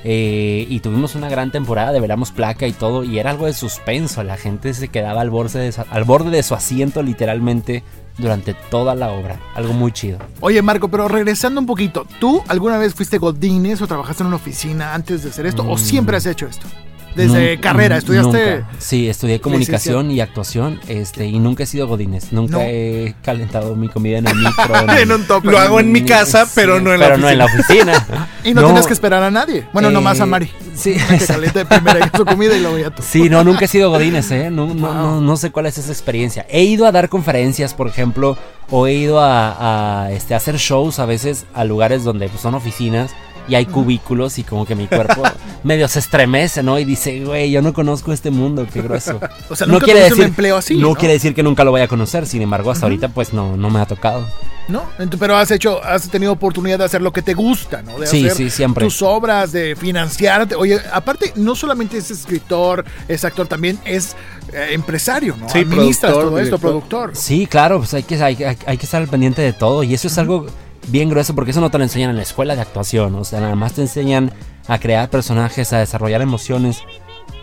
Eh, 0.07 0.67
y 0.69 0.81
tuvimos 0.81 1.15
una 1.15 1.29
gran 1.29 1.49
temporada, 1.49 1.91
develamos 1.91 2.31
placa 2.31 2.67
y 2.67 2.73
todo. 2.73 3.03
Y 3.03 3.17
era 3.17 3.31
algo 3.31 3.47
de 3.47 3.53
suspenso. 3.53 4.23
La 4.23 4.37
gente 4.37 4.71
se 4.75 4.89
quedaba 4.89 5.21
al 5.21 5.31
borde 5.31 5.59
de 5.59 5.71
su, 5.71 5.81
al 5.89 6.03
borde 6.03 6.29
de 6.29 6.43
su 6.43 6.53
asiento, 6.53 7.01
literalmente, 7.01 7.81
durante 8.19 8.53
toda 8.53 8.93
la 8.93 9.11
obra. 9.11 9.39
Algo 9.55 9.73
muy 9.73 9.91
chido. 9.91 10.19
Oye, 10.41 10.61
Marco, 10.61 10.89
pero 10.89 11.07
regresando 11.07 11.59
un 11.59 11.65
poquito, 11.65 12.05
¿tú 12.19 12.43
alguna 12.47 12.77
vez 12.77 12.93
fuiste 12.93 13.17
Godines 13.17 13.81
o 13.81 13.87
trabajaste 13.87 14.21
en 14.21 14.27
una 14.27 14.35
oficina 14.35 14.93
antes 14.93 15.23
de 15.23 15.31
hacer 15.31 15.47
esto? 15.47 15.67
¿O 15.67 15.75
siempre 15.75 16.17
has 16.17 16.27
hecho 16.27 16.45
esto? 16.45 16.67
Desde 17.15 17.59
carrera, 17.59 17.97
estudiaste. 17.97 18.55
nunca. 18.57 18.69
Sí, 18.79 19.07
estudié 19.09 19.39
comunicación 19.41 20.11
y 20.11 20.19
actuación, 20.21 20.79
este, 20.87 21.25
y 21.27 21.39
nunca 21.39 21.63
he 21.63 21.65
sido 21.65 21.87
godines, 21.87 22.31
nunca 22.33 22.57
No. 22.57 22.63
he 22.63 23.15
calentado 23.23 23.75
mi 23.75 23.87
comida 23.89 24.17
en 24.17 24.27
el 24.27 24.35
micro. 24.37 24.91
En 24.97 25.11
un 25.11 25.25
topper. 25.25 25.51
Lo 25.51 25.59
hago 25.59 25.79
en 25.79 25.91
mi 25.91 26.03
casa, 26.03 26.47
pero 26.53 26.79
no 26.81 26.93
en 26.93 26.99
la 26.99 27.05
pero 27.07 27.17
no 27.17 27.29
en 27.29 27.37
la 27.37 27.45
oficina. 27.45 28.05
Y 28.45 28.53
no, 28.53 28.63
tienes 28.63 28.85
que 28.85 28.93
esperar 28.93 29.23
a 29.23 29.31
nadie. 29.31 29.65
Bueno, 29.73 29.89
Eh, 29.89 29.91
nomás 29.91 30.19
a 30.19 30.25
Mari. 30.27 30.51
Sí, 30.75 30.95
Que 31.09 31.17
caliente 31.25 31.65
primero 31.65 31.99
su 32.15 32.25
comida 32.25 32.55
y 32.55 32.61
luego 32.61 32.77
ya 32.77 32.91
tú. 32.91 33.01
Sí, 33.01 33.27
no, 33.27 33.43
nunca 33.43 33.65
he 33.65 33.67
sido 33.67 33.89
godines, 33.89 34.29
¿eh? 34.29 34.51
No, 34.51 34.67
no, 34.67 34.73
Wow. 34.87 34.93
no, 34.93 35.21
no 35.21 35.37
sé 35.37 35.49
cuál 35.51 35.65
es 35.65 35.79
esa 35.79 35.91
experiencia. 35.91 36.45
He 36.49 36.63
ido 36.63 36.85
a 36.85 36.91
dar 36.91 37.09
conferencias, 37.09 37.73
por 37.73 37.87
ejemplo, 37.87 38.37
o 38.69 38.85
he 38.85 38.93
ido 38.93 39.19
a, 39.19 40.03
a, 40.05 40.11
este, 40.11 40.35
a 40.35 40.37
hacer 40.37 40.57
shows 40.57 40.99
a 40.99 41.05
veces 41.07 41.45
a 41.55 41.63
lugares 41.63 42.03
donde 42.03 42.29
pues, 42.29 42.41
son 42.41 42.53
oficinas 42.53 43.11
y 43.47 43.55
hay 43.55 43.65
cubículos 43.65 44.37
y 44.39 44.43
como 44.43 44.65
que 44.65 44.75
mi 44.75 44.87
cuerpo 44.87 45.23
medio 45.63 45.87
se 45.87 45.99
estremece, 45.99 46.63
¿no? 46.63 46.77
Y 46.79 46.85
dice, 46.85 47.23
güey, 47.23 47.51
yo 47.51 47.61
no 47.61 47.73
conozco 47.73 48.11
este 48.13 48.31
mundo, 48.31 48.65
qué 48.71 48.81
grueso. 48.81 49.19
O 49.49 49.55
sea, 49.55 49.67
nunca 49.67 49.85
tuviste 49.85 50.13
un 50.15 50.21
empleo 50.21 50.57
así, 50.57 50.75
No, 50.77 50.89
¿no? 50.89 50.95
quiere 50.95 51.13
decir 51.13 51.33
que 51.35 51.43
nunca 51.43 51.63
lo 51.63 51.71
vaya 51.71 51.85
a 51.85 51.87
conocer, 51.87 52.25
sin 52.27 52.41
embargo, 52.41 52.71
hasta 52.71 52.85
ahorita 52.85 53.09
pues 53.09 53.33
no, 53.33 53.55
no 53.57 53.69
me 53.69 53.79
ha 53.79 53.85
tocado. 53.85 54.25
¿No? 54.67 54.83
Pero 55.19 55.37
has 55.37 55.51
hecho, 55.51 55.83
has 55.83 56.09
tenido 56.09 56.31
oportunidad 56.31 56.79
de 56.79 56.85
hacer 56.85 56.99
lo 56.99 57.13
que 57.13 57.21
te 57.21 57.35
gusta, 57.35 57.83
¿no? 57.83 57.99
De 57.99 58.07
Sí, 58.07 58.25
hacer 58.25 58.35
sí, 58.35 58.49
siempre. 58.49 58.83
tus 58.83 59.03
obras, 59.03 59.51
de 59.51 59.75
financiarte. 59.75 60.55
Oye, 60.55 60.79
aparte, 60.91 61.33
no 61.35 61.55
solamente 61.55 61.99
es 61.99 62.09
escritor, 62.09 62.83
es 63.07 63.23
actor, 63.23 63.45
también 63.45 63.77
es 63.85 64.15
eh, 64.51 64.69
empresario, 64.71 65.35
¿no? 65.39 65.47
Sí, 65.49 65.59
Administras 65.59 66.11
productor, 66.13 66.29
todo 66.31 66.39
esto, 66.39 66.57
director. 66.57 66.59
productor. 66.59 67.11
Sí, 67.15 67.45
claro, 67.45 67.77
pues 67.77 67.93
hay 67.93 68.01
que, 68.03 68.15
hay, 68.23 68.43
hay- 68.43 68.57
hay 68.65 68.77
que 68.77 68.85
estar 68.85 68.99
al 69.03 69.07
pendiente 69.07 69.43
de 69.43 69.53
todo 69.53 69.83
y 69.83 69.93
eso 69.93 70.07
es 70.07 70.17
algo 70.17 70.47
bien 70.87 71.09
grueso 71.09 71.35
porque 71.35 71.51
eso 71.51 71.61
no 71.61 71.71
te 71.71 71.77
lo 71.77 71.83
enseñan 71.83 72.09
en 72.11 72.17
la 72.17 72.23
escuela 72.23 72.55
de 72.55 72.61
actuación, 72.61 73.15
o 73.15 73.23
sea, 73.23 73.39
nada 73.41 73.55
más 73.55 73.73
te 73.73 73.81
enseñan 73.81 74.31
a 74.67 74.79
crear 74.79 75.09
personajes, 75.09 75.73
a 75.73 75.79
desarrollar 75.79 76.21
emociones, 76.21 76.81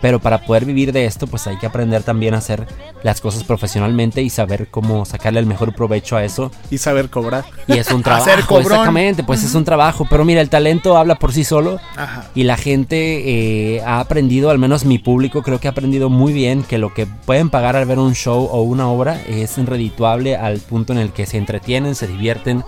pero 0.01 0.19
para 0.19 0.39
poder 0.45 0.65
vivir 0.65 0.91
de 0.91 1.05
esto 1.05 1.27
pues 1.27 1.47
hay 1.47 1.57
que 1.57 1.65
aprender 1.65 2.03
también 2.03 2.33
a 2.33 2.39
hacer 2.39 2.67
las 3.03 3.21
cosas 3.21 3.45
profesionalmente 3.45 4.21
y 4.21 4.29
saber 4.29 4.67
cómo 4.69 5.05
sacarle 5.05 5.39
el 5.39 5.45
mejor 5.45 5.73
provecho 5.73 6.17
a 6.17 6.25
eso 6.25 6.51
Y 6.69 6.77
saber 6.77 7.09
cobrar. 7.09 7.45
y 7.67 7.77
es 7.77 7.89
un 7.89 8.03
trabajo, 8.03 8.29
Hacer 8.29 8.43
cobrón. 8.45 8.65
exactamente, 8.65 9.23
pues 9.23 9.43
es 9.45 9.55
un 9.55 9.63
trabajo, 9.63 10.05
pero 10.09 10.25
mira, 10.25 10.41
el 10.41 10.49
talento 10.49 10.97
habla 10.97 11.15
por 11.15 11.31
sí 11.31 11.45
solo 11.45 11.79
Ajá. 11.95 12.25
y 12.35 12.43
la 12.43 12.57
gente 12.57 13.75
eh, 13.77 13.81
ha 13.85 14.01
aprendido, 14.01 14.49
al 14.49 14.59
menos 14.59 14.83
mi 14.83 14.99
público 14.99 15.41
creo 15.41 15.61
que 15.61 15.69
ha 15.69 15.71
aprendido 15.71 16.09
muy 16.09 16.33
bien 16.33 16.63
que 16.63 16.77
lo 16.77 16.93
que 16.93 17.05
pueden 17.05 17.49
pagar 17.49 17.77
al 17.77 17.85
ver 17.85 17.99
un 17.99 18.13
show 18.13 18.49
o 18.51 18.61
una 18.63 18.89
obra 18.89 19.21
es 19.25 19.57
redituable 19.65 20.35
al 20.35 20.59
punto 20.59 20.91
en 20.91 20.99
el 20.99 21.11
que 21.13 21.25
se 21.25 21.37
entretienen, 21.37 21.95
se 21.95 22.07
divierten, 22.07 22.65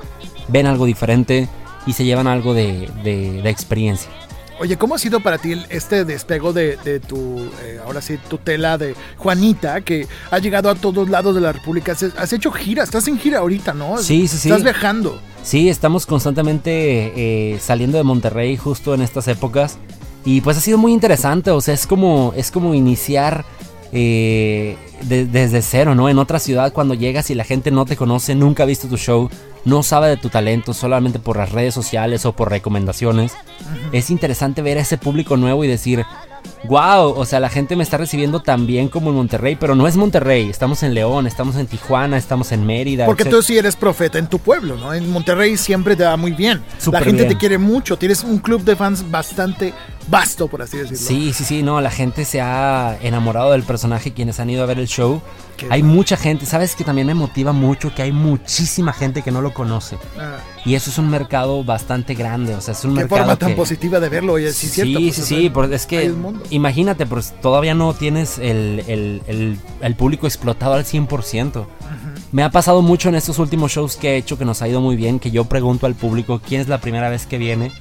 ven 0.48 0.66
algo 0.68 0.86
diferente 0.86 1.48
y 1.86 1.94
se 1.94 2.04
llevan 2.06 2.28
algo 2.28 2.54
de, 2.54 2.90
de- 3.04 3.42
de 3.42 3.50
experiencia. 3.50 4.10
Oye, 4.58 4.78
¿cómo 4.78 4.96
ha 4.96 4.98
sido 4.98 5.20
para 5.20 5.38
ti 5.38 5.54
este 5.70 6.06
despego 6.06 6.54
de, 6.54 6.78
de 6.78 7.02
tu, 7.02 7.40
eh, 7.66 7.78
ahora 7.86 8.02
sí, 8.02 8.18
tutela 8.30 8.78
de 8.78 8.96
Juanita, 9.18 9.82
que 9.82 10.08
ha 10.32 10.40
llegado 10.40 10.70
a 10.70 10.76
todos 10.76 11.10
lados 11.10 11.36
de 11.36 11.42
la 11.42 11.52
República? 11.52 11.92
Has, 11.92 12.04
has 12.04 12.32
hecho 12.32 12.52
gira, 12.54 12.84
estás 12.84 13.06
en 13.10 13.20
gira 13.20 13.40
ahorita, 13.40 13.74
¿no? 13.74 13.98
Sí, 13.98 14.30
sí, 14.30 14.38
sí. 14.38 14.48
Estás 14.50 14.64
viajando. 14.64 15.20
Sí, 15.44 15.68
estamos 15.68 16.06
constantemente 16.06 17.52
eh, 17.54 17.60
saliendo 17.60 17.98
de 17.98 18.06
Monterrey 18.06 18.56
justo 18.56 18.94
en 18.94 19.02
estas 19.02 19.28
épocas. 19.28 19.78
Y 20.24 20.40
pues 20.40 20.56
ha 20.58 20.62
sido 20.62 20.78
muy 20.78 20.94
interesante. 20.94 21.52
O 21.52 21.60
sea, 21.60 21.74
es 21.74 21.86
como, 21.86 22.34
es 22.38 22.50
como 22.50 22.74
iniciar 22.74 23.44
eh, 23.92 24.78
de- 25.04 25.26
desde 25.26 25.62
cero, 25.62 25.96
¿no? 25.96 26.10
En 26.10 26.18
otra 26.18 26.40
ciudad 26.40 26.72
cuando 26.74 26.94
llegas 26.94 27.30
y 27.30 27.36
la 27.36 27.44
gente 27.44 27.72
no 27.72 27.86
te 27.86 27.96
conoce, 27.98 28.36
nunca 28.36 28.64
ha 28.64 28.66
visto 28.66 28.88
tu 28.88 28.98
show, 28.98 29.30
no 29.66 29.84
sabe 29.84 30.08
de 30.08 30.18
tu 30.18 30.30
talento 30.30 30.74
solamente 30.74 31.20
por 31.20 31.38
las 31.38 31.52
redes 31.52 31.74
sociales 31.74 32.26
o 32.26 32.34
por 32.34 32.50
recomendaciones. 32.50 33.34
Es 33.92 34.10
interesante 34.10 34.62
ver 34.62 34.78
a 34.78 34.82
ese 34.82 34.98
público 34.98 35.38
nuevo 35.38 35.64
y 35.64 35.68
decir, 35.68 36.06
wow, 36.68 37.14
o 37.16 37.26
sea, 37.26 37.40
la 37.40 37.50
gente 37.50 37.76
me 37.76 37.84
está 37.84 37.98
recibiendo 37.98 38.42
tan 38.42 38.68
bien 38.68 38.88
como 38.88 39.10
en 39.10 39.16
Monterrey, 39.16 39.56
pero 39.56 39.76
no 39.76 39.88
es 39.88 39.96
Monterrey. 39.96 40.50
Estamos 40.50 40.84
en 40.84 40.94
León, 40.94 41.28
estamos 41.28 41.56
en 41.56 41.68
Tijuana, 41.68 42.18
estamos 42.18 42.52
en 42.52 42.66
Mérida. 42.66 43.06
Porque 43.06 43.24
etcétera. 43.24 43.42
tú 43.42 43.44
sí 43.44 43.58
eres 43.58 43.76
profeta 43.76 44.20
en 44.20 44.28
tu 44.28 44.40
pueblo, 44.40 44.78
¿no? 44.78 44.94
En 44.94 45.10
Monterrey 45.12 45.58
siempre 45.58 45.96
te 45.96 46.04
va 46.04 46.18
muy 46.18 46.32
bien. 46.32 46.62
Súper 46.78 47.02
la 47.02 47.06
gente 47.06 47.24
bien. 47.24 47.34
te 47.34 47.38
quiere 47.38 47.58
mucho. 47.58 47.98
Tienes 47.98 48.24
un 48.24 48.40
club 48.40 48.64
de 48.64 48.76
fans 48.76 49.10
bastante 49.10 49.74
vasto, 50.08 50.48
por 50.48 50.62
así 50.62 50.78
decirlo. 50.78 50.98
Sí, 50.98 51.34
sí, 51.34 51.44
sí, 51.44 51.64
no, 51.64 51.82
la 51.82 51.92
gente 51.92 52.26
se 52.26 52.42
ha 52.42 52.98
enamorado 53.02 53.52
del 53.52 53.64
personaje 53.64 54.14
quienes 54.14 54.40
han 54.40 54.50
ido 54.50 54.64
a 54.64 54.66
ver 54.66 54.80
el 54.80 54.88
show. 54.88 55.22
Qué 55.58 55.68
hay 55.70 55.84
mucha 55.84 56.18
gente, 56.18 56.46
sabes 56.46 56.76
que 56.76 56.84
también 56.84 57.08
me 57.08 57.14
motiva 57.14 57.52
mucho 57.54 57.94
que 57.96 58.02
hay 58.02 58.12
muchísima 58.12 58.92
gente 58.94 59.22
que 59.22 59.32
no 59.32 59.42
lo 59.42 59.54
conoce. 59.54 59.98
Ah, 60.20 60.38
Y 60.66 60.76
eso 60.76 60.90
es 60.90 60.98
un 60.98 61.10
mercado 61.10 61.64
bastante 61.64 62.14
grande, 62.16 62.56
o 62.56 62.62
sea, 62.62 62.74
es 62.74 62.84
un 62.84 62.92
qué 62.96 63.02
mercado 63.02 63.22
forma 63.22 63.36
tan 63.38 63.50
que- 63.50 63.56
positiva 63.56 64.00
de 64.00 64.10
verlo. 64.10 64.34
Oye, 64.34 64.52
sí, 64.52 64.68
Sí, 64.68 64.74
cierto. 64.74 65.00
sí, 65.26 65.50
pues, 65.50 65.70
sí, 65.70 65.76
es 65.76 65.86
que 65.86 66.14
imagínate, 66.50 67.06
pues 67.06 67.34
todavía 67.42 67.74
no 67.76 67.94
tienes 67.94 68.38
el, 68.40 68.84
el- 68.88 69.22
el- 69.28 69.60
el 69.82 69.96
público 69.96 70.26
explotado 70.28 70.74
al 70.74 70.86
100%. 70.86 71.68
Me 72.32 72.44
ha 72.44 72.50
pasado 72.50 72.82
mucho 72.82 73.10
en 73.10 73.16
estos 73.16 73.40
últimos 73.40 73.72
shows 73.72 73.96
que 73.96 74.12
he 74.14 74.18
hecho 74.18 74.38
que 74.38 74.44
nos 74.46 74.62
ha 74.62 74.68
ido 74.68 74.82
muy 74.82 74.96
bien, 74.96 75.20
que 75.20 75.32
yo 75.32 75.46
pregunto 75.46 75.86
al 75.86 75.96
público 75.96 76.42
quién 76.46 76.60
es 76.62 76.68
la 76.68 76.80
primera 76.80 77.10
vez 77.10 77.26
que 77.26 77.38
viene 77.38 77.72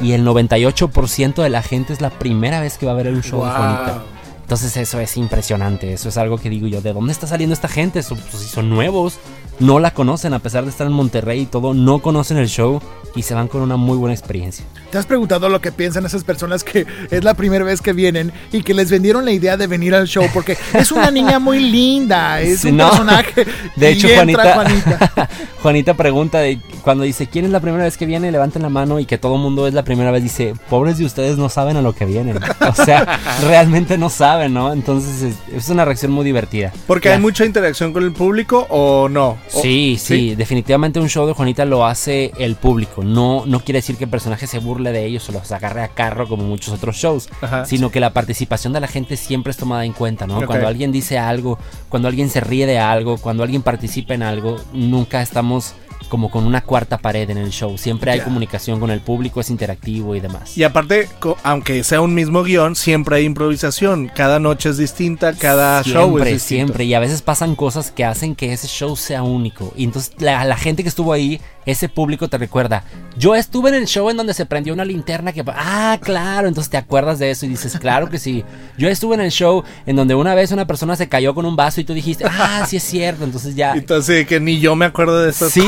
y 0.00 0.12
el 0.12 0.24
98% 0.24 1.42
de 1.42 1.50
la 1.50 1.62
gente 1.62 1.92
es 1.92 2.00
la 2.00 2.10
primera 2.10 2.60
vez 2.60 2.78
que 2.78 2.86
va 2.86 2.92
a 2.92 2.94
ver 2.96 3.08
un 3.08 3.22
show 3.22 3.40
de 3.44 3.48
Wow. 3.48 3.56
Juanita. 3.56 4.02
Entonces 4.46 4.76
eso 4.76 5.00
es 5.00 5.16
impresionante, 5.16 5.92
eso 5.92 6.08
es 6.08 6.16
algo 6.16 6.38
que 6.38 6.48
digo 6.48 6.68
yo, 6.68 6.80
¿de 6.80 6.92
dónde 6.92 7.10
está 7.10 7.26
saliendo 7.26 7.52
esta 7.52 7.66
gente? 7.66 8.00
Pues, 8.08 8.42
si 8.44 8.48
son 8.48 8.70
nuevos, 8.70 9.18
no 9.58 9.78
la 9.78 9.92
conocen, 9.92 10.34
a 10.34 10.38
pesar 10.38 10.64
de 10.64 10.70
estar 10.70 10.86
en 10.86 10.92
Monterrey 10.92 11.40
y 11.42 11.46
todo, 11.46 11.74
no 11.74 12.00
conocen 12.00 12.36
el 12.36 12.48
show 12.48 12.80
y 13.14 13.22
se 13.22 13.34
van 13.34 13.48
con 13.48 13.62
una 13.62 13.76
muy 13.76 13.96
buena 13.96 14.14
experiencia. 14.14 14.64
¿Te 14.90 14.98
has 14.98 15.06
preguntado 15.06 15.48
lo 15.48 15.60
que 15.60 15.72
piensan 15.72 16.04
esas 16.04 16.22
personas 16.24 16.62
que 16.62 16.86
es 17.10 17.24
la 17.24 17.34
primera 17.34 17.64
vez 17.64 17.80
que 17.80 17.92
vienen 17.92 18.32
y 18.52 18.62
que 18.62 18.74
les 18.74 18.90
vendieron 18.90 19.24
la 19.24 19.32
idea 19.32 19.56
de 19.56 19.66
venir 19.66 19.94
al 19.94 20.06
show? 20.06 20.24
Porque 20.34 20.56
es 20.74 20.92
una 20.92 21.10
niña 21.10 21.38
muy 21.38 21.58
linda, 21.60 22.40
es 22.40 22.64
un 22.64 22.76
no. 22.76 22.88
personaje. 22.90 23.46
De 23.76 23.88
hecho, 23.90 24.08
Juanita, 24.14 24.54
Juanita. 24.54 25.28
Juanita 25.62 25.94
pregunta 25.94 26.38
de 26.38 26.60
cuando 26.82 27.04
dice 27.04 27.26
quién 27.26 27.46
es 27.46 27.50
la 27.50 27.60
primera 27.60 27.84
vez 27.84 27.96
que 27.96 28.06
viene, 28.06 28.30
levanten 28.30 28.62
la 28.62 28.68
mano 28.68 29.00
y 29.00 29.06
que 29.06 29.18
todo 29.18 29.36
el 29.36 29.40
mundo 29.40 29.66
es 29.66 29.74
la 29.74 29.82
primera 29.82 30.10
vez, 30.10 30.22
dice, 30.22 30.54
pobres 30.70 30.98
de 30.98 31.04
ustedes 31.06 31.36
no 31.38 31.48
saben 31.48 31.76
a 31.76 31.82
lo 31.82 31.94
que 31.94 32.04
vienen. 32.04 32.38
O 32.66 32.74
sea, 32.74 33.18
realmente 33.46 33.96
no 33.96 34.10
saben, 34.10 34.52
¿no? 34.52 34.72
Entonces 34.72 35.22
es, 35.22 35.36
es 35.54 35.68
una 35.68 35.84
reacción 35.84 36.10
muy 36.12 36.24
divertida. 36.24 36.72
Porque 36.86 37.08
Ya. 37.08 37.14
hay 37.14 37.20
mucha 37.20 37.44
interacción 37.44 37.92
con 37.92 38.02
el 38.02 38.12
público 38.12 38.66
o 38.70 39.08
no. 39.08 39.38
Sí, 39.48 39.96
sí, 39.98 40.34
definitivamente 40.34 41.00
un 41.00 41.08
show 41.08 41.26
de 41.26 41.32
Juanita 41.32 41.64
lo 41.64 41.86
hace 41.86 42.32
el 42.38 42.56
público. 42.56 43.04
No, 43.04 43.44
no 43.46 43.60
quiere 43.60 43.78
decir 43.78 43.96
que 43.96 44.04
el 44.04 44.10
personaje 44.10 44.46
se 44.46 44.58
burle 44.58 44.92
de 44.92 45.04
ellos 45.04 45.28
o 45.28 45.32
los 45.32 45.50
agarre 45.52 45.82
a 45.82 45.88
carro 45.88 46.28
como 46.28 46.44
muchos 46.44 46.74
otros 46.74 46.96
shows, 46.96 47.28
Ajá. 47.40 47.64
sino 47.64 47.90
que 47.90 48.00
la 48.00 48.12
participación 48.12 48.72
de 48.72 48.80
la 48.80 48.88
gente 48.88 49.16
siempre 49.16 49.50
es 49.50 49.56
tomada 49.56 49.84
en 49.84 49.92
cuenta, 49.92 50.26
¿no? 50.26 50.44
Cuando 50.46 50.66
alguien 50.66 50.92
dice 50.92 51.18
algo, 51.18 51.58
cuando 51.88 52.08
alguien 52.08 52.30
se 52.30 52.40
ríe 52.40 52.66
de 52.66 52.78
algo, 52.78 53.18
cuando 53.18 53.42
alguien 53.42 53.62
participa 53.62 54.14
en 54.14 54.22
algo, 54.22 54.56
nunca 54.72 55.22
estamos 55.22 55.74
como 56.06 56.30
con 56.30 56.46
una 56.46 56.60
cuarta 56.62 56.98
pared 56.98 57.28
en 57.30 57.38
el 57.38 57.50
show. 57.50 57.76
Siempre 57.78 58.10
hay 58.10 58.20
comunicación 58.20 58.80
con 58.80 58.90
el 58.90 59.00
público, 59.00 59.40
es 59.40 59.50
interactivo 59.50 60.14
y 60.14 60.20
demás. 60.20 60.56
Y 60.56 60.64
aparte, 60.64 61.08
aunque 61.42 61.84
sea 61.84 62.00
un 62.00 62.14
mismo 62.14 62.42
guion, 62.42 62.76
siempre 62.76 63.16
hay 63.16 63.24
improvisación. 63.24 64.10
Cada 64.14 64.38
noche 64.38 64.70
es 64.70 64.76
distinta, 64.78 65.32
cada 65.34 65.82
show 65.82 65.92
es 66.02 66.24
Siempre, 66.24 66.32
distinto. 66.32 66.46
siempre. 66.66 66.84
Y 66.84 66.94
a 66.94 67.00
veces 67.00 67.22
pasan 67.22 67.54
cosas 67.56 67.90
que 67.90 68.04
hacen 68.04 68.34
que 68.34 68.52
ese 68.52 68.66
show 68.68 68.96
sea 68.96 69.22
único. 69.22 69.72
Y 69.76 69.84
entonces 69.84 70.12
la, 70.18 70.44
la 70.44 70.56
gente 70.56 70.82
que 70.82 70.88
estuvo 70.88 71.12
ahí, 71.12 71.40
ese 71.66 71.88
público 71.88 72.28
te 72.28 72.38
recuerda. 72.38 72.84
Yo 73.18 73.34
estuve 73.34 73.70
en 73.70 73.74
el 73.76 73.86
show 73.86 74.08
en 74.10 74.16
donde 74.16 74.34
se 74.34 74.46
prendió 74.46 74.72
una 74.74 74.84
linterna 74.84 75.32
que... 75.32 75.42
Ah, 75.48 75.98
claro. 76.02 76.48
Entonces 76.48 76.70
te 76.70 76.76
acuerdas 76.76 77.18
de 77.18 77.30
eso 77.30 77.46
y 77.46 77.48
dices, 77.50 77.78
claro 77.78 78.08
que 78.08 78.18
sí. 78.18 78.44
Yo 78.78 78.88
estuve 78.88 79.14
en 79.14 79.22
el 79.22 79.30
show 79.30 79.64
en 79.86 79.96
donde 79.96 80.14
una 80.14 80.34
vez 80.34 80.52
una 80.52 80.66
persona 80.66 80.96
se 80.96 81.08
cayó 81.08 81.34
con 81.34 81.46
un 81.46 81.56
vaso 81.56 81.80
y 81.80 81.84
tú 81.84 81.94
dijiste, 81.94 82.24
ah, 82.30 82.64
sí 82.68 82.76
es 82.76 82.82
cierto. 82.82 83.24
Entonces 83.24 83.54
ya... 83.56 83.72
Entonces, 83.74 84.26
que 84.26 84.38
ni 84.38 84.60
yo 84.60 84.76
me 84.76 84.84
acuerdo 84.86 85.22
de 85.22 85.30
estas 85.30 85.52
Sí, 85.52 85.64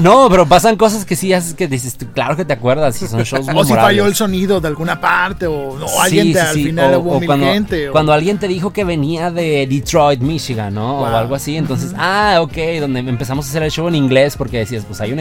no, 0.00 0.28
pero 0.28 0.46
pasan 0.46 0.76
cosas 0.76 1.04
que 1.04 1.14
sí 1.16 1.32
haces 1.32 1.54
que 1.54 1.68
dices, 1.68 1.96
claro 2.14 2.36
que 2.36 2.44
te 2.44 2.52
acuerdas 2.52 3.00
y 3.00 3.06
son 3.06 3.22
shows 3.22 3.46
O 3.54 3.64
si 3.64 3.72
falló 3.74 4.06
el 4.06 4.14
sonido 4.14 4.60
de 4.60 4.68
alguna 4.68 5.00
parte, 5.00 5.46
o, 5.46 5.70
o 5.70 5.88
Sí, 5.88 5.94
alguien 6.00 6.32
te, 6.32 6.40
sí, 6.40 6.46
al 6.46 6.54
sí. 6.54 6.64
final 6.64 6.94
O- 6.94 7.00
hubo 7.00 7.12
o 7.12 7.20
mil 7.20 7.26
cuando, 7.26 7.46
gente. 7.46 7.88
o- 7.88 7.92
cuando 7.92 8.12
alguien 8.12 8.38
te 8.38 8.48
dijo 8.48 8.72
que 8.72 8.84
venía 8.84 9.30
de 9.30 9.66
Detroit, 9.68 10.20
Michigan, 10.20 10.74
¿no? 10.74 10.94
Wow. 10.96 11.02
O 11.04 11.06
algo 11.06 11.34
así. 11.36 11.56
Entonces, 11.56 11.92
ah, 11.96 12.38
ok, 12.40 12.56
donde 12.80 13.00
empezamos 13.00 13.46
a 13.46 13.48
hacer 13.50 13.62
el 13.62 13.70
show 13.70 13.86
en 13.88 13.94
inglés 13.94 14.36
porque 14.36 14.58
decías, 14.58 14.84
pues 14.84 15.00
hay 15.00 15.12
un 15.12 15.18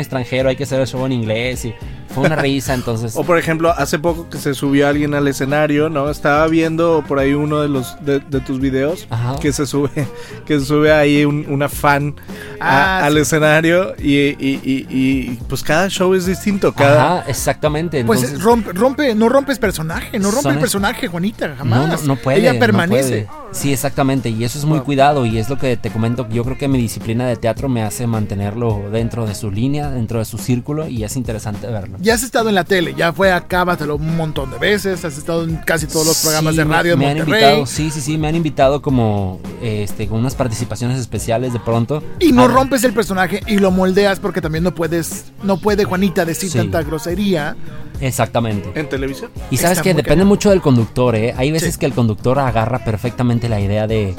hay 0.49 0.55
que 0.55 0.63
hacer 0.63 0.79
el 0.79 0.87
show 0.87 1.05
en 1.05 1.11
inglés 1.11 1.65
y 1.65 1.73
fue 2.17 2.27
una 2.27 2.35
risa, 2.35 2.73
entonces... 2.73 3.15
O 3.15 3.23
por 3.23 3.37
ejemplo, 3.37 3.71
hace 3.71 3.99
poco 3.99 4.29
que 4.29 4.37
se 4.37 4.53
subió 4.53 4.87
alguien 4.87 5.13
al 5.13 5.27
escenario, 5.27 5.89
¿no? 5.89 6.09
Estaba 6.09 6.47
viendo 6.47 7.03
por 7.07 7.19
ahí 7.19 7.33
uno 7.33 7.61
de 7.61 7.69
los 7.69 7.95
de, 8.05 8.19
de 8.19 8.39
tus 8.41 8.59
videos 8.59 9.07
Ajá. 9.09 9.35
que 9.39 9.51
se 9.53 9.65
sube, 9.65 9.89
que 10.45 10.59
se 10.59 10.65
sube 10.65 10.91
ahí 10.91 11.25
un- 11.25 11.45
una 11.49 11.69
fan 11.69 12.15
a- 12.59 12.77
Ah, 12.99 13.05
al 13.05 13.13
sí. 13.13 13.19
escenario 13.19 13.93
y, 13.99 14.13
y- 14.15 14.59
y- 14.63 14.87
y, 14.89 15.39
pues 15.47 15.63
cada 15.63 15.87
show 15.89 16.13
es 16.13 16.25
distinto, 16.25 16.73
cada 16.73 17.19
Ajá, 17.19 17.29
exactamente. 17.29 18.03
Pues 18.03 18.41
rompe, 18.41 18.73
rompe, 18.73 19.13
no 19.15 19.29
rompes 19.29 19.59
personaje, 19.59 20.19
no 20.19 20.29
rompe 20.31 20.43
Son 20.43 20.53
el 20.53 20.59
personaje, 20.59 21.07
Juanita, 21.07 21.55
jamás. 21.57 22.01
no, 22.01 22.15
no 22.15 22.15
puede. 22.15 22.39
Ella 22.39 22.53
no 22.53 22.59
permanece. 22.59 23.27
puede. 23.27 23.47
Sí, 23.51 23.71
exactamente. 23.73 24.29
Y 24.29 24.43
eso 24.43 24.57
es 24.59 24.65
muy 24.65 24.79
cuidado. 24.81 25.25
Y 25.25 25.37
es 25.37 25.49
lo 25.49 25.57
que 25.57 25.77
te 25.77 25.89
comento. 25.89 26.27
Yo 26.29 26.43
creo 26.43 26.57
que 26.57 26.67
mi 26.67 26.77
disciplina 26.77 27.27
de 27.27 27.35
teatro 27.37 27.69
me 27.69 27.81
hace 27.83 28.05
mantenerlo 28.07 28.89
dentro 28.91 29.25
de 29.25 29.35
su 29.35 29.51
línea, 29.51 29.89
dentro 29.89 30.19
de 30.19 30.25
su 30.25 30.37
círculo. 30.37 30.87
Y 30.87 31.03
es 31.03 31.15
interesante 31.15 31.67
verlo. 31.67 31.97
Ya 32.07 32.13
has 32.13 32.23
estado 32.23 32.47
en 32.47 32.55
la 32.55 32.63
tele, 32.63 32.93
ya 32.95 33.11
fue 33.11 33.33
a 33.33 33.47
Cábatelo 33.47 33.97
un 33.97 34.15
montón 34.15 34.49
de 34.49 34.57
veces, 34.57 35.03
has 35.03 35.17
estado 35.17 35.43
en 35.43 35.57
casi 35.57 35.87
todos 35.87 36.07
los 36.07 36.21
programas 36.21 36.53
Sí, 36.53 36.57
de 36.59 36.63
radio 36.63 36.91
de 36.91 36.95
me 36.95 37.07
han 37.09 37.17
invitado, 37.17 37.65
sí, 37.65 37.91
sí, 37.91 37.99
sí, 37.99 38.17
me 38.17 38.29
han 38.29 38.35
invitado 38.37 38.81
como 38.81 39.41
este 39.61 40.07
con 40.07 40.19
unas 40.19 40.33
participaciones 40.33 40.99
especiales 41.01 41.51
de 41.51 41.59
pronto. 41.59 42.01
Y 42.21 42.31
no 42.31 42.43
Ah, 42.45 42.47
rompes 42.47 42.85
el 42.85 42.93
personaje 42.93 43.41
y 43.45 43.57
lo 43.57 43.71
moldeas 43.71 44.21
porque 44.21 44.39
también 44.39 44.63
no 44.63 44.73
puedes, 44.73 45.25
no 45.43 45.57
puede 45.57 45.83
Juanita 45.83 46.23
decir 46.23 46.49
Sí. 46.49 46.57
tanta 46.57 46.81
grosería. 46.81 47.57
Exactamente. 47.99 48.71
en 48.79 48.87
televisión. 48.87 49.31
Y 49.51 49.57
sabes 49.57 49.79
Está 49.79 49.83
que 49.83 49.93
depende 49.95 50.23
mucho 50.23 50.51
del 50.51 50.61
conductor, 50.61 51.13
¿eh? 51.15 51.33
Hay 51.35 51.51
veces 51.51 51.73
Sí. 51.73 51.79
que 51.79 51.87
el 51.87 51.93
conductor 51.93 52.39
agarra 52.39 52.85
perfectamente 52.85 53.49
la 53.49 53.59
idea 53.59 53.85
de, 53.87 54.15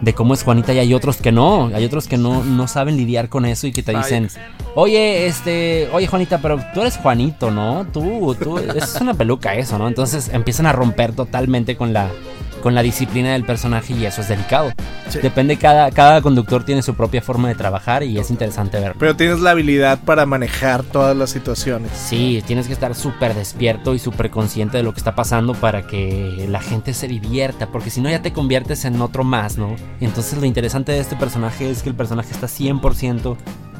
de 0.00 0.14
cómo 0.14 0.34
es 0.34 0.42
Juanita 0.42 0.72
y 0.72 0.78
hay 0.78 0.94
otros 0.94 1.18
que 1.18 1.32
no. 1.32 1.70
Hay 1.74 1.84
otros 1.84 2.08
que 2.08 2.16
no, 2.16 2.44
no 2.44 2.68
saben 2.68 2.96
lidiar 2.96 3.28
con 3.28 3.44
eso 3.44 3.66
y 3.66 3.72
que 3.72 3.82
te 3.82 3.96
dicen, 3.96 4.28
oye, 4.74 5.26
este, 5.26 5.88
oye 5.92 6.06
Juanita, 6.06 6.38
pero 6.38 6.60
tú 6.74 6.80
eres 6.80 6.96
Juanito, 6.96 7.50
¿no? 7.50 7.86
Tú, 7.92 8.34
tú, 8.34 8.58
es 8.58 8.98
una 9.00 9.14
peluca 9.14 9.54
eso, 9.54 9.78
¿no? 9.78 9.88
Entonces 9.88 10.30
empiezan 10.32 10.66
a 10.66 10.72
romper 10.72 11.12
totalmente 11.12 11.76
con 11.76 11.92
la, 11.92 12.10
con 12.60 12.74
la 12.74 12.82
disciplina 12.82 13.32
del 13.32 13.44
personaje 13.44 13.94
y 13.94 14.06
eso 14.06 14.20
es 14.20 14.28
delicado. 14.28 14.72
Sí. 15.08 15.18
Depende, 15.20 15.56
cada, 15.56 15.90
cada 15.90 16.22
conductor 16.22 16.64
tiene 16.64 16.82
su 16.82 16.94
propia 16.94 17.20
forma 17.20 17.48
de 17.48 17.56
trabajar 17.56 18.02
y 18.04 18.18
es 18.18 18.30
interesante 18.30 18.78
verlo. 18.78 18.96
Pero 18.98 19.16
tienes 19.16 19.40
la 19.40 19.50
habilidad 19.50 19.98
para 19.98 20.24
manejar 20.24 20.84
todas 20.84 21.16
las 21.16 21.30
situaciones. 21.30 21.90
Sí, 21.94 22.42
tienes 22.46 22.68
que 22.68 22.72
estar 22.72 22.94
súper 22.94 23.34
despierto 23.34 23.94
y 23.94 23.98
súper 23.98 24.30
consciente 24.30 24.76
de 24.76 24.82
lo 24.84 24.92
que 24.92 24.98
está 24.98 25.14
pasando 25.14 25.54
para 25.54 25.86
que 25.86 26.46
la 26.48 26.60
gente 26.60 26.94
se 26.94 27.08
divierta, 27.08 27.66
porque 27.66 27.90
si 27.90 28.00
no 28.00 28.08
ya 28.08 28.22
te 28.22 28.32
conviertes 28.32 28.84
en 28.84 29.00
otro 29.00 29.24
más, 29.24 29.58
¿no? 29.58 29.74
Entonces 30.00 30.38
lo 30.38 30.46
interesante 30.46 30.92
de 30.92 31.00
este 31.00 31.16
personaje 31.16 31.68
es 31.68 31.82
que 31.82 31.88
el 31.88 31.96
personaje 31.96 32.30
está 32.32 32.46
100% 32.46 33.36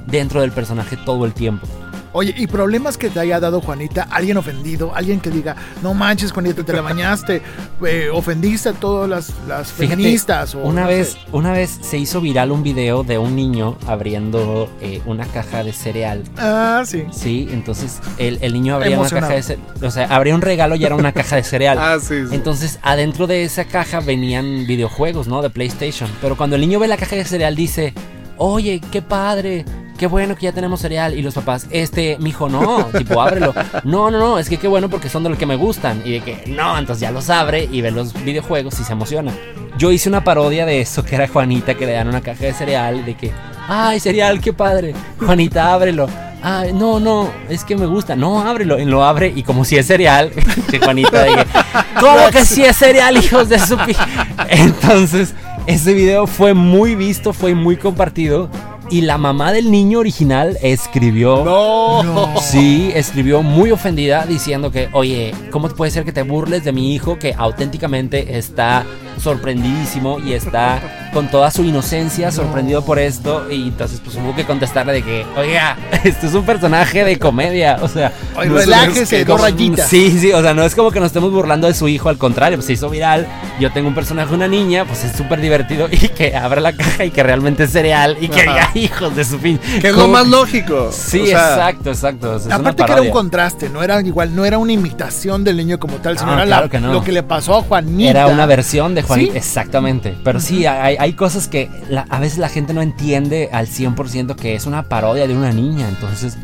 dentro 0.06 0.40
del 0.40 0.52
personaje 0.52 0.96
todo 0.96 1.24
el 1.24 1.32
tiempo. 1.32 1.66
Oye, 2.12 2.34
¿y 2.36 2.48
problemas 2.48 2.98
que 2.98 3.08
te 3.08 3.20
haya 3.20 3.38
dado 3.38 3.60
Juanita? 3.60 4.08
¿Alguien 4.10 4.36
ofendido? 4.36 4.92
¿Alguien 4.94 5.20
que 5.20 5.30
diga, 5.30 5.54
no 5.80 5.94
manches, 5.94 6.32
Juanita, 6.32 6.64
te 6.64 6.72
la 6.72 6.80
bañaste? 6.80 7.40
eh, 7.86 8.08
¿Ofendiste 8.12 8.70
a 8.70 8.72
todas 8.72 9.08
las, 9.08 9.32
las 9.46 9.70
Fíjate, 9.72 9.96
feministas? 9.96 10.54
O, 10.56 10.58
una 10.60 10.82
no 10.82 10.88
vez, 10.88 11.12
sé? 11.12 11.18
una 11.30 11.52
vez 11.52 11.78
se 11.80 11.98
hizo 11.98 12.20
viral 12.20 12.50
un 12.50 12.64
video 12.64 13.04
de 13.04 13.18
un 13.18 13.36
niño 13.36 13.76
abriendo 13.86 14.68
eh, 14.80 15.00
una 15.06 15.24
caja 15.26 15.62
de 15.62 15.72
cereal. 15.72 16.24
Ah, 16.36 16.82
sí. 16.84 17.04
Sí, 17.12 17.48
entonces 17.52 18.00
el, 18.18 18.38
el 18.42 18.54
niño 18.54 18.74
abría 18.74 18.98
una 18.98 19.08
caja 19.08 19.34
de 19.34 19.42
cereal. 19.44 19.66
O 19.82 19.90
sea, 19.90 20.06
abría 20.06 20.34
un 20.34 20.42
regalo 20.42 20.74
y 20.74 20.84
era 20.84 20.96
una 20.96 21.12
caja 21.12 21.36
de 21.36 21.44
cereal. 21.44 21.78
Ah, 21.90 21.98
sí, 22.00 22.26
sí. 22.28 22.34
Entonces, 22.34 22.78
adentro 22.82 23.26
de 23.26 23.44
esa 23.44 23.64
caja 23.64 24.00
venían 24.00 24.66
videojuegos, 24.66 25.28
¿no? 25.28 25.40
De 25.40 25.50
PlayStation. 25.50 26.10
Pero 26.20 26.36
cuando 26.36 26.56
el 26.56 26.62
niño 26.62 26.78
ve 26.78 26.88
la 26.88 26.96
caja 26.96 27.16
de 27.16 27.24
cereal, 27.24 27.56
dice: 27.56 27.94
Oye, 28.42 28.80
qué 28.90 29.02
padre, 29.02 29.66
qué 29.98 30.06
bueno 30.06 30.34
que 30.34 30.44
ya 30.44 30.52
tenemos 30.52 30.80
cereal. 30.80 31.12
Y 31.12 31.20
los 31.20 31.34
papás, 31.34 31.66
este, 31.70 32.16
mijo, 32.20 32.48
no, 32.48 32.86
tipo, 32.96 33.20
ábrelo. 33.20 33.52
No, 33.84 34.10
no, 34.10 34.18
no, 34.18 34.38
es 34.38 34.48
que 34.48 34.56
qué 34.56 34.66
bueno 34.66 34.88
porque 34.88 35.10
son 35.10 35.22
de 35.22 35.28
los 35.28 35.38
que 35.38 35.44
me 35.44 35.56
gustan. 35.56 36.00
Y 36.06 36.12
de 36.12 36.20
que, 36.20 36.44
no, 36.46 36.78
entonces 36.78 37.02
ya 37.02 37.10
los 37.10 37.28
abre 37.28 37.68
y 37.70 37.82
ve 37.82 37.90
los 37.90 38.14
videojuegos 38.24 38.80
y 38.80 38.84
se 38.84 38.94
emociona. 38.94 39.30
Yo 39.76 39.92
hice 39.92 40.08
una 40.08 40.24
parodia 40.24 40.64
de 40.64 40.80
eso, 40.80 41.04
que 41.04 41.16
era 41.16 41.28
Juanita, 41.28 41.74
que 41.74 41.84
le 41.84 41.92
dan 41.92 42.08
una 42.08 42.22
caja 42.22 42.46
de 42.46 42.54
cereal, 42.54 43.04
de 43.04 43.14
que, 43.14 43.30
ay, 43.68 44.00
cereal, 44.00 44.40
qué 44.40 44.54
padre. 44.54 44.94
Juanita, 45.18 45.74
ábrelo. 45.74 46.08
Ay, 46.42 46.72
no, 46.72 46.98
no, 46.98 47.30
es 47.50 47.64
que 47.64 47.76
me 47.76 47.84
gusta. 47.84 48.16
No, 48.16 48.40
ábrelo. 48.40 48.78
Y 48.78 48.86
lo 48.86 49.04
abre 49.04 49.30
y 49.36 49.42
como 49.42 49.66
si 49.66 49.76
es 49.76 49.86
cereal, 49.86 50.32
que 50.70 50.78
Juanita 50.78 51.24
de 51.24 51.34
que, 51.34 51.46
¿cómo 52.00 52.30
que 52.30 52.46
si 52.46 52.64
es 52.64 52.74
cereal, 52.78 53.18
hijos 53.18 53.50
de 53.50 53.58
su 53.58 53.76
pi-?" 53.76 53.94
Entonces, 54.48 55.34
ese 55.66 55.94
video 55.94 56.26
fue 56.26 56.54
muy 56.54 56.94
visto, 56.94 57.32
fue 57.32 57.54
muy 57.54 57.76
compartido. 57.76 58.50
Y 58.90 59.02
la 59.02 59.18
mamá 59.18 59.52
del 59.52 59.70
niño 59.70 60.00
original 60.00 60.58
escribió. 60.62 61.44
No. 61.44 62.40
Sí, 62.40 62.90
escribió 62.94 63.42
muy 63.42 63.70
ofendida 63.70 64.26
diciendo 64.26 64.72
que, 64.72 64.88
oye, 64.92 65.32
¿cómo 65.52 65.68
puede 65.68 65.92
ser 65.92 66.04
que 66.04 66.12
te 66.12 66.22
burles 66.22 66.64
de 66.64 66.72
mi 66.72 66.92
hijo 66.92 67.16
que 67.16 67.32
auténticamente 67.38 68.36
está 68.36 68.84
sorprendidísimo 69.20 70.18
y 70.18 70.32
está 70.32 71.08
con 71.12 71.28
toda 71.28 71.50
su 71.50 71.64
inocencia 71.64 72.30
sorprendido 72.30 72.84
por 72.84 72.98
esto? 72.98 73.50
Y 73.50 73.68
entonces 73.68 74.00
pues 74.04 74.16
hubo 74.16 74.34
que 74.34 74.44
contestarle 74.44 74.92
de 74.94 75.02
que, 75.02 75.26
oiga, 75.36 75.76
esto 76.04 76.26
es 76.26 76.34
un 76.34 76.44
personaje 76.44 77.04
de 77.04 77.18
comedia, 77.18 77.78
o 77.82 77.88
sea... 77.88 78.12
Relájese, 78.36 79.24
dos 79.24 79.40
rayitas. 79.40 79.88
Sí, 79.88 80.16
sí, 80.18 80.32
o 80.32 80.40
sea, 80.42 80.54
no 80.54 80.62
es 80.64 80.74
como 80.74 80.90
que 80.90 81.00
nos 81.00 81.08
estemos 81.08 81.30
burlando 81.30 81.66
de 81.66 81.74
su 81.74 81.88
hijo, 81.88 82.08
al 82.08 82.18
contrario, 82.18 82.56
pues 82.58 82.66
se 82.66 82.72
hizo 82.74 82.88
viral, 82.90 83.26
yo 83.58 83.70
tengo 83.72 83.88
un 83.88 83.94
personaje, 83.94 84.34
una 84.34 84.48
niña, 84.48 84.84
pues 84.84 85.04
es 85.04 85.12
súper 85.16 85.40
divertido 85.40 85.88
y 85.90 85.96
que 86.08 86.36
abra 86.36 86.60
la 86.60 86.72
caja 86.72 87.04
y 87.04 87.10
que 87.10 87.22
realmente 87.22 87.64
es 87.64 87.72
cereal 87.72 88.16
y 88.20 88.28
que 88.28 88.40
Ajá. 88.42 88.70
diga 88.72 88.86
hijos 88.86 89.16
de 89.16 89.24
su 89.24 89.38
fin. 89.38 89.58
Que 89.80 89.88
es 89.88 89.94
lo 89.94 90.02
¿Cómo 90.02 90.14
más 90.14 90.26
lógico. 90.26 90.90
Sí, 90.92 91.20
O 91.22 91.26
sea, 91.26 91.48
exacto, 91.54 91.90
exacto. 91.90 92.32
o 92.34 92.38
sea, 92.38 92.56
Aparte 92.56 92.84
que 92.84 92.92
era 92.92 93.02
un 93.02 93.10
contraste, 93.10 93.68
no 93.68 93.82
era 93.82 94.00
igual, 94.00 94.34
no 94.34 94.44
era 94.44 94.58
una 94.58 94.72
imitación 94.72 95.44
del 95.44 95.56
niño 95.58 95.78
como 95.78 95.96
tal, 95.96 96.18
sino 96.18 96.30
No, 96.32 96.36
era 96.38 96.46
claro 96.46 96.64
la- 96.66 96.70
que 96.70 96.80
no. 96.80 96.92
lo 96.92 97.02
que 97.02 97.12
le 97.12 97.22
pasó 97.22 97.56
a 97.58 97.62
Juanita. 97.62 98.10
Era 98.10 98.26
una 98.28 98.46
versión 98.46 98.94
de 98.94 99.02
Sí. 99.18 99.30
exactamente. 99.34 100.14
Pero 100.24 100.40
sí, 100.40 100.66
hay, 100.66 100.96
hay 100.98 101.12
cosas 101.14 101.48
que 101.48 101.70
la- 101.88 102.06
a 102.08 102.20
veces 102.20 102.38
la 102.38 102.48
gente 102.48 102.72
no 102.74 102.82
entiende 102.82 103.48
al 103.52 103.66
100% 103.66 104.36
que 104.36 104.54
es 104.54 104.66
una 104.66 104.84
parodia 104.88 105.26
de 105.26 105.36
una 105.36 105.52
niña. 105.52 105.88
Entonces, 105.88 106.36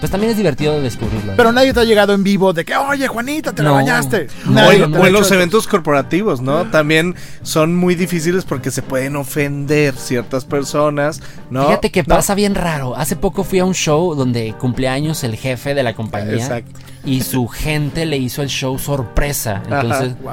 pues 0.00 0.10
también 0.10 0.30
es 0.30 0.38
divertido 0.38 0.80
descubrirlo. 0.80 1.34
Pero 1.36 1.52
nadie 1.52 1.74
te 1.74 1.80
ha 1.80 1.84
llegado 1.84 2.14
en 2.14 2.24
vivo 2.24 2.54
de 2.54 2.64
que, 2.64 2.74
oye, 2.74 3.06
Juanita, 3.06 3.52
te 3.52 3.62
la 3.62 3.68
No. 3.68 3.74
bañaste. 3.74 4.28
No, 4.46 4.66
O 4.68 4.72
en, 4.72 4.94
o 4.94 5.06
los 5.10 5.30
eventos 5.30 5.66
corporativos, 5.68 6.40
¿no? 6.40 6.64
También 6.70 7.14
son 7.42 7.76
muy 7.76 7.94
difíciles 7.94 8.44
porque 8.46 8.70
se 8.70 8.80
pueden 8.80 9.14
ofender 9.16 9.94
ciertas 9.94 10.46
personas, 10.46 11.20
¿no? 11.50 11.66
Fíjate 11.66 11.90
que 11.90 12.02
¿No? 12.02 12.14
pasa 12.16 12.34
bien 12.34 12.54
raro. 12.54 12.96
Hace 12.96 13.14
poco 13.16 13.44
fui 13.44 13.58
a 13.58 13.66
un 13.66 13.74
show 13.74 14.14
donde 14.14 14.54
cumpleaños 14.58 15.22
el 15.22 15.36
jefe 15.36 15.74
de 15.74 15.82
la 15.82 15.92
compañía. 15.92 16.34
Exacto. 16.36 16.80
Y 17.04 17.20
su 17.22 17.46
gente 17.46 18.06
le 18.06 18.16
hizo 18.16 18.40
el 18.42 18.48
show 18.48 18.78
sorpresa. 18.78 19.60
Entonces, 19.64 20.14
Wow. 20.22 20.32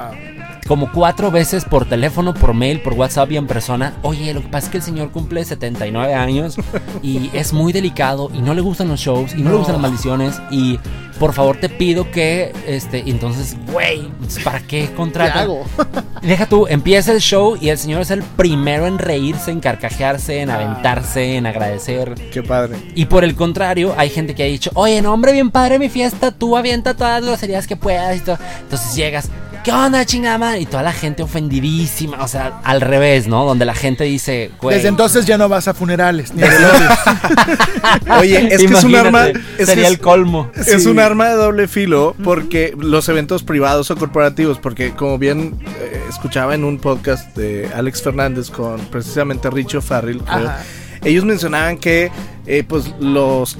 Como 0.67 0.91
cuatro 0.91 1.31
veces 1.31 1.65
por 1.65 1.85
teléfono, 1.85 2.33
por 2.33 2.53
mail, 2.53 2.81
por 2.81 2.93
WhatsApp 2.93 3.31
y 3.31 3.37
en 3.37 3.47
persona. 3.47 3.93
Oye, 4.01 4.33
lo 4.33 4.41
que 4.41 4.49
pasa 4.49 4.67
es 4.67 4.71
que 4.71 4.77
el 4.77 4.83
señor 4.83 5.11
cumple 5.11 5.43
79 5.43 6.13
años 6.13 6.57
y 7.01 7.29
es 7.33 7.53
muy 7.53 7.73
delicado 7.73 8.29
y 8.33 8.41
no 8.41 8.53
le 8.53 8.61
gustan 8.61 8.89
los 8.89 8.99
shows 8.99 9.33
y 9.33 9.41
no, 9.41 9.51
le 9.51 9.57
gustan 9.57 9.73
las 9.75 9.81
maldiciones. 9.81 10.41
Y 10.51 10.79
por 11.19 11.33
favor 11.33 11.57
te 11.57 11.69
pido 11.69 12.11
que, 12.11 12.53
este, 12.67 13.09
entonces, 13.09 13.57
güey, 13.71 14.09
¿para 14.43 14.59
qué 14.59 14.89
hago? 15.33 15.63
Deja 16.21 16.45
tú, 16.45 16.67
empieza 16.67 17.11
el 17.11 17.21
show 17.21 17.57
y 17.59 17.69
el 17.69 17.77
señor 17.77 18.01
es 18.01 18.11
el 18.11 18.21
primero 18.21 18.87
en 18.87 18.99
reírse, 18.99 19.51
en 19.51 19.59
carcajearse, 19.59 20.41
en 20.41 20.49
aventarse, 20.49 21.37
en 21.37 21.45
agradecer. 21.45 22.13
Qué 22.31 22.43
padre. 22.43 22.77
Y 22.93 23.05
por 23.05 23.23
el 23.23 23.35
contrario, 23.35 23.95
hay 23.97 24.09
gente 24.09 24.35
que 24.35 24.43
ha 24.43 24.47
dicho, 24.47 24.69
oye, 24.73 25.01
no, 25.01 25.13
hombre, 25.13 25.31
bien 25.31 25.49
padre 25.49 25.79
mi 25.79 25.89
fiesta, 25.89 26.31
tú 26.31 26.57
avienta 26.57 26.93
todas 26.93 27.21
las 27.21 27.29
groserías 27.29 27.67
que 27.67 27.75
puedas 27.75 28.17
y 28.17 28.19
todo. 28.19 28.37
Entonces 28.61 28.95
llegas, 28.95 29.29
¿qué 29.67 29.73
onda, 29.73 30.05
chingada 30.05 30.37
madre? 30.37 30.61
Y 30.61 30.65
toda 30.65 30.81
la 30.81 30.93
gente 30.93 31.23
ofendidísima, 31.23 32.23
o 32.23 32.27
sea, 32.29 32.61
al 32.63 32.79
revés, 32.79 33.27
¿no? 33.27 33.43
Donde 33.43 33.65
la 33.65 33.75
gente 33.75 34.05
dice, 34.05 34.49
güey. 34.61 34.77
Desde 34.77 34.87
entonces 34.87 35.25
ya 35.25 35.37
no 35.37 35.49
vas 35.49 35.67
a 35.67 35.73
funerales 35.73 36.33
ni 36.33 36.41
a 36.41 36.45
velorios. 36.49 36.93
Oye, 38.17 38.47
es 38.53 38.61
que 38.63 38.73
es 38.73 38.83
un 38.85 38.95
arma. 38.95 39.27
Es 39.57 39.65
sería 39.65 39.89
el 39.89 39.99
colmo. 39.99 40.49
Es 40.55 40.83
Sí. 40.83 40.87
un 40.87 40.99
arma 40.99 41.27
de 41.27 41.35
doble 41.35 41.67
filo 41.67 42.15
porque 42.23 42.73
los 42.79 43.09
eventos 43.09 43.43
privados 43.43 43.91
o 43.91 43.97
corporativos, 43.97 44.57
porque 44.57 44.91
como 44.91 45.17
bien 45.17 45.59
eh, 45.81 46.01
escuchaba 46.07 46.55
en 46.55 46.63
un 46.63 46.77
podcast 46.79 47.35
de 47.35 47.69
Alex 47.75 48.01
Fernández 48.03 48.49
con 48.49 48.79
precisamente 48.85 49.49
Richo 49.49 49.81
Farrell, 49.81 50.21
creo, 50.21 50.49
ellos 51.03 51.25
mencionaban 51.25 51.77
que 51.77 52.09
eh, 52.45 52.63
pues 52.65 52.93
los 53.01 53.57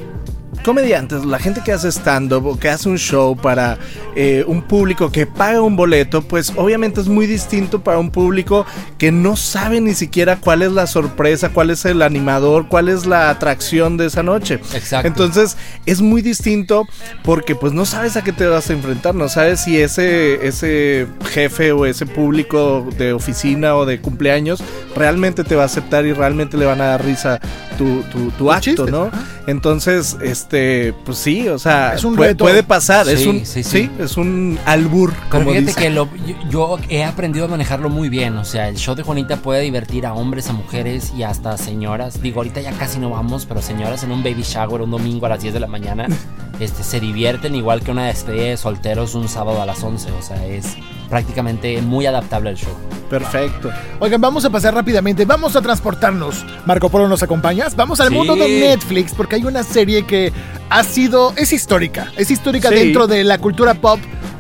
comediantes, 0.68 1.24
la 1.24 1.40
gente 1.40 1.62
que 1.64 1.72
hace 1.72 1.88
stand-up 1.90 2.46
o 2.46 2.60
que 2.60 2.68
hace 2.68 2.90
un 2.90 2.98
show 2.98 3.38
para 3.38 3.78
eh, 4.18 4.44
un 4.46 4.62
público 4.62 5.10
que 5.10 5.26
paga 5.26 5.62
un 5.62 5.78
boleto, 5.78 6.22
pues 6.22 6.52
obviamente 6.58 7.00
es 7.00 7.08
muy 7.08 7.26
distinto 7.26 7.82
para 7.82 8.00
un 8.00 8.12
público 8.12 8.66
que 8.98 9.10
no 9.10 9.38
sabe 9.38 9.80
ni 9.80 9.94
siquiera 9.94 10.36
cuál 10.36 10.64
es 10.64 10.74
la 10.74 10.86
sorpresa, 10.86 11.52
cuál 11.54 11.70
es 11.70 11.86
el 11.86 12.02
animador, 12.02 12.68
cuál 12.68 12.90
es 12.90 13.06
la 13.06 13.30
atracción 13.30 13.96
de 13.96 14.08
esa 14.08 14.24
noche. 14.24 14.56
Exacto. 14.74 15.08
Entonces 15.08 15.56
es 15.86 16.02
muy 16.02 16.22
distinto 16.22 16.86
porque 17.24 17.56
pues 17.56 17.72
no 17.72 17.86
sabes 17.86 18.18
a 18.18 18.24
qué 18.26 18.34
te 18.34 18.46
vas 18.46 18.70
a 18.70 18.74
enfrentar, 18.74 19.16
no 19.16 19.30
sabes 19.30 19.62
si 19.62 19.80
ese, 19.80 20.46
ese 20.46 21.08
jefe 21.30 21.72
o 21.72 21.86
ese 21.86 22.06
público 22.06 22.86
de 22.98 23.14
oficina 23.14 23.78
o 23.78 23.86
de 23.86 24.02
cumpleaños 24.02 24.62
realmente 24.98 25.46
te 25.46 25.56
va 25.56 25.62
a 25.62 25.68
aceptar 25.68 26.06
y 26.06 26.12
realmente 26.12 26.58
le 26.58 26.66
van 26.66 26.82
a 26.82 26.88
dar 26.88 27.06
risa 27.06 27.40
tu, 27.78 28.02
tu, 28.12 28.32
tu 28.32 28.52
acto, 28.52 28.62
chistes, 28.64 28.90
¿no? 28.92 29.10
Entonces, 29.48 30.18
este, 30.22 30.94
pues 31.06 31.18
sí, 31.18 31.48
o 31.48 31.58
sea, 31.58 31.94
Es 31.94 32.04
un 32.04 32.16
puede, 32.16 32.32
reto. 32.32 32.44
puede 32.44 32.64
pasar, 32.64 33.08
es 33.08 33.22
Sí, 33.22 33.28
un, 33.30 33.40
sí, 33.46 33.64
sí, 33.64 33.84
sí. 33.84 33.90
es 34.00 34.18
un 34.18 34.60
albur, 34.66 35.14
Pero 35.14 35.30
como 35.30 35.44
fíjate 35.52 35.66
dice. 35.68 35.80
que 35.82 35.90
lo- 35.90 36.10
yo, 36.26 36.36
yo 36.50 36.80
he 36.90 37.04
aprendido 37.06 37.46
a 37.46 37.48
manejarlo 37.48 37.90
muy 37.90 38.10
bien. 38.10 38.38
O 38.38 38.44
sea, 38.46 38.68
el 38.68 38.76
show 38.76 38.94
de 38.96 39.04
Juanita 39.04 39.38
puede 39.38 39.62
divertir 39.62 40.06
a 40.06 40.14
hombres, 40.14 40.50
a 40.50 40.54
mujeres 40.54 41.14
y 41.18 41.24
hasta 41.24 41.52
a 41.52 41.58
señoras. 41.58 42.22
Digo, 42.22 42.40
ahorita 42.42 42.60
ya 42.62 42.72
casi 42.74 43.00
no 43.00 43.10
vamos, 43.12 43.46
pero 43.46 43.62
señoras 43.62 44.04
en 44.04 44.12
un 44.12 44.22
baby 44.24 44.44
shower 44.44 44.82
un 44.82 44.92
domingo 44.92 45.26
a 45.26 45.30
las 45.30 45.42
10 45.42 45.54
de 45.54 45.60
la 45.62 45.68
mañana 45.68 46.08
este, 46.60 46.84
se 46.84 47.00
divierten 47.00 47.56
igual 47.56 47.82
que 47.82 47.92
una 47.92 48.08
despedida 48.08 48.44
de 48.48 48.58
solteros 48.58 49.16
un 49.16 49.30
sábado 49.30 49.62
a 49.62 49.66
las 49.66 49.82
11. 49.84 50.12
O 50.12 50.22
sea, 50.22 50.46
es 50.46 50.76
prácticamente 51.10 51.82
muy 51.82 52.06
adaptable 52.06 52.50
el 52.52 52.58
show. 52.58 52.74
Perfecto. 53.10 53.72
Oigan, 54.00 54.20
vamos 54.20 54.44
a 54.46 54.50
pasar 54.50 54.74
rápidamente. 54.74 55.24
Vamos 55.26 55.56
a 55.56 55.62
transportarnos. 55.62 56.46
Marco 56.66 56.90
Polo, 56.90 57.08
¿nos 57.08 57.24
acompañas? 57.24 57.76
Vamos 57.76 58.00
al 58.02 58.10
Sí. 58.10 58.14
mundo 58.14 58.36
de 58.36 58.48
Netflix 58.60 59.14
porque 59.14 59.36
hay 59.36 59.46
una 59.46 59.64
serie 59.64 60.06
que 60.06 60.34
ha 60.70 60.84
sido. 60.84 61.34
Es 61.38 61.54
histórica. 61.54 62.12
Es 62.18 62.30
histórica 62.32 62.70
Sí. 62.70 62.76
dentro 62.76 63.08
de 63.08 63.24
la 63.24 63.38
cultura 63.38 63.76
pop 63.76 64.00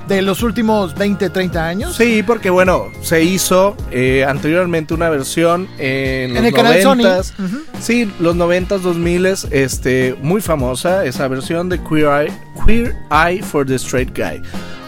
de 0.10 0.22
los 0.22 0.42
últimos 0.44 0.96
20, 0.96 1.30
30 1.30 1.66
años. 1.68 1.96
Sí, 1.96 2.24
porque 2.26 2.50
bueno, 2.50 2.86
se 3.02 3.24
hizo 3.24 3.76
eh, 3.92 4.26
anteriormente 4.28 4.94
una 4.94 5.10
versión 5.10 5.68
en 5.78 6.30
los 6.30 6.40
En 6.40 6.46
el 6.46 6.54
canal 6.54 6.82
Sony. 6.82 6.96
90s. 7.04 7.34
Ujú. 7.40 7.58
Sí, 7.82 8.12
los 8.20 8.36
90s, 8.36 8.82
2000s, 8.82 9.48
este, 9.52 10.16
muy 10.22 10.42
famosa 10.42 11.04
esa 11.06 11.28
versión 11.28 11.68
de 11.70 11.82
Queer 11.84 12.28
Eye, 12.28 12.34
Queer 12.66 12.96
Eye 13.12 13.42
for 13.42 13.66
the 13.66 13.76
Straight 13.76 14.18
Guy. 14.18 14.42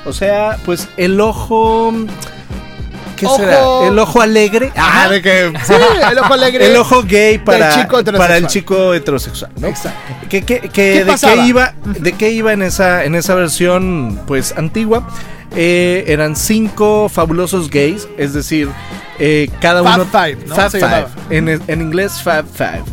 O 0.09 0.13
sea, 0.13 0.57
pues 0.65 0.87
el 0.97 1.19
ojo 1.21 1.93
¿Qué 3.15 3.25
Ojo- 3.25 3.35
será? 3.37 3.59
El 3.87 3.99
ojo 3.99 4.21
alegre. 4.21 4.71
Ah, 4.77 5.09
de 5.09 5.21
que 5.21 5.51
Sí, 5.67 5.73
el 6.09 6.17
ojo 6.19 6.33
alegre. 6.33 6.65
el 6.71 6.75
ojo 6.77 7.03
gay 7.03 7.37
para, 7.37 7.69
chico 7.75 7.99
heterosexual. 7.99 8.17
para 8.17 8.37
el 8.37 8.47
chico 8.47 8.93
heterosexual, 8.93 9.51
¿no? 9.59 9.67
Exacto. 9.67 9.99
¿Qué, 10.29 10.41
qué- 10.43 10.61
qué- 10.61 10.69
¿Qué 10.69 10.99
de, 11.03 11.11
pasaba? 11.11 11.33
qué 11.33 11.45
iba, 11.45 11.73
¿De 11.99 12.13
qué 12.13 12.31
iba 12.31 12.53
en 12.53 12.61
esa, 12.61 13.03
en 13.03 13.15
esa 13.15 13.35
versión 13.35 14.21
pues 14.25 14.53
antigua? 14.57 15.05
Eh, 15.55 16.05
eran 16.07 16.35
cinco 16.37 17.09
fabulosos 17.09 17.69
gays, 17.69 18.07
es 18.17 18.33
decir, 18.33 18.69
eh, 19.17 19.49
cada 19.59 19.83
Fab 19.83 19.95
uno... 19.95 20.05
Five, 20.05 20.37
¿no? 20.47 20.55
Fab 20.55 20.71
Five. 20.71 21.07
en 21.67 21.81
inglés 21.81 22.21
Fab 22.21 22.45
Five. 22.45 22.83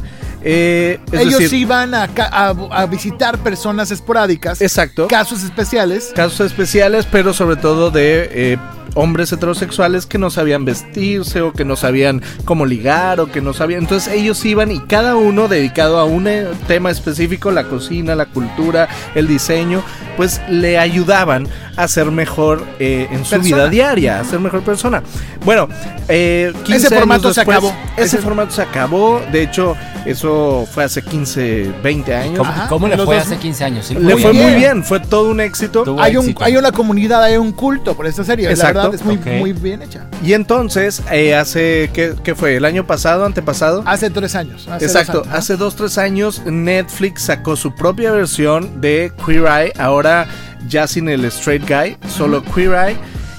Eh, 0.49 1.01
es 1.11 1.21
Ellos 1.23 1.41
decir, 1.41 1.59
iban 1.59 1.93
a, 1.93 2.07
ca- 2.07 2.31
a- 2.33 2.55
a 2.83 2.87
visitar 2.87 3.37
personas 3.39 3.91
esporádicas. 3.91 4.61
Exacto. 4.63 5.09
Casos 5.09 5.43
especiales. 5.43 6.13
casos 6.15 6.41
especiales, 6.41 7.05
pero 7.11 7.35
sobre 7.35 7.57
todo 7.57 7.91
de 7.91 8.29
eh, 8.31 8.59
hombres 8.97 9.31
heterosexuales 9.31 10.07
que 10.07 10.19
no 10.19 10.31
sabían 10.31 10.65
vestirse 10.65 11.41
o 11.43 11.53
que 11.53 11.65
no 11.65 11.77
sabían 11.77 12.23
cómo 12.45 12.67
ligar 12.67 13.21
o 13.21 13.31
que 13.31 13.41
no 13.41 13.53
sabían. 13.53 13.83
Entonces 13.83 14.13
ellos 14.13 14.45
iban 14.45 14.73
y 14.73 14.81
cada 14.81 15.15
uno 15.15 15.47
dedicado 15.47 15.99
a 15.99 16.05
un 16.05 16.27
eh, 16.27 16.47
tema 16.67 16.91
específico, 16.91 17.51
la 17.53 17.65
cocina, 17.65 18.15
la 18.17 18.27
cultura, 18.27 18.89
el 19.15 19.29
diseño, 19.29 19.83
pues 20.17 20.41
le 20.49 20.79
ayudaban 20.79 21.47
a 21.77 21.87
ser 21.89 22.11
mejor 22.11 22.65
eh, 22.79 23.07
en 23.11 23.25
su 23.25 23.31
Persona. 23.33 23.43
vida 23.45 23.69
diaria, 23.69 24.19
a 24.21 24.25
ser 24.25 24.41
mejor 24.41 24.63
persona. 24.63 25.03
Bueno, 25.45 25.69
eh, 26.09 26.53
15 26.65 26.77
Ese 26.77 26.87
años 26.89 26.99
formato 27.01 27.35
se 27.35 27.41
después, 27.41 27.57
acabó. 27.59 27.75
Ese 27.97 28.05
Ese- 28.05 28.19
formato 28.19 28.51
se 28.51 28.63
acabó. 28.63 29.21
De 29.31 29.43
hecho, 29.43 29.77
eso 30.07 30.67
fue 30.73 30.85
hace 30.85 31.03
15, 31.03 31.71
20 31.83 32.15
años. 32.15 32.47
¿Cómo, 32.69 32.89
le 32.89 32.97
fue 32.97 33.17
dos- 33.17 33.27
hace 33.27 33.37
15 33.37 33.65
años? 33.65 33.87
Sí, 33.87 33.95
Le 33.95 34.17
fue 34.17 34.33
muy 34.33 34.55
bien. 34.55 34.83
fue 34.85 35.01
todo 35.01 35.31
un 35.31 35.41
éxito. 35.41 35.85
Hay, 36.01 36.17
un, 36.17 36.23
éxito. 36.25 36.45
hay 36.45 36.57
una 36.57 36.73
comunidad, 36.73 37.23
hay 37.23 37.37
un 37.37 37.53
culto 37.53 37.95
por 37.95 38.07
esta 38.07 38.25
serie. 38.25 38.49
Exacto. 38.49 38.67
La 38.67 38.73
verdad 38.85 38.86
es 38.93 39.05
muy, 39.05 39.53
bien 39.53 39.83
hecha. 39.83 40.09
Y 40.23 40.33
entonces, 40.33 41.03
eh, 41.11 41.35
hace, 41.35 41.91
¿qué, 41.93 42.15
qué 42.23 42.35
fue? 42.35 42.57
¿El 42.57 42.65
año 42.65 42.87
pasado, 42.87 43.25
antepasado? 43.25 43.83
Hace 43.87 44.11
tres 44.11 44.35
años. 44.35 44.69
hace 44.69 44.87
Exacto, 44.87 45.13
dos 45.13 45.23
años, 45.23 45.33
¿no? 45.33 45.39
hace 45.39 45.57
dos, 45.57 45.77
tres 45.77 45.99
años 45.99 46.43
Netflix 46.47 47.23
sacó 47.23 47.57
su 47.57 47.75
propia 47.75 48.13
versión 48.13 48.81
de 48.81 49.13
Queer 49.25 49.45
Eye, 49.47 49.73
ahora 49.79 50.27
ya 50.69 50.87
sin 50.87 51.09
el 51.09 51.25
straight 51.27 51.69
guy, 51.69 51.97
solo 52.09 52.43
Queer 52.43 52.75
Eye, 52.75 52.97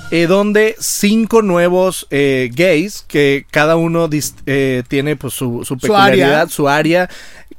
eh, 0.10 0.26
donde 0.28 0.76
cinco 0.80 1.42
nuevos 1.42 2.08
eh, 2.12 2.50
gays, 2.54 3.04
que 3.08 3.46
cada 3.52 3.76
uno 3.76 4.10
eh, 4.46 4.84
tiene 4.88 5.16
pues 5.18 5.34
su, 5.34 5.66
su 5.66 5.78
peculiaridad, 5.78 6.42
área. 6.42 6.48
su 6.48 6.70
área, 6.70 7.10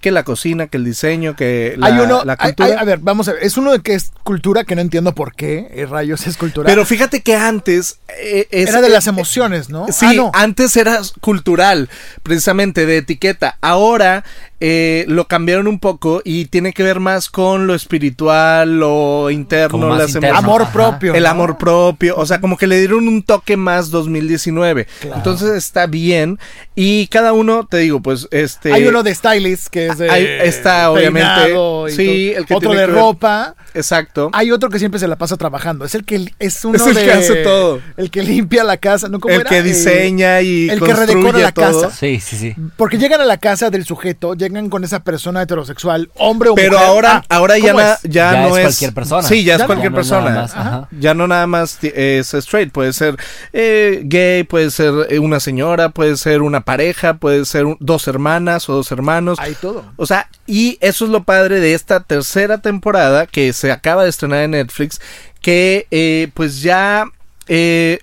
que 0.01 0.11
la 0.11 0.22
cocina, 0.22 0.68
que 0.68 0.76
el 0.76 0.84
diseño, 0.84 1.34
que 1.34 1.74
la, 1.76 1.86
hay 1.88 1.92
uno, 1.99 2.24
la 2.24 2.36
cultura. 2.36 2.68
hay- 2.68 2.74
a 2.78 2.84
ver, 2.84 2.99
vamos 3.03 3.28
a 3.28 3.32
ver. 3.32 3.42
Es 3.42 3.57
uno 3.57 3.72
de 3.72 3.80
que 3.80 3.94
es 3.94 4.12
cultura 4.22 4.64
que 4.64 4.74
no 4.76 4.80
entiendo 4.80 5.14
por 5.14 5.34
qué. 5.34 5.68
eh, 5.72 5.86
rayos 5.86 6.26
es 6.26 6.36
cultura. 6.36 6.66
Pero 6.66 6.84
fíjate 6.84 7.20
que 7.22 7.34
antes... 7.34 7.99
eh, 8.20 8.46
es- 8.51 8.68
era 8.68 8.80
de 8.80 8.88
eh, 8.88 8.90
las 8.90 9.07
emociones, 9.07 9.70
¿no? 9.70 9.86
Sí, 9.90 10.07
Ah, 10.07 10.12
no. 10.14 10.30
antes 10.34 10.76
era 10.76 11.01
cultural, 11.20 11.88
precisamente 12.22 12.86
de 12.86 12.99
etiqueta. 12.99 13.59
Ahora 13.61 14.24
eh, 14.61 15.04
lo 15.09 15.26
cambiaron 15.26 15.68
un 15.68 15.78
poco 15.78 16.20
y 16.24 16.46
tiene 16.46 16.72
que 16.72 16.82
ver 16.82 16.98
más 17.00 17.28
con 17.30 17.66
lo 17.66 17.74
espiritual, 17.74 18.78
lo 18.80 19.30
interno, 19.30 19.96
las 19.96 20.09
interno. 20.09 20.28
emociones. 20.28 20.44
Amor 20.44 20.62
Ajá. 20.62 20.72
propio. 20.72 21.14
El 21.14 21.22
¿no? 21.24 21.28
amor 21.28 21.59
propio, 21.59 22.16
o 22.16 22.26
sea, 22.26 22.40
como 22.40 22.56
que 22.56 22.66
le 22.66 22.78
dieron 22.78 23.06
un 23.09 23.22
toque 23.22 23.56
más 23.56 23.90
2019. 23.90 24.86
Entonces 25.14 25.50
está 25.52 25.86
bien. 25.86 26.38
Y 26.74 27.06
cada 27.09 27.32
uno, 27.32 27.66
te 27.66 27.78
digo, 27.78 28.00
pues 28.00 28.28
este. 28.30 28.72
Hay 28.72 28.86
uno 28.86 29.02
de 29.02 29.14
stylist 29.14 29.68
que 29.68 29.86
es 29.88 29.98
de. 29.98 30.11
Ahí 30.11 30.26
está, 30.42 30.90
obviamente. 30.90 31.52
y 31.88 31.92
Sí, 31.92 32.32
el 32.34 32.46
que 32.46 32.54
Otro 32.54 32.70
tiene 32.70 32.82
de 32.82 32.86
que 32.88 32.92
ver- 32.92 33.00
ropa. 33.00 33.54
Exacto. 33.74 34.30
Hay 34.32 34.50
otro 34.50 34.70
que 34.70 34.78
siempre 34.78 34.98
se 34.98 35.06
la 35.06 35.16
pasa 35.16 35.36
trabajando. 35.36 35.84
Es 35.84 35.94
el 35.94 36.04
que 36.04 36.32
es 36.38 36.64
uno 36.64 36.76
Es 36.76 36.86
el 36.86 36.94
de- 36.94 37.04
que 37.04 37.12
hace 37.12 37.34
todo. 37.42 37.80
El 37.96 38.11
que 38.11 38.22
limpia 38.22 38.64
la 38.64 38.76
casa, 38.76 39.09
¿no? 39.09 39.20
¿Cómo 39.20 39.34
El 39.34 39.42
era? 39.42 39.50
que 39.50 39.62
diseña 39.62 40.40
y 40.40 40.68
el 40.70 40.78
que 40.80 40.86
construye 40.86 41.12
redecora 41.14 41.38
la 41.38 41.52
todo. 41.52 41.82
casa. 41.82 41.96
Sí, 41.96 42.18
sí, 42.20 42.36
sí. 42.36 42.54
Porque 42.76 42.96
llegan 42.98 43.20
a 43.20 43.24
la 43.24 43.36
casa 43.36 43.70
del 43.70 43.84
sujeto, 43.84 44.34
llegan 44.34 44.47
llegan 44.49 44.70
con 44.70 44.84
esa 44.84 45.01
persona 45.05 45.42
heterosexual, 45.42 46.11
hombre 46.16 46.51
o 46.51 46.55
Pero 46.55 46.72
mujer. 46.72 46.86
ahora, 46.86 47.22
Ah, 47.28 47.36
ahora 47.36 47.59
ya, 47.59 47.72
¿cómo 47.72 47.80
na- 47.84 47.92
es? 47.92 48.03
ya, 48.03 48.32
Ya 48.32 48.42
no 48.42 48.49
es 48.49 48.57
es 48.57 48.62
cualquier 48.62 48.94
persona. 48.94 49.22
Sí, 49.22 49.44
ya, 49.44 49.55
es 49.55 49.59
Ya 49.61 49.66
cualquier 49.66 49.90
no 49.92 49.96
persona. 49.96 50.30
nada 50.30 50.42
más, 50.42 50.55
ajá. 50.57 50.88
Ya 50.99 51.14
no 51.14 51.26
nada 51.28 51.46
más 51.46 51.78
es 51.82 52.34
straight, 52.34 52.72
puede 52.72 52.92
ser 52.92 53.16
eh, 53.53 54.03
gay, 54.05 54.44
puede 54.44 54.70
ser 54.70 54.92
eh, 55.11 55.18
una 55.18 55.40
señora, 55.40 55.90
puede 55.90 56.16
ser 56.16 56.42
una 56.42 56.61
pareja, 56.62 57.14
puede 57.14 57.44
ser 57.44 57.64
un- 57.66 57.76
dos 57.80 58.09
hermanas 58.09 58.68
o 58.68 58.74
dos 58.74 58.90
hermanos. 58.92 59.38
Hay 59.40 59.55
todo. 59.55 59.84
O 59.96 60.07
sea, 60.07 60.28
y 60.46 60.78
eso 60.80 61.05
es 61.05 61.11
lo 61.11 61.24
padre 61.24 61.61
de 61.61 61.74
esta 61.74 62.01
tercera 62.01 62.59
temporada 62.59 63.26
que 63.26 63.53
se 63.53 63.70
acaba 63.72 64.05
de 64.05 64.11
estrenar 64.11 64.40
en 64.42 64.53
Netflix, 64.53 65.01
que 65.40 65.86
eh, 65.90 66.28
pues 66.34 66.62
ya 66.62 67.05
eh, 67.46 68.01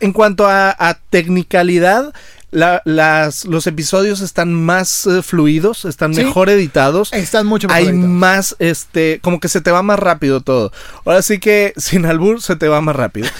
en 0.00 0.12
cuanto 0.12 0.46
a, 0.48 0.74
a 0.78 0.94
tecnicalidad, 1.10 2.12
la- 2.54 2.80
las, 2.84 3.44
los 3.44 3.66
episodios 3.66 4.20
están 4.20 4.52
más 4.54 5.06
eh, 5.06 5.22
fluidos, 5.22 5.84
están 5.84 6.14
Sí. 6.14 6.24
mejor 6.24 6.48
editados. 6.50 7.12
Están 7.12 7.46
mucho 7.46 7.68
mejor 7.68 7.78
Hay 7.82 7.88
editados. 7.88 8.08
más, 8.10 8.56
este, 8.58 9.18
como 9.22 9.40
que 9.40 9.48
se 9.48 9.60
te 9.60 9.70
va 9.70 9.82
más 9.82 9.98
rápido 9.98 10.40
todo. 10.40 10.72
Ahora 11.04 11.20
sí 11.22 11.38
que 11.38 11.72
sin 11.76 12.06
albur 12.06 12.40
se 12.40 12.56
te 12.56 12.68
va 12.68 12.80
más 12.80 12.96
rápido. 12.96 13.28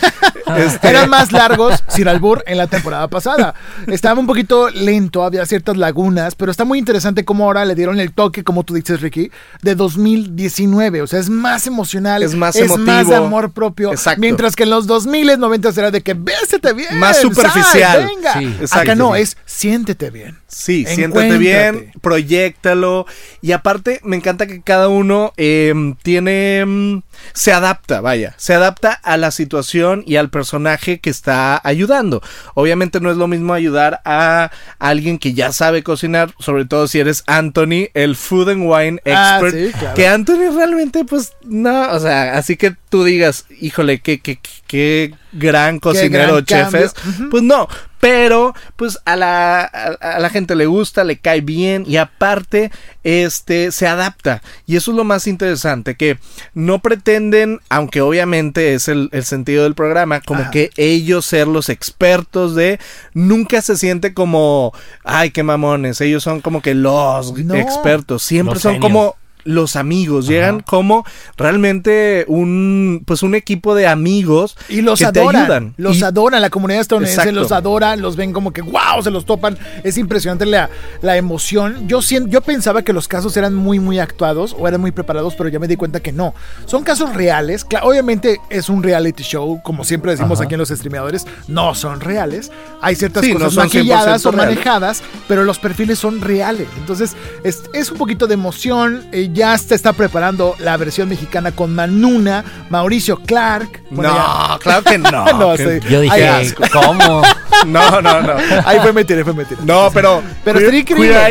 Este, 0.58 0.88
Eran 0.90 1.08
más 1.08 1.32
largos, 1.32 1.82
sin 1.88 2.06
albur, 2.06 2.44
en 2.46 2.58
la 2.58 2.66
temporada 2.66 3.08
pasada. 3.08 3.54
Estaba 3.86 4.20
un 4.20 4.26
poquito 4.26 4.68
lento, 4.68 5.24
había 5.24 5.46
ciertas 5.46 5.78
lagunas, 5.78 6.34
pero 6.34 6.50
está 6.50 6.66
muy 6.66 6.78
interesante 6.78 7.24
cómo 7.24 7.44
ahora 7.46 7.64
le 7.64 7.74
dieron 7.74 7.98
el 7.98 8.12
toque, 8.12 8.44
como 8.44 8.62
tú 8.62 8.74
dices, 8.74 9.00
Ricky, 9.00 9.30
de 9.62 9.74
2019. 9.74 11.00
O 11.00 11.06
sea, 11.06 11.18
es 11.18 11.30
más 11.30 11.66
emocional, 11.66 12.22
Es 12.22 12.34
más 12.34 12.54
más 12.56 12.56
emotivo. 12.56 13.14
amor 13.16 13.52
propio. 13.52 13.90
Exacto. 13.90 14.20
Mientras 14.20 14.54
que 14.54 14.64
en 14.64 14.70
los 14.70 14.86
2000, 14.86 15.38
90 15.40 15.70
era 15.76 15.90
de 15.90 16.02
que 16.02 16.12
bésete 16.12 16.74
bien. 16.74 16.98
Más 16.98 17.16
sal, 17.16 17.22
superficial. 17.34 18.06
venga. 18.06 18.32
Sí. 18.34 18.44
Acá 18.46 18.56
Exacto. 18.60 18.94
No, 19.08 19.16
es 19.16 19.36
siéntete 19.44 20.10
bien. 20.10 20.38
Sí, 20.48 20.84
Encuéntrate. 20.88 21.38
bien, 21.38 21.92
proyectalo. 22.00 23.06
Y 23.42 23.52
aparte, 23.52 24.00
me 24.04 24.16
encanta 24.16 24.46
que 24.46 24.62
cada 24.62 24.88
uno 24.88 25.32
eh, 25.36 25.72
tiene. 26.02 26.64
mm, 26.66 27.02
se 27.32 27.52
adapta, 27.52 28.00
vaya. 28.00 28.34
Se 28.38 28.54
adapta 28.54 28.92
a 28.92 29.16
la 29.16 29.30
situación 29.30 30.02
y 30.06 30.16
al 30.16 30.30
personaje 30.30 30.98
que 31.00 31.10
está 31.10 31.60
ayudando. 31.64 32.22
Obviamente 32.54 33.00
no 33.00 33.10
es 33.10 33.16
lo 33.16 33.28
mismo 33.28 33.52
ayudar 33.54 34.00
a 34.04 34.50
alguien 34.78 35.18
que 35.18 35.32
ya 35.32 35.52
sabe 35.52 35.82
cocinar, 35.82 36.32
sobre 36.38 36.64
todo 36.64 36.88
si 36.88 36.98
eres 37.00 37.22
Anthony, 37.26 37.88
el 37.94 38.16
food 38.16 38.50
and 38.50 38.62
wine 38.68 39.00
Ah, 39.06 39.38
expert. 39.40 39.54
sí, 39.54 39.78
claro. 39.78 39.94
Que 39.94 40.06
Anthony 40.08 40.50
realmente, 40.56 41.04
pues, 41.04 41.32
no, 41.44 41.92
o 41.92 42.00
sea, 42.00 42.36
así 42.36 42.56
que 42.56 42.74
tú 42.94 43.02
digas, 43.02 43.46
híjole, 43.60 43.98
qué, 44.00 44.20
qué, 44.20 44.36
qué- 44.36 44.50
qué 44.68 45.14
gran 45.32 45.80
cocinero, 45.80 46.34
gran 46.34 46.44
cambio. 46.44 46.80
chefes. 46.80 46.94
Pues 47.28 47.42
no, 47.42 47.66
pero 47.98 48.54
pues 48.76 49.00
a 49.04 49.16
la, 49.16 49.62
a, 49.62 49.94
a 50.16 50.18
la 50.20 50.30
gente 50.30 50.54
le 50.54 50.66
gusta, 50.66 51.02
le 51.02 51.18
cae 51.18 51.40
bien 51.40 51.82
y 51.88 51.96
aparte 51.96 52.70
este 53.02 53.72
se 53.72 53.88
adapta 53.88 54.42
y 54.66 54.76
eso 54.76 54.92
es 54.92 54.96
lo 54.96 55.02
más 55.02 55.26
interesante 55.26 55.96
que 55.96 56.18
no 56.54 56.78
pretenden, 56.80 57.58
aunque 57.68 58.00
obviamente 58.00 58.74
es 58.74 58.86
el, 58.86 59.08
el 59.12 59.24
sentido 59.24 59.64
del 59.64 59.74
programa, 59.74 60.20
como 60.20 60.42
Ajá. 60.42 60.50
que 60.52 60.70
ellos 60.76 61.26
ser 61.26 61.48
los 61.48 61.68
expertos 61.68 62.54
de 62.54 62.78
nunca 63.12 63.60
se 63.60 63.76
siente 63.76 64.14
como 64.14 64.72
ay 65.02 65.30
qué 65.32 65.42
mamones, 65.42 66.00
ellos 66.00 66.22
son 66.22 66.40
como 66.40 66.62
que 66.62 66.74
los 66.74 67.32
No. 67.38 67.54
expertos, 67.56 68.22
siempre 68.22 68.54
Los 68.54 68.62
son 68.62 68.74
genios. 68.74 68.88
como 68.88 69.16
los 69.44 69.76
amigos, 69.76 70.26
llegan 70.26 70.60
como 70.60 71.04
realmente 71.36 72.24
un 72.28 73.02
pues 73.06 73.22
un 73.22 73.34
equipo 73.34 73.74
de 73.74 73.86
amigos 73.86 74.56
Y 74.68 74.80
los 74.82 74.98
que 74.98 75.12
te 75.12 75.20
adoran. 75.20 75.42
ayudan. 75.42 75.74
Los 75.76 75.98
Y- 75.98 76.04
adoran. 76.04 76.40
La 76.42 76.50
comunidad 76.50 76.80
estadounidense 76.80 77.20
Exacto. 77.20 77.40
los 77.40 77.52
adora, 77.52 77.96
los 77.96 78.16
ven 78.16 78.32
como 78.32 78.52
que 78.52 78.62
wow, 78.62 79.02
se 79.02 79.10
los 79.10 79.24
topan. 79.24 79.56
Es 79.84 79.98
impresionante 79.98 80.46
la, 80.46 80.70
la 81.02 81.16
emoción. 81.16 81.86
Yo, 81.88 82.00
yo 82.00 82.40
pensaba 82.40 82.82
que 82.82 82.92
los 82.92 83.06
casos 83.08 83.36
eran 83.36 83.54
muy, 83.54 83.78
muy 83.78 83.98
actuados 83.98 84.54
o 84.58 84.66
eran 84.66 84.80
muy 84.80 84.92
preparados, 84.92 85.34
pero 85.36 85.48
ya 85.48 85.58
me 85.58 85.68
di 85.68 85.76
cuenta 85.76 86.00
que 86.00 86.12
no. 86.12 86.34
Son 86.66 86.82
casos 86.82 87.14
reales. 87.14 87.66
Obviamente 87.82 88.40
es 88.50 88.68
un 88.68 88.82
reality 88.82 89.22
show, 89.22 89.60
como 89.62 89.84
siempre 89.84 90.10
decimos 90.12 90.38
Ajá. 90.38 90.44
aquí 90.46 90.54
en 90.54 90.60
los 90.60 90.70
streameadores. 90.70 91.26
No 91.48 91.74
son 91.74 92.00
reales. 92.00 92.50
Hay 92.80 92.94
ciertas 92.96 93.24
Sí, 93.24 93.32
no 93.32 93.38
cosas 93.40 93.54
son 93.54 93.64
maquilladas 93.64 94.24
o 94.26 94.30
100% 94.30 94.34
reales. 94.34 94.56
manejadas, 94.56 95.02
pero 95.28 95.44
los 95.44 95.58
perfiles 95.58 95.98
son 95.98 96.20
reales. 96.20 96.68
Entonces 96.78 97.14
es, 97.44 97.62
es 97.72 97.90
un 97.90 97.98
poquito 97.98 98.26
de 98.26 98.34
emoción. 98.34 99.04
Eh, 99.12 99.30
ya 99.34 99.58
se 99.58 99.74
está 99.74 99.92
preparando 99.92 100.54
la 100.58 100.76
versión 100.78 101.08
mexicana 101.08 101.52
con 101.52 101.74
Manuna, 101.74 102.44
Mauricio 102.70 103.16
Clark. 103.18 103.82
Bueno, 103.90 104.14
ya- 104.14 104.48
no, 104.52 104.58
claro 104.60 104.82
que 104.84 104.96
no. 104.98 105.24
No, 105.38 105.54
que- 105.56 105.80
sí. 105.80 105.88
Yo 105.90 105.98
Ay, 106.00 106.04
dije, 106.08 106.28
asco. 106.28 106.62
¿cómo? 106.72 107.22
No, 107.66 108.00
no, 108.00 108.20
no. 108.22 108.34
Ahí 108.64 108.78
fue 108.80 108.92
mentira, 108.92 109.22
fue 109.24 109.34
mentira. 109.34 109.60
No, 109.64 109.90
pero. 109.92 110.22
Pero 110.44 110.60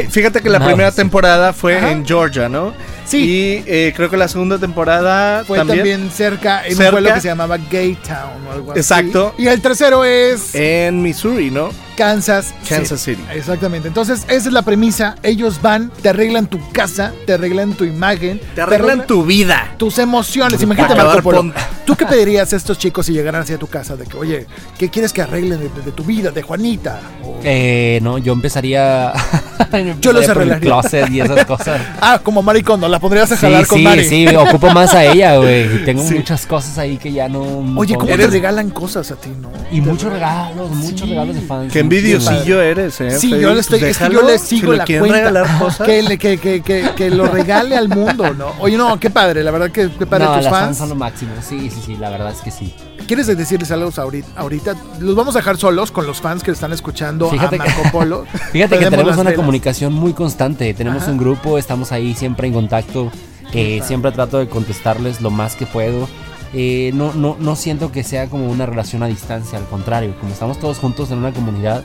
fíjate 0.09 0.41
que 0.41 0.49
la 0.49 0.59
No, 0.59 0.65
primera 0.65 0.91
sí. 0.91 0.97
temporada 0.97 1.53
fue 1.53 1.77
Ajá. 1.77 1.91
en 1.91 2.05
Georgia, 2.05 2.49
¿no? 2.49 2.73
Sí. 3.05 3.17
Y 3.17 3.63
eh, 3.67 3.93
creo 3.95 4.09
que 4.09 4.17
la 4.17 4.27
segunda 4.27 4.57
temporada 4.57 5.43
Fue 5.45 5.57
también. 5.57 5.79
también, 5.79 6.11
cerca 6.11 6.65
en 6.65 6.75
Cerca. 6.75 6.85
un 6.85 6.91
pueblo 6.91 7.13
que 7.13 7.21
se 7.21 7.27
llamaba 7.27 7.57
Gay 7.57 7.95
Town 7.95 8.47
o 8.47 8.51
algo 8.51 8.71
así. 8.71 8.79
Exacto. 8.79 9.33
Y 9.37 9.47
el 9.47 9.61
tercero 9.61 10.03
es 10.05 10.55
En 10.55 11.01
Missouri, 11.01 11.51
¿no? 11.51 11.69
Kansas, 11.97 12.55
Kansas 12.67 13.01
City. 13.01 13.21
Exactamente. 13.35 13.87
Entonces, 13.87 14.23
esa 14.27 14.47
es 14.47 14.51
la 14.51 14.63
premisa. 14.63 15.15
Ellos 15.21 15.61
van, 15.61 15.91
te 16.01 16.09
arreglan 16.09 16.47
tu 16.47 16.59
casa, 16.71 17.13
te 17.27 17.33
arreglan 17.33 17.73
tu 17.73 17.83
imagen, 17.83 18.41
Te 18.55 18.61
arreglan 18.61 19.05
tu 19.05 19.23
vida. 19.23 19.75
tus 19.77 19.99
emociones. 19.99 20.59
Imagínate, 20.63 20.95
Marco 20.95 21.21
Polo. 21.21 21.53
¿Tú 21.85 21.95
qué 21.95 22.07
pedirías 22.07 22.51
a 22.51 22.55
estos 22.55 22.79
chicos 22.79 23.05
si 23.05 23.13
llegaran 23.13 23.41
hacia 23.43 23.59
tu 23.59 23.67
casa? 23.67 23.95
De 23.95 24.05
que, 24.05 24.17
oye, 24.17 24.47
¿qué 24.79 24.89
quieres 24.89 25.13
que 25.13 25.21
arreglen 25.21 25.59
de, 25.59 25.69
de 25.83 25.91
tu 25.91 26.03
vida, 26.03 26.31
de 26.31 26.41
Juanita? 26.41 26.99
O- 27.23 27.39
Eh, 27.43 27.99
no, 28.01 28.17
yo 28.17 28.33
empezaría. 28.33 29.13
Yo 30.01 30.13
los 30.13 30.27
arreglaría. 30.29 30.59
closet 30.61 31.09
y 31.09 31.21
esas 31.21 31.45
cosas. 31.45 31.81
Ah, 32.01 32.19
como 32.21 32.41
Mari 32.41 32.63
Kondo, 32.63 32.87
la 32.87 32.99
pondrías 32.99 33.31
a 33.31 33.35
Sí, 33.35 33.41
jalar 33.41 33.65
con 33.67 33.77
sí, 33.79 33.83
Mari. 33.83 34.03
sí, 34.05 34.27
ocupo 34.27 34.69
más 34.71 34.93
a 34.93 35.05
ella, 35.05 35.37
güey. 35.37 35.85
Tengo 35.85 36.03
Sí. 36.07 36.15
muchas 36.15 36.45
cosas 36.45 36.77
ahí 36.77 36.97
que 36.97 37.11
ya 37.11 37.29
no. 37.29 37.41
Oye, 37.77 37.95
¿cómo 37.95 38.07
pongo. 38.11 38.17
te 38.23 38.27
regalan 38.27 38.69
cosas 38.71 39.09
a 39.11 39.15
ti, 39.15 39.29
no? 39.41 39.49
Y 39.71 39.79
muchos 39.81 40.11
regalos, 40.11 40.69
muchos 40.71 41.01
Sí. 41.01 41.09
regalos 41.09 41.35
de 41.35 41.41
fans. 41.41 41.71
Qué 41.71 41.79
envidiosillo 41.79 42.61
eres, 42.61 42.99
¿eh? 43.01 43.11
Sí, 43.19 43.29
yo 43.29 43.53
le 43.53 43.59
estoy, 43.61 43.79
Pues 43.79 43.91
es 43.91 43.97
que 44.07 44.13
yo 44.13 44.21
le 44.21 44.37
si 44.39 44.59
sigo 44.59 44.73
la 44.73 44.85
cuenta. 44.85 45.07
regalar 45.13 45.59
cosas. 45.59 45.85
Que, 45.87 46.01
le- 46.03 46.17
que, 46.17 46.37
que, 46.37 46.61
que, 46.61 46.89
que 46.95 47.09
lo 47.09 47.27
regale 47.27 47.75
al 47.77 47.87
mundo, 47.89 48.33
¿no? 48.33 48.47
Oye, 48.59 48.75
no, 48.77 48.99
qué 48.99 49.09
padre, 49.09 49.43
la 49.43 49.51
verdad 49.51 49.71
que 49.71 49.89
qué 49.97 50.05
padre 50.05 50.25
No, 50.25 50.35
tus 50.35 50.43
las 50.45 50.53
fans 50.53 50.65
fans. 50.67 50.77
son 50.77 50.89
lo 50.89 50.95
máximo. 50.95 51.31
Sí, 51.47 51.69
sí, 51.69 51.81
sí, 51.85 51.95
la 51.97 52.09
verdad 52.09 52.31
es 52.31 52.41
que 52.41 52.51
sí. 52.51 52.73
¿Quieres 53.07 53.27
decirles 53.27 53.69
algo 53.71 53.89
ahorita, 53.95 54.27
ahorita? 54.35 54.75
Los 54.99 55.15
vamos 55.15 55.35
a 55.35 55.39
dejar 55.39 55.57
solos 55.57 55.91
con 55.91 56.07
los 56.07 56.21
fans 56.21 56.41
que 56.43 56.51
están 56.51 56.71
escuchando 56.71 57.29
Fíjate 57.29 57.55
a 57.57 57.63
que- 57.63 57.69
Marco 57.69 57.83
Polo. 57.91 58.25
Fíjate 58.51 58.75
que 58.75 58.85
Prendemos 58.87 58.91
tenemos 59.05 59.17
una 59.17 59.33
comunicación 59.33 59.93
muy 59.93 60.13
constante. 60.13 60.73
Tenemos 60.73 61.03
Ajá. 61.03 61.11
un 61.11 61.17
grupo, 61.17 61.57
estamos 61.57 61.91
ahí 61.91 62.13
siempre 62.15 62.47
en 62.47 62.53
contacto. 62.53 63.11
eh, 63.55 63.81
siempre 63.85 64.11
trato 64.11 64.39
de 64.39 64.47
contestarles 64.49 65.21
lo 65.21 65.29
más 65.29 65.55
que 65.55 65.65
puedo. 65.67 66.07
Eh, 66.55 66.91
no, 66.95 67.13
no, 67.13 67.35
no 67.39 67.55
siento 67.55 67.91
que 67.91 68.03
sea 68.03 68.27
como 68.29 68.47
una 68.49 68.65
relación 68.65 69.03
a 69.03 69.07
distancia, 69.07 69.57
al 69.59 69.65
contrario, 69.65 70.15
como 70.19 70.31
estamos 70.33 70.59
todos 70.59 70.77
juntos 70.79 71.11
en 71.11 71.19
una 71.19 71.31
comunidad. 71.33 71.83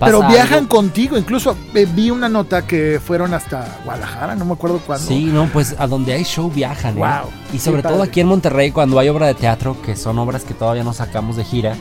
Pasa 0.00 0.12
Pero 0.18 0.28
viajan 0.28 0.58
algo- 0.64 0.68
contigo, 0.68 1.16
incluso 1.16 1.56
eh, 1.74 1.86
vi 1.94 2.10
una 2.10 2.28
nota 2.28 2.62
que 2.66 3.00
fueron 3.04 3.32
hasta 3.34 3.78
Guadalajara, 3.84 4.34
no 4.34 4.44
me 4.46 4.54
acuerdo 4.54 4.80
cuándo. 4.84 5.06
Sí, 5.06 5.26
no, 5.26 5.46
pues 5.52 5.76
a 5.78 5.86
donde 5.86 6.12
hay 6.14 6.24
show 6.24 6.50
viajan. 6.50 6.96
¿eh? 6.96 7.00
Wow, 7.00 7.30
Y 7.52 7.58
sobre 7.60 7.82
todo 7.82 8.02
aquí 8.02 8.20
en 8.20 8.26
Monterrey, 8.26 8.72
cuando 8.72 8.98
hay 8.98 9.08
obra 9.08 9.26
de 9.28 9.34
teatro, 9.34 9.76
que 9.82 9.94
son 9.94 10.18
obras 10.18 10.42
que 10.42 10.54
todavía 10.54 10.82
no 10.82 10.92
sacamos 10.92 11.36
de 11.36 11.44
gira, 11.44 11.76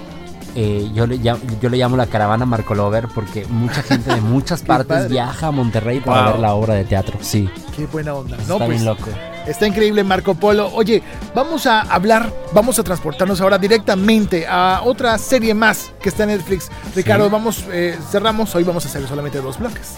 eh, 0.56 0.90
yo, 0.94 1.08
le 1.08 1.18
llamo, 1.18 1.40
yo 1.62 1.70
le 1.70 1.78
llamo 1.78 1.96
la 1.96 2.08
caravana 2.08 2.46
Marco 2.46 2.76
Lover 2.76 3.08
porque 3.14 3.46
mucha 3.50 3.82
gente 3.84 4.14
de 4.14 4.20
muchas 4.36 4.62
partes 4.64 4.88
padre. 4.98 5.10
viaja 5.10 5.48
a 5.48 5.52
Monterrey 5.52 6.00
para 6.02 6.24
Wow. 6.24 6.32
ver 6.34 6.40
la 6.42 6.54
obra 6.54 6.74
de 6.76 6.84
teatro. 6.86 7.18
Sí, 7.22 7.50
Qué 7.76 7.86
buena 7.86 8.14
onda. 8.14 8.36
No, 8.36 8.42
está 8.54 8.58
pues, 8.58 8.70
bien 8.70 8.86
loco. 8.86 9.06
Está 9.50 9.66
increíble 9.68 10.04
Marco 10.04 10.36
Polo. 10.36 10.70
Oye, 10.74 11.02
vamos 11.34 11.66
a 11.66 11.82
hablar, 11.82 12.32
vamos 12.54 12.78
a 12.78 12.84
transportarnos 12.84 13.42
ahora 13.42 13.58
directamente 13.58 14.46
a 14.48 14.82
otra 14.84 15.18
serie 15.18 15.54
más 15.54 15.92
que 16.02 16.10
está 16.10 16.24
en 16.24 16.30
Netflix. 16.30 16.70
Ricardo, 16.96 17.26
Sí. 17.26 17.32
vamos, 17.32 17.64
eh, 17.72 17.98
cerramos, 18.12 18.54
hoy 18.56 18.64
vamos 18.64 18.86
a 18.86 18.90
hacer 18.90 19.08
solamente 19.08 19.42
dos 19.42 19.58
bloques. 19.58 19.94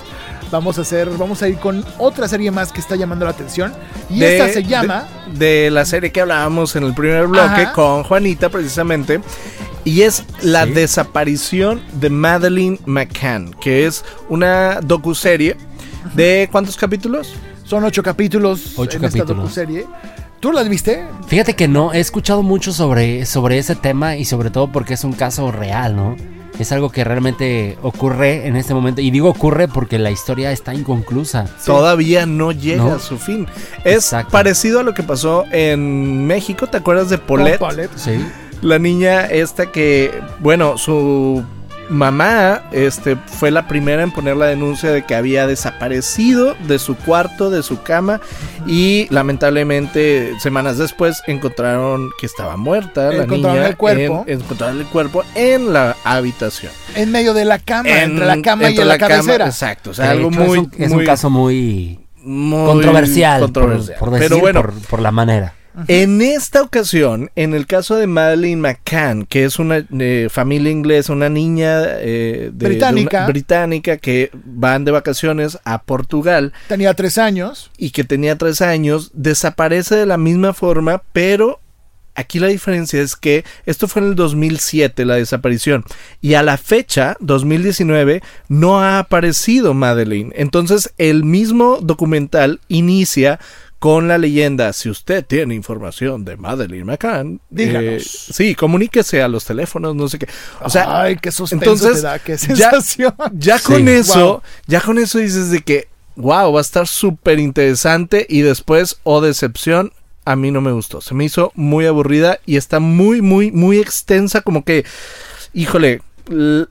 Vamos 0.51 0.77
a 0.77 0.81
hacer, 0.81 1.09
vamos 1.17 1.41
a 1.43 1.47
ir 1.49 1.57
con 1.57 1.85
otra 1.97 2.27
serie 2.27 2.49
más 2.51 2.71
que 2.71 2.79
está 2.81 2.95
llamando 2.95 3.25
la 3.25 3.31
atención. 3.31 3.73
Y 4.09 4.19
De- 4.19 4.37
esta 4.37 4.51
se 4.53 4.63
llama... 4.63 5.05
De, 5.33 5.63
de 5.65 5.71
la 5.71 5.85
serie 5.85 6.11
que 6.11 6.21
hablábamos 6.21 6.75
en 6.75 6.83
el 6.83 6.93
primer 6.93 7.27
bloque 7.27 7.61
Ajá. 7.63 7.73
con 7.73 8.03
Juanita, 8.03 8.49
precisamente. 8.49 9.21
Y 9.83 10.01
es 10.03 10.23
la 10.41 10.65
Sí. 10.65 10.71
desaparición 10.71 11.81
de 11.93 12.09
Madeline 12.09 12.79
McCann, 12.85 13.53
que 13.61 13.85
es 13.87 14.03
una 14.29 14.79
docuserie 14.81 15.57
de 16.15 16.47
¿cuántos 16.51 16.75
capítulos? 16.77 17.33
Son 17.71 17.85
ocho 17.85 18.03
capítulos 18.03 18.73
Ocho 18.75 18.97
en 18.97 19.05
esta 19.05 19.19
capítulos. 19.19 19.43
docuserie. 19.43 19.85
¿Tú 20.41 20.51
las 20.51 20.67
viste? 20.67 21.05
Fíjate 21.27 21.53
que 21.55 21.69
no, 21.69 21.93
he 21.93 22.01
escuchado 22.01 22.43
mucho 22.43 22.73
sobre, 22.73 23.25
sobre 23.25 23.59
ese 23.59 23.75
tema 23.77 24.17
y 24.17 24.25
sobre 24.25 24.49
todo 24.49 24.69
porque 24.73 24.95
es 24.95 25.05
un 25.05 25.13
caso 25.13 25.53
real, 25.53 25.95
¿no? 25.95 26.17
Es 26.59 26.73
algo 26.73 26.89
que 26.89 27.05
realmente 27.05 27.77
ocurre 27.81 28.45
en 28.45 28.57
este 28.57 28.73
momento. 28.73 28.99
Y 28.99 29.09
digo 29.09 29.29
ocurre 29.29 29.69
porque 29.69 29.99
la 29.99 30.11
historia 30.11 30.51
está 30.51 30.73
inconclusa. 30.73 31.45
Todavía 31.65 32.25
no 32.25 32.51
llega 32.51 32.83
No. 32.83 32.95
a 32.95 32.99
su 32.99 33.17
fin. 33.17 33.47
Es 33.85 33.95
Exacto. 33.95 34.31
parecido 34.33 34.81
a 34.81 34.83
lo 34.83 34.93
que 34.93 35.03
pasó 35.03 35.45
en 35.53 36.27
México. 36.27 36.67
¿Te 36.67 36.75
acuerdas 36.75 37.09
de 37.09 37.19
Paulette? 37.19 37.57
Paulette. 37.59 37.91
Sí. 37.95 38.19
La 38.61 38.79
niña 38.79 39.27
esta 39.27 39.71
que, 39.71 40.11
bueno, 40.41 40.77
su 40.77 41.41
mamá 41.91 42.63
este, 42.71 43.15
fue 43.15 43.51
la 43.51 43.67
primera 43.67 44.01
en 44.01 44.11
poner 44.11 44.37
la 44.37 44.47
denuncia 44.47 44.91
de 44.91 45.03
que 45.05 45.13
había 45.13 45.45
desaparecido 45.45 46.55
de 46.67 46.79
su 46.79 46.95
cuarto, 46.95 47.49
de 47.49 47.61
su 47.63 47.81
cama 47.83 48.21
y 48.65 49.07
lamentablemente 49.09 50.33
semanas 50.39 50.77
después 50.77 51.21
encontraron 51.27 52.09
que 52.19 52.25
estaba 52.25 52.57
muerta 52.57 53.11
la 53.11 53.23
Encontraron 53.23 53.57
niña. 53.57 53.67
el 53.69 53.77
cuerpo. 53.77 54.23
En, 54.27 54.41
encontraron 54.41 54.79
el 54.79 54.85
cuerpo 54.87 55.23
en 55.35 55.73
la 55.73 55.95
habitación. 56.03 56.71
En 56.95 57.11
medio 57.11 57.33
de 57.33 57.45
la 57.45 57.59
cama, 57.59 57.89
En- 57.89 58.11
entre 58.11 58.25
la 58.25 58.41
cama 58.41 58.63
y 58.63 58.67
entre 58.67 58.85
la, 58.85 58.97
cama, 58.97 59.09
cabecera. 59.15 59.45
exacto, 59.47 59.89
o 59.89 59.93
De 59.93 59.97
sea, 59.97 60.11
algo 60.11 60.29
hecho, 60.29 60.39
muy, 60.39 60.57
es, 60.59 60.63
un, 60.65 60.71
es 60.77 60.89
un 60.91 60.97
muy- 60.97 61.05
caso 61.05 61.29
muy 61.29 61.99
muy 62.23 62.65
controversial, 62.67 63.41
por-. 63.51 63.51
Por, 63.97 64.11
decir, 64.11 64.29
Pero 64.29 64.39
bueno, 64.39 64.61
por, 64.61 64.73
por 64.73 65.01
la 65.01 65.11
manera. 65.11 65.53
En 65.87 66.21
esta 66.21 66.61
ocasión, 66.61 67.31
en 67.35 67.53
el 67.53 67.65
caso 67.65 67.95
de 67.95 68.05
Madeleine 68.07 68.61
McCann, 68.61 69.25
que 69.25 69.45
es 69.45 69.57
una 69.59 69.85
eh, 69.99 70.27
familia 70.29 70.71
inglesa, 70.71 71.13
una 71.13 71.29
niña 71.29 71.81
eh, 71.99 72.49
de- 72.51 72.51
de 72.51 72.67
Británica. 72.67 73.17
una- 73.19 73.27
británica 73.27 73.97
que 73.97 74.31
van 74.33 74.83
de 74.85 74.91
vacaciones 74.91 75.57
a 75.63 75.81
Portugal 75.83 76.51
Tenía 76.67 76.93
tres 76.93 77.17
años. 77.17 77.71
y 77.77 77.91
que 77.91 78.03
tenía 78.03 78.37
tres 78.37 78.61
años, 78.61 79.11
desaparece 79.13 79.95
de 79.95 80.05
la 80.05 80.17
misma 80.17 80.53
forma, 80.53 81.01
pero 81.13 81.59
aquí 82.15 82.39
la 82.39 82.47
diferencia 82.47 83.01
es 83.01 83.15
que 83.15 83.45
esto 83.65 83.87
fue 83.87 84.01
en 84.01 84.09
el 84.09 84.15
2007 84.15 85.05
la 85.05 85.15
desaparición 85.15 85.85
y 86.19 86.33
a 86.33 86.43
la 86.43 86.57
fecha, 86.57 87.15
2019, 87.21 88.21
no 88.49 88.81
ha 88.81 88.99
aparecido 88.99 89.73
Madeleine. 89.73 90.33
Entonces 90.35 90.93
el 90.97 91.23
mismo 91.23 91.79
documental 91.81 92.59
inicia 92.67 93.39
con 93.81 94.07
la 94.07 94.19
leyenda, 94.19 94.73
si 94.73 94.91
usted 94.91 95.25
tiene 95.25 95.55
información 95.55 96.23
de 96.23 96.37
Madeleine 96.37 96.85
McCann, 96.85 97.41
Díganos. 97.49 97.83
eh, 97.83 97.99
sí, 98.31 98.53
comuníquese 98.53 99.23
a 99.23 99.27
los 99.27 99.43
teléfonos, 99.43 99.95
no 99.95 100.07
sé 100.07 100.19
qué. 100.19 100.27
O 100.61 100.69
sea, 100.69 101.01
Ay, 101.01 101.15
qué 101.15 101.31
entonces, 101.49 101.95
te 101.95 102.01
da, 102.03 102.19
qué 102.19 102.33
ya- 102.33 102.69
sensación. 102.69 103.15
ya 103.33 103.57
Sí. 103.57 103.63
con 103.65 103.87
eso, 103.87 104.33
Wow. 104.33 104.41
ya 104.67 104.81
con 104.81 104.99
eso 104.99 105.17
dices 105.17 105.49
de 105.49 105.61
que, 105.61 105.87
wow, 106.15 106.53
va 106.53 106.59
a 106.59 106.61
estar 106.61 106.85
súper 106.85 107.39
interesante 107.39 108.27
y 108.29 108.41
después, 108.41 108.99
oh 109.01 109.19
decepción, 109.19 109.91
a 110.25 110.35
mí 110.35 110.51
no 110.51 110.61
me 110.61 110.71
gustó. 110.73 111.01
Se 111.01 111.15
me 111.15 111.25
hizo 111.25 111.51
muy 111.55 111.87
aburrida 111.87 112.37
y 112.45 112.57
está 112.57 112.79
muy, 112.79 113.23
muy, 113.23 113.51
muy 113.51 113.79
extensa, 113.79 114.41
como 114.41 114.63
que, 114.63 114.85
híjole, 115.55 116.03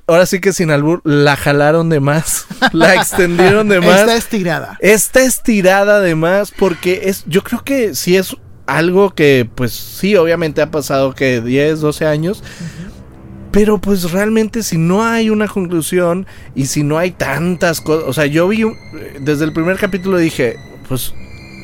ahora 0.06 0.26
sí 0.26 0.40
que 0.40 0.52
sin 0.52 0.70
albur, 0.70 1.00
la 1.04 1.36
jalaron 1.36 1.88
de 1.88 2.00
más, 2.00 2.46
la 2.72 2.94
extendieron 2.94 3.68
de 3.68 3.80
más. 3.80 4.00
Está 4.00 4.16
estirada. 4.16 4.78
Está 4.80 5.22
estirada 5.22 5.96
además 5.96 6.52
porque 6.56 7.02
es, 7.04 7.24
yo 7.26 7.42
creo 7.42 7.62
que 7.64 7.94
sí 7.94 8.16
es 8.16 8.36
algo 8.66 9.10
que 9.14 9.48
pues 9.54 9.72
sí, 9.72 10.16
obviamente 10.16 10.62
ha 10.62 10.70
pasado 10.70 11.14
que 11.14 11.40
10, 11.40 11.80
12 11.80 12.06
años. 12.06 12.42
Pero 13.52 13.80
pues 13.80 14.12
realmente 14.12 14.62
si 14.62 14.78
no 14.78 15.04
hay 15.04 15.28
una 15.28 15.48
conclusión 15.48 16.24
y 16.54 16.66
si 16.66 16.84
no 16.84 16.98
hay 16.98 17.10
tantas 17.10 17.80
cosas, 17.80 18.04
o 18.08 18.12
sea, 18.12 18.26
yo 18.26 18.46
vi 18.46 18.62
un- 18.62 18.76
desde 19.20 19.44
el 19.44 19.52
primer 19.52 19.76
capítulo 19.76 20.18
dije, 20.18 20.54
pues 20.88 21.12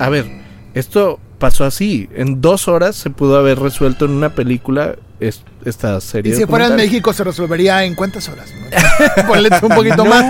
a 0.00 0.08
ver, 0.08 0.26
esto 0.74 1.20
pasó 1.38 1.64
así, 1.64 2.08
en 2.16 2.40
dos 2.40 2.66
horas 2.66 2.96
se 2.96 3.10
pudo 3.10 3.38
haber 3.38 3.60
resuelto 3.60 4.04
en 4.06 4.10
una 4.12 4.34
película 4.34 4.96
es- 5.20 5.42
esta 5.64 6.00
serie. 6.00 6.32
Y 6.32 6.36
si 6.36 6.46
fuera 6.46 6.66
en. 6.66 6.76
México 6.76 7.12
se 7.12 7.24
resolvería 7.24 7.82
en 7.84 7.94
cuántas 7.94 8.28
horas. 8.28 8.46
Ponle 9.26 9.50
tú 9.60 9.66
un 9.66 9.74
poquito 9.74 10.04
más. 10.04 10.24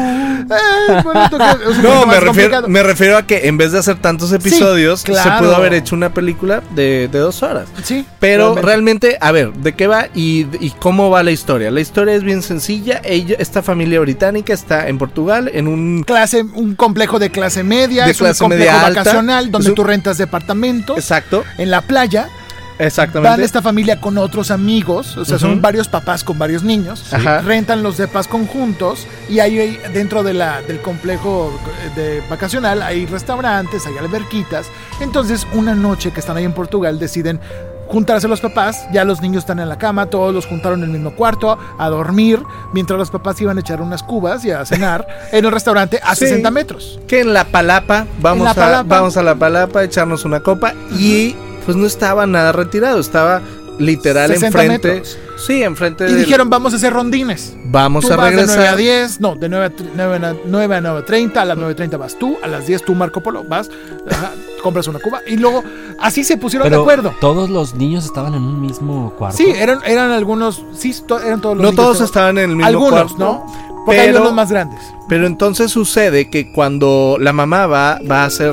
Eh, 0.47 1.03
ponle 1.03 1.29
que 1.29 1.37
es 1.71 1.77
un 1.79 1.83
No, 1.83 1.89
poquito 1.91 2.07
me 2.07 2.07
más 2.07 2.23
refiero, 2.23 2.69
me 2.69 2.83
refiero 2.85 3.17
a 3.19 3.27
que 3.27 3.49
en 3.49 3.57
vez 3.59 3.73
de 3.73 3.81
hacer 3.81 3.97
tantos 4.01 4.33
episodios, 4.33 5.01
se 5.01 5.13
claro. 5.13 5.39
pudo 5.45 5.57
haber 5.57 5.75
hecho 5.75 5.97
una 5.97 6.15
película 6.15 6.63
de, 6.75 7.09
de 7.11 7.19
dos 7.19 7.43
horas. 7.43 7.69
Sí, 7.83 8.07
Pero 8.21 8.55
realmente. 8.55 8.67
realmente, 8.67 9.19
a 9.21 9.33
ver, 9.33 9.53
¿de 9.55 9.75
qué 9.75 9.87
va 9.89 10.07
y, 10.15 10.47
y 10.61 10.71
cómo 10.79 11.11
va 11.11 11.23
la 11.25 11.33
historia? 11.33 11.71
La 11.73 11.81
historia 11.81 12.15
es 12.15 12.23
bien 12.23 12.43
sencilla. 12.43 13.01
Ella, 13.05 13.37
esta 13.41 13.61
familia 13.63 13.99
británica 14.01 14.53
está 14.55 14.89
en 14.89 14.99
Portugal 14.99 15.51
en 15.53 15.67
un... 15.69 16.05
clase, 16.07 16.43
un 16.55 16.77
complejo 16.77 17.19
de 17.19 17.31
clase 17.31 17.65
media, 17.65 18.05
De 18.05 18.13
es 18.13 18.19
clase 18.19 18.45
un 18.45 18.51
complejo 18.51 18.73
media 18.73 18.87
alta. 18.87 19.01
vacacional 19.01 19.51
donde 19.51 19.67
Es 19.67 19.71
un- 19.71 19.75
tú 19.75 19.85
rentas 19.85 20.17
departamentos 20.17 20.97
Exacto, 20.97 21.43
en 21.59 21.71
la 21.71 21.81
playa. 21.83 22.29
Exactamente. 22.79 23.31
Van 23.31 23.41
esta 23.43 23.63
familia 23.63 24.01
con 24.01 24.19
otros 24.19 24.51
amigos, 24.51 25.17
o 25.17 25.25
sea, 25.25 25.39
son 25.39 25.61
varios 25.63 25.89
papás 25.89 26.25
con 26.25 26.39
varios 26.39 26.63
niños, 26.63 27.13
Ajá. 27.13 27.41
rentan 27.41 27.83
los 27.83 27.97
depas 27.97 28.29
conjuntos 28.29 29.07
y 29.29 29.39
ahí 29.41 29.59
hay- 29.59 29.79
dentro 29.93 30.23
de 30.23 30.35
la, 30.35 30.63
del 30.63 30.81
complejo 30.81 31.53
de 31.95 32.23
vacacional 32.29 32.83
hay 32.83 33.07
restaurantes, 33.07 33.87
hay 33.87 33.97
alberquitas. 33.99 34.67
Entonces, 35.01 35.47
una 35.55 35.75
noche 35.75 36.11
que 36.13 36.21
están 36.21 36.37
ahí 36.37 36.45
en 36.45 36.53
Portugal 36.53 36.99
deciden 36.99 37.41
juntarse 37.89 38.27
los 38.27 38.41
papás, 38.41 38.85
ya 38.93 39.05
los 39.05 39.21
niños 39.21 39.45
están 39.45 39.61
en 39.61 39.69
la 39.69 39.79
cama, 39.79 40.07
todos 40.07 40.35
los 40.35 40.45
juntaron 40.45 40.81
en 40.81 40.87
el 40.87 40.91
mismo 40.97 41.13
cuarto 41.15 41.57
a 41.79 41.89
dormir, 41.89 42.43
mientras 42.73 42.99
los 42.99 43.11
papás 43.13 43.41
iban 43.41 43.59
a 43.59 43.61
echar 43.61 43.81
unas 43.81 44.03
cubas 44.03 44.45
y 44.45 44.51
a 44.51 44.65
cenar 44.67 45.07
en 45.33 45.45
el 45.45 45.53
restaurante 45.53 46.01
a 46.03 46.17
Sí. 46.17 46.27
60 46.27 46.51
metros. 46.51 46.99
Que 47.07 47.21
en 47.21 47.33
la 47.33 47.45
palapa, 47.45 48.07
vamos, 48.21 48.45
la 48.45 48.51
a, 48.51 48.55
palapa. 48.55 48.83
vamos 48.97 49.17
a 49.17 49.23
la 49.23 49.37
palapa 49.37 49.81
a 49.81 49.85
echarnos 49.85 50.25
una 50.25 50.41
copa 50.41 50.73
y 50.99 51.37
pues 51.67 51.77
no 51.77 51.87
estaba 51.87 52.27
nada 52.27 52.53
retirado, 52.53 52.99
estaba 53.01 53.43
literal 53.79 54.29
60 54.29 54.47
enfrente. 54.63 54.89
metros. 54.95 55.19
Sí, 55.47 55.63
enfrente 55.63 56.05
Y 56.09 56.13
del- 56.15 56.25
dijeron, 56.25 56.49
vamos 56.49 56.73
a 56.73 56.77
hacer 56.77 56.95
rondines. 56.95 57.55
vamos 57.67 58.07
Tú 58.07 58.13
a 58.15 58.17
vas 58.17 58.31
de 58.31 58.37
9 58.37 58.53
a 58.53 58.57
regresar. 58.57 58.77
10, 58.79 59.21
no, 59.21 59.35
de 59.37 59.49
9 59.51 59.65
a, 59.67 59.71
tre- 59.71 59.91
9 59.95 60.27
a 60.27 60.35
9 60.47 60.77
a 60.77 60.81
9.30, 60.81 61.37
a 61.37 61.45
las 61.45 61.59
9.30 61.59 61.99
vas 61.99 62.19
tú, 62.19 62.39
a 62.43 62.47
las 62.49 62.67
10 62.67 62.83
tú 62.85 62.95
Marco 62.95 63.21
Polo, 63.21 63.45
vas, 63.45 63.69
ajá, 64.11 64.31
compras 64.63 64.89
una 64.89 64.99
cuba 64.99 65.21
y 65.27 65.37
luego 65.37 65.63
así 66.01 66.25
se 66.25 66.39
pusieron 66.39 66.71
de 66.71 66.77
acuerdo. 66.77 67.15
todos 67.21 67.51
los 67.51 67.75
niños 67.75 68.07
estaban 68.07 68.33
en 68.35 68.43
un 68.45 68.63
mismo 68.63 69.13
cuarto. 69.19 69.37
Sí, 69.37 69.45
eran, 69.55 69.81
eran 69.85 70.11
algunos, 70.11 70.65
sí, 70.75 70.95
to- 71.07 71.21
eran 71.21 71.43
todos 71.43 71.57
los 71.57 71.63
No 71.63 71.71
niños, 71.73 71.85
todos 71.85 72.01
estaban 72.01 72.39
en 72.39 72.51
el 72.51 72.57
mismo 72.57 72.67
Algunos, 72.67 73.13
cuarto. 73.13 73.19
¿no? 73.19 73.85
Porque 73.85 74.01
hay 74.01 74.07
pero- 74.09 74.23
unos 74.23 74.33
más 74.33 74.51
grandes. 74.51 74.81
Pero 75.09 75.27
entonces 75.27 75.71
sucede 75.71 76.31
que 76.31 76.51
cuando 76.51 77.19
la 77.21 77.35
mamá 77.35 77.67
va, 77.67 78.01
va 78.11 78.23
a 78.23 78.25
hacer 78.25 78.53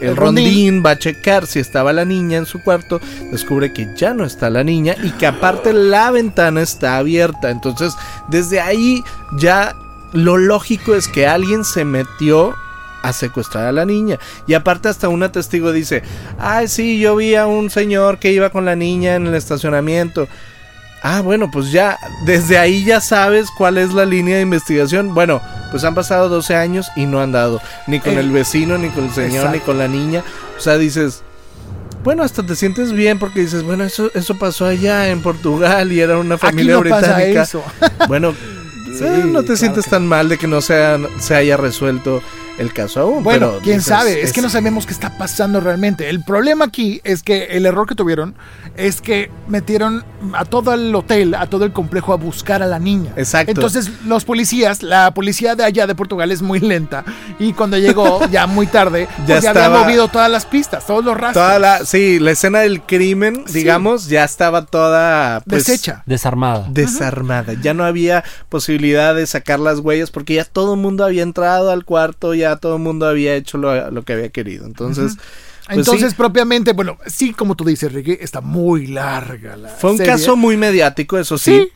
el, 0.00 0.08
El 0.08 0.16
rondín, 0.16 0.44
rondín. 0.46 0.82
va 0.84 0.90
a 0.90 0.98
checar 0.98 1.46
si 1.46 1.58
estaba 1.58 1.92
la 1.92 2.04
niña 2.04 2.38
en 2.38 2.46
su 2.46 2.62
cuarto, 2.62 3.00
descubre 3.30 3.72
que 3.72 3.88
ya 3.96 4.14
no 4.14 4.24
está 4.24 4.50
la 4.50 4.64
niña 4.64 4.94
y 5.02 5.10
que 5.12 5.26
aparte 5.26 5.72
la 5.72 6.10
ventana 6.10 6.62
está 6.62 6.98
abierta. 6.98 7.50
Entonces, 7.50 7.94
desde 8.28 8.60
ahí 8.60 9.02
ya 9.38 9.74
lo 10.12 10.36
lógico 10.36 10.94
es 10.94 11.08
que 11.08 11.26
alguien 11.26 11.64
se 11.64 11.84
metió 11.84 12.54
a 13.02 13.12
secuestrar 13.12 13.66
a 13.66 13.72
la 13.72 13.84
niña. 13.84 14.18
Y 14.46 14.54
aparte 14.54 14.88
hasta 14.88 15.08
una 15.08 15.30
testigo 15.30 15.72
dice, 15.72 16.02
ay 16.38 16.68
sí, 16.68 16.98
yo 16.98 17.16
vi 17.16 17.34
a 17.34 17.46
un 17.46 17.70
señor 17.70 18.18
que 18.18 18.32
iba 18.32 18.50
con 18.50 18.64
la 18.64 18.76
niña 18.76 19.14
en 19.14 19.26
el 19.26 19.34
estacionamiento. 19.34 20.28
Ah, 21.02 21.20
bueno, 21.20 21.50
pues 21.50 21.70
ya, 21.70 21.98
desde 22.24 22.58
ahí 22.58 22.84
ya 22.84 23.00
sabes 23.00 23.48
cuál 23.56 23.78
es 23.78 23.92
la 23.92 24.04
línea 24.04 24.36
de 24.36 24.42
investigación. 24.42 25.14
Bueno, 25.14 25.40
pues 25.70 25.84
han 25.84 25.94
pasado 25.94 26.28
12 26.28 26.56
años 26.56 26.88
y 26.96 27.06
no 27.06 27.20
han 27.20 27.32
dado 27.32 27.60
ni 27.86 28.00
con 28.00 28.14
Eh, 28.14 28.20
el 28.20 28.30
vecino, 28.30 28.76
ni 28.78 28.88
con 28.88 29.04
el 29.04 29.12
señor, 29.12 29.50
ni 29.50 29.60
con 29.60 29.78
la 29.78 29.86
niña. 29.88 30.24
O 30.56 30.60
sea, 30.60 30.78
dices, 30.78 31.22
bueno, 32.02 32.22
hasta 32.24 32.42
te 32.44 32.56
sientes 32.56 32.92
bien 32.92 33.18
porque 33.18 33.40
dices, 33.40 33.62
bueno, 33.62 33.84
eso, 33.84 34.10
eso 34.14 34.36
pasó 34.38 34.66
allá 34.66 35.08
en 35.08 35.22
Portugal 35.22 35.92
y 35.92 36.00
era 36.00 36.18
una 36.18 36.36
Aquí 36.36 36.46
familia 36.46 36.74
no 36.74 36.82
pasa 36.82 37.14
británica. 37.14 37.42
eso. 37.42 37.62
Bueno, 38.08 38.34
Sí, 38.98 39.04
eh, 39.04 39.22
no 39.26 39.40
te 39.40 39.46
claro 39.48 39.56
sientes 39.58 39.84
que 39.84 39.90
tan 39.90 40.06
mal 40.06 40.28
de 40.28 40.38
que 40.38 40.46
no 40.46 40.60
se, 40.62 40.82
han- 40.82 41.06
se 41.20 41.34
haya 41.34 41.56
resuelto 41.58 42.22
el 42.58 42.72
caso 42.72 43.00
aún. 43.00 43.22
Bueno, 43.22 43.48
pero 43.48 43.60
quién 43.62 43.76
dices, 43.78 43.88
sabe, 43.88 44.22
es, 44.22 44.32
que 44.32 44.40
no 44.42 44.48
sabemos 44.48 44.86
qué 44.86 44.92
está 44.92 45.16
pasando 45.18 45.60
realmente. 45.60 46.08
El 46.08 46.22
problema 46.24 46.64
aquí 46.66 47.00
es 47.04 47.22
que 47.22 47.44
el 47.46 47.66
error 47.66 47.86
que 47.86 47.94
tuvieron 47.94 48.34
es 48.76 49.00
que 49.00 49.30
metieron 49.48 50.04
a 50.34 50.44
todo 50.44 50.72
el 50.74 50.94
hotel, 50.94 51.34
a 51.34 51.46
todo 51.46 51.64
el 51.64 51.72
complejo 51.72 52.12
a 52.12 52.16
buscar 52.16 52.62
a 52.62 52.66
la 52.66 52.78
niña. 52.78 53.12
Exacto. 53.16 53.50
Entonces 53.50 53.90
los 54.06 54.24
policías, 54.24 54.82
la 54.82 55.12
policía 55.14 55.54
de 55.54 55.64
allá 55.64 55.86
de 55.86 55.94
Portugal 55.94 56.30
es 56.32 56.42
muy 56.42 56.60
lenta 56.60 57.04
y 57.38 57.52
cuando 57.52 57.76
llegó 57.78 58.26
ya 58.30 58.46
muy 58.46 58.66
tarde, 58.66 59.08
Ya 59.26 59.34
porque 59.36 59.48
había 59.48 59.50
estaba- 59.62 59.82
movido 59.84 60.08
todas 60.08 60.30
las 60.30 60.46
pistas, 60.46 60.86
todos 60.86 61.04
los 61.04 61.16
rastros. 61.16 61.44
Toda 61.44 61.58
la, 61.58 61.84
sí, 61.84 62.18
la 62.18 62.30
escena 62.32 62.60
del 62.60 62.82
crimen, 62.82 63.44
Sí. 63.46 63.54
digamos, 63.58 64.08
ya 64.08 64.24
estaba 64.24 64.64
toda 64.66 65.40
pues, 65.48 65.66
deshecha. 65.66 66.02
Desarmada. 66.06 66.66
desarmada. 66.70 67.54
Ya 67.62 67.74
no 67.74 67.84
había 67.84 68.24
posibilidad 68.48 69.14
de 69.14 69.26
sacar 69.26 69.60
las 69.60 69.80
huellas 69.80 70.10
porque 70.10 70.34
ya 70.34 70.44
todo 70.44 70.74
el 70.74 70.80
mundo 70.80 71.04
había 71.04 71.22
entrado 71.22 71.70
al 71.70 71.84
cuarto, 71.84 72.34
ya 72.34 72.45
todo 72.54 72.76
el 72.76 72.82
mundo 72.82 73.06
había 73.08 73.34
hecho 73.34 73.58
lo, 73.58 73.90
lo 73.90 74.02
que 74.04 74.12
había 74.12 74.28
querido. 74.28 74.64
Entonces, 74.66 75.16
pues 75.66 75.78
Entonces, 75.78 76.10
sí, 76.10 76.16
propiamente, 76.16 76.72
bueno, 76.72 76.96
sí, 77.06 77.32
como 77.32 77.56
tú 77.56 77.64
dices, 77.64 77.92
Ricky, 77.92 78.16
está 78.20 78.40
muy 78.40 78.86
larga 78.86 79.56
la 79.56 79.68
fue 79.70 79.90
un 79.90 79.96
serie. 79.96 80.12
caso 80.12 80.36
muy 80.36 80.56
mediático, 80.56 81.18
eso 81.18 81.36
sí. 81.36 81.62
Sí. 81.62 81.72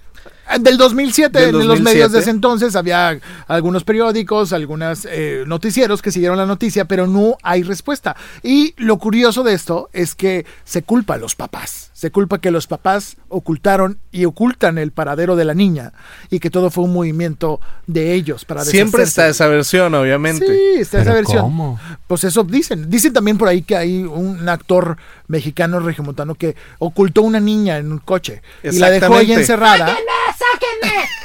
Del 0.61 0.77
2007, 0.79 1.39
Del 1.39 1.49
en 1.49 1.53
los 1.59 1.67
2007. 1.67 1.95
medios 1.95 2.13
de 2.13 2.19
ese 2.21 2.31
entonces 2.31 2.77
había 2.77 3.21
algunos 3.49 3.85
periódicos, 3.85 4.53
algunos 4.53 5.07
noticieros 5.47 6.03
que 6.03 6.11
siguieron 6.13 6.37
la 6.39 6.47
noticia, 6.47 6.85
pero 6.87 7.07
no 7.07 7.37
hay 7.43 7.63
respuesta. 7.63 8.17
Y 8.43 8.75
lo 8.77 8.99
curioso 8.99 9.43
de 9.45 9.55
esto 9.55 9.89
es 9.93 10.15
que 10.15 10.47
se 10.65 10.83
culpa 10.83 11.15
a 11.15 11.19
los 11.19 11.35
papás. 11.37 11.90
Se 12.01 12.11
culpa 12.11 12.39
que 12.39 12.51
los 12.51 12.67
papás 12.67 13.19
ocultaron 13.29 13.99
y 14.11 14.25
ocultan 14.25 14.79
el 14.79 14.91
paradero 14.91 15.37
de 15.37 15.45
la 15.45 15.53
niña 15.53 15.93
y 16.31 16.39
que 16.41 16.49
todo 16.49 16.71
fue 16.71 16.85
un 16.85 16.95
movimiento 16.95 17.61
de 17.87 18.15
ellos 18.15 18.47
para 18.47 18.65
Siempre 18.65 19.03
está 19.03 19.29
esa 19.29 19.49
versión, 19.49 19.93
obviamente. 19.95 20.47
Sí, 20.47 20.81
está 20.81 21.03
esa 21.03 21.11
¿Pero 21.11 21.15
versión. 21.17 21.43
cómo? 21.43 21.79
Pues 22.07 22.25
eso 22.25 22.43
dicen. 22.43 22.89
Dicen 22.89 23.13
también 23.13 23.37
por 23.37 23.49
ahí 23.49 23.61
que 23.61 23.77
hay 23.77 24.03
un 24.05 24.49
actor 24.49 24.97
mexicano 25.29 25.79
regimontano 25.81 26.35
que 26.37 26.57
ocultó 26.79 27.21
una 27.21 27.39
niña 27.39 27.77
en 27.77 27.93
un 27.93 27.99
coche 27.99 28.41
y 28.63 28.79
la 28.79 28.89
dejó 28.89 29.17
ahí 29.17 29.33
encerrada. 29.33 29.95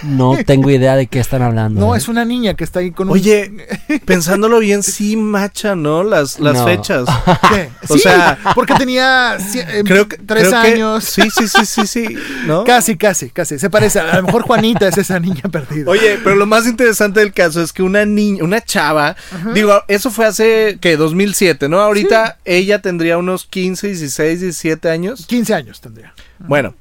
No 0.04 0.36
tengo 0.46 0.70
idea 0.70 0.96
de 0.96 1.08
qué 1.08 1.20
están 1.20 1.42
hablando. 1.42 1.80
No, 1.80 1.96
¿eh? 1.96 1.98
es 1.98 2.08
una 2.08 2.26
niña 2.26 2.54
que 2.54 2.64
está 2.64 2.80
ahí 2.80 2.92
con 2.92 3.08
un... 3.08 3.14
Oye, 3.14 3.52
pensándolo 4.06 4.60
bien, 4.60 4.84
sí 4.84 5.16
macha, 5.16 5.76
¿no? 5.76 6.04
Las, 6.04 6.40
las 6.40 6.56
No. 6.58 6.66
fechas. 6.66 7.06
¿Qué? 7.50 7.70
o 7.90 7.94
Sí, 7.96 8.00
sea, 8.02 8.38
porque 8.54 8.76
tenía 8.76 9.38
eh, 9.38 9.84
Creo 9.86 10.08
que. 10.08 10.18
tres 10.18 10.50
creo 10.50 10.62
que- 10.62 10.65
años. 10.74 11.04
sí, 11.04 11.24
sí, 11.30 11.48
sí, 11.48 11.66
sí, 11.66 11.88
sí. 11.88 12.18
¿no? 12.46 12.64
Casi, 12.66 12.98
casi, 12.98 13.30
casi. 13.30 13.60
Se 13.60 13.70
parece. 13.70 14.00
A 14.00 14.18
lo 14.18 14.24
mejor 14.24 14.44
Juanita 14.44 14.88
es 14.88 14.98
esa 14.98 15.20
niña 15.20 15.44
perdida. 15.52 15.90
Oye, 15.90 16.20
pero 16.24 16.36
lo 16.36 16.46
más 16.46 16.66
interesante 16.66 17.20
del 17.20 17.34
caso 17.34 17.62
es 17.62 17.72
que 17.74 17.84
una 17.84 18.06
niña, 18.06 18.44
una 18.44 18.62
chava, 18.62 19.16
digo, 19.54 19.84
eso 19.88 20.12
fue 20.12 20.26
hace, 20.26 20.78
que 20.82 20.98
2007, 20.98 21.70
¿no? 21.70 21.80
Ahorita 21.80 22.40
ella 22.46 22.82
tendría 22.82 23.18
unos 23.18 23.46
15, 23.46 23.88
16, 23.88 24.42
17 24.42 24.90
años. 24.90 25.26
15 25.28 25.54
años 25.54 25.82
tendría. 25.82 26.14
Bueno, 26.40 26.76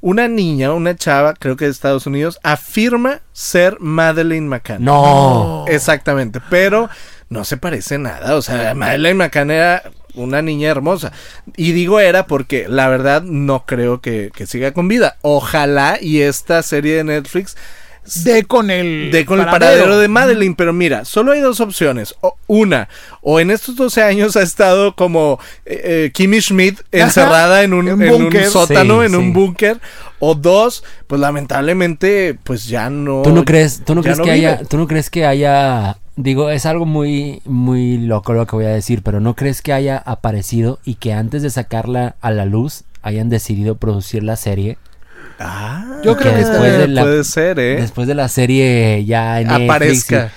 una 0.00 0.28
niña, 0.28 0.72
una 0.72 0.94
chava, 0.94 1.34
creo 1.34 1.56
que 1.56 1.64
de 1.64 1.70
Estados 1.70 2.06
Unidos, 2.06 2.38
afirma 2.42 3.22
ser 3.32 3.78
Madeleine 3.80 4.46
McCann. 4.46 4.84
No. 4.84 5.64
Exactamente, 5.68 6.40
pero 6.48 6.88
no 7.28 7.44
se 7.44 7.56
parece 7.56 7.98
nada. 7.98 8.36
O 8.36 8.42
sea, 8.42 8.74
Madeleine 8.74 9.18
McCann 9.18 9.50
era 9.50 9.82
una 10.16 10.42
niña 10.42 10.70
hermosa. 10.70 11.12
Y 11.56 11.72
digo 11.72 12.00
era 12.00 12.26
porque 12.26 12.66
la 12.68 12.88
verdad 12.88 13.22
no 13.22 13.64
creo 13.66 14.00
que, 14.00 14.30
que 14.34 14.46
siga 14.46 14.72
con 14.72 14.88
vida. 14.88 15.16
Ojalá 15.22 15.98
y 16.00 16.22
esta 16.22 16.62
serie 16.62 16.96
de 16.96 17.04
Netflix 17.04 17.56
De 18.24 18.44
con 18.44 18.70
el. 18.70 19.10
de 19.10 19.24
con 19.26 19.40
el 19.40 19.46
paradero 19.46 19.98
de 19.98 20.06
Madeline, 20.08 20.54
pero 20.54 20.72
mira, 20.72 21.04
solo 21.04 21.32
hay 21.32 21.40
dos 21.40 21.60
opciones. 21.60 22.14
O, 22.20 22.36
una, 22.46 22.88
o 23.20 23.40
en 23.40 23.50
estos 23.50 23.74
12 23.76 24.00
años 24.02 24.36
ha 24.36 24.42
estado 24.42 24.94
como 24.94 25.40
eh, 25.64 25.80
eh, 26.06 26.10
Kimmy 26.14 26.40
Schmidt 26.40 26.80
encerrada 26.92 27.62
en 27.64 27.74
un, 27.74 27.88
en 27.88 28.00
en 28.02 28.14
un 28.14 28.22
búnker. 28.24 28.46
sótano, 28.46 29.00
Sí, 29.00 29.06
en 29.06 29.10
sí. 29.10 29.16
un 29.16 29.32
búnker. 29.32 29.80
O 30.20 30.34
dos, 30.34 30.82
pues 31.08 31.20
lamentablemente, 31.20 32.38
pues 32.44 32.66
ya 32.68 32.88
no. 32.90 33.22
¿Tú 33.22 33.32
no 33.32 33.44
crees, 33.44 33.82
tú 33.84 33.94
no 33.94 34.02
crees 34.02 34.18
que 34.18 34.30
vive. 34.32 34.46
haya, 34.48 34.62
tú 34.64 34.78
no 34.78 34.86
crees 34.86 35.10
que 35.10 35.26
haya, 35.26 35.98
digo, 36.16 36.50
es 36.50 36.66
algo 36.66 36.86
muy, 36.86 37.40
muy 37.44 37.98
loco 37.98 38.32
lo 38.32 38.46
que 38.46 38.56
voy 38.56 38.64
a 38.64 38.70
decir, 38.70 39.02
pero 39.02 39.20
no 39.20 39.34
crees 39.34 39.62
que 39.62 39.72
haya 39.72 39.98
aparecido 39.98 40.78
y 40.84 40.94
que 40.94 41.12
antes 41.12 41.42
de 41.42 41.50
sacarla 41.50 42.16
a 42.20 42.30
la 42.30 42.44
luz 42.46 42.84
hayan 43.02 43.28
decidido 43.28 43.76
producir 43.76 44.22
la 44.22 44.36
serie? 44.36 44.78
Ah, 45.38 45.84
Yo 46.02 46.16
creo 46.16 46.32
que 46.32 46.40
que 46.40 46.44
después 46.46 46.78
de 46.78 46.88
la- 46.88 47.02
puede 47.02 47.24
ser, 47.24 47.58
¿eh? 47.58 47.76
Después 47.80 48.08
de 48.08 48.14
la 48.14 48.28
serie 48.28 49.04
ya 49.04 49.40
en 49.40 49.50
Aparezca. 49.50 50.30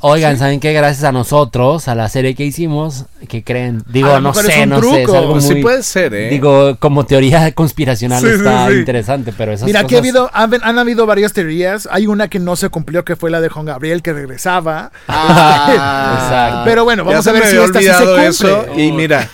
Oigan, 0.00 0.38
¿saben 0.38 0.58
qué? 0.60 0.72
Gracias 0.72 1.04
a 1.04 1.12
nosotros, 1.12 1.86
a 1.88 1.94
la 1.94 2.08
serie 2.08 2.34
que 2.34 2.44
hicimos, 2.44 3.04
que 3.28 3.44
creen? 3.44 3.82
Digo, 3.88 4.20
no 4.20 4.32
sé, 4.32 4.62
un 4.62 4.70
no 4.70 4.82
sé, 4.82 5.02
es 5.02 5.08
algo 5.10 5.32
Pues 5.32 5.46
sí 5.46 5.56
puede 5.56 5.82
ser, 5.82 6.14
¿eh? 6.14 6.28
Digo, 6.30 6.76
como 6.78 7.04
teoría 7.04 7.52
conspiracional 7.54 8.20
Sí, 8.20 8.28
está 8.28 8.68
sí. 8.68 8.74
interesante, 8.74 9.32
pero 9.36 9.52
esas 9.52 9.66
Mira, 9.66 9.80
aquí 9.80 9.94
ha 9.94 9.98
cosas- 9.98 10.16
habido, 10.16 10.30
han, 10.32 10.54
han 10.64 10.78
habido 10.78 11.04
varias 11.06 11.32
teorías. 11.32 11.88
Hay 11.90 12.06
una 12.06 12.28
que 12.28 12.38
no 12.38 12.56
se 12.56 12.68
cumplió, 12.70 13.04
que 13.04 13.16
fue 13.16 13.30
la 13.30 13.40
de 13.40 13.48
Juan 13.48 13.66
Gabriel, 13.66 14.02
que 14.02 14.12
regresaba. 14.12 14.90
Ah, 15.08 15.68
Exacto. 16.24 16.62
Pero 16.64 16.84
bueno, 16.84 17.04
vamos 17.04 17.26
a 17.26 17.32
ver 17.32 17.44
me 17.44 17.50
si 17.50 17.56
esta 17.56 17.78
sí 17.80 17.84
se 17.86 18.04
cumple. 18.04 18.26
eso 18.26 18.66
y 18.76 18.92
mira, 18.92 19.28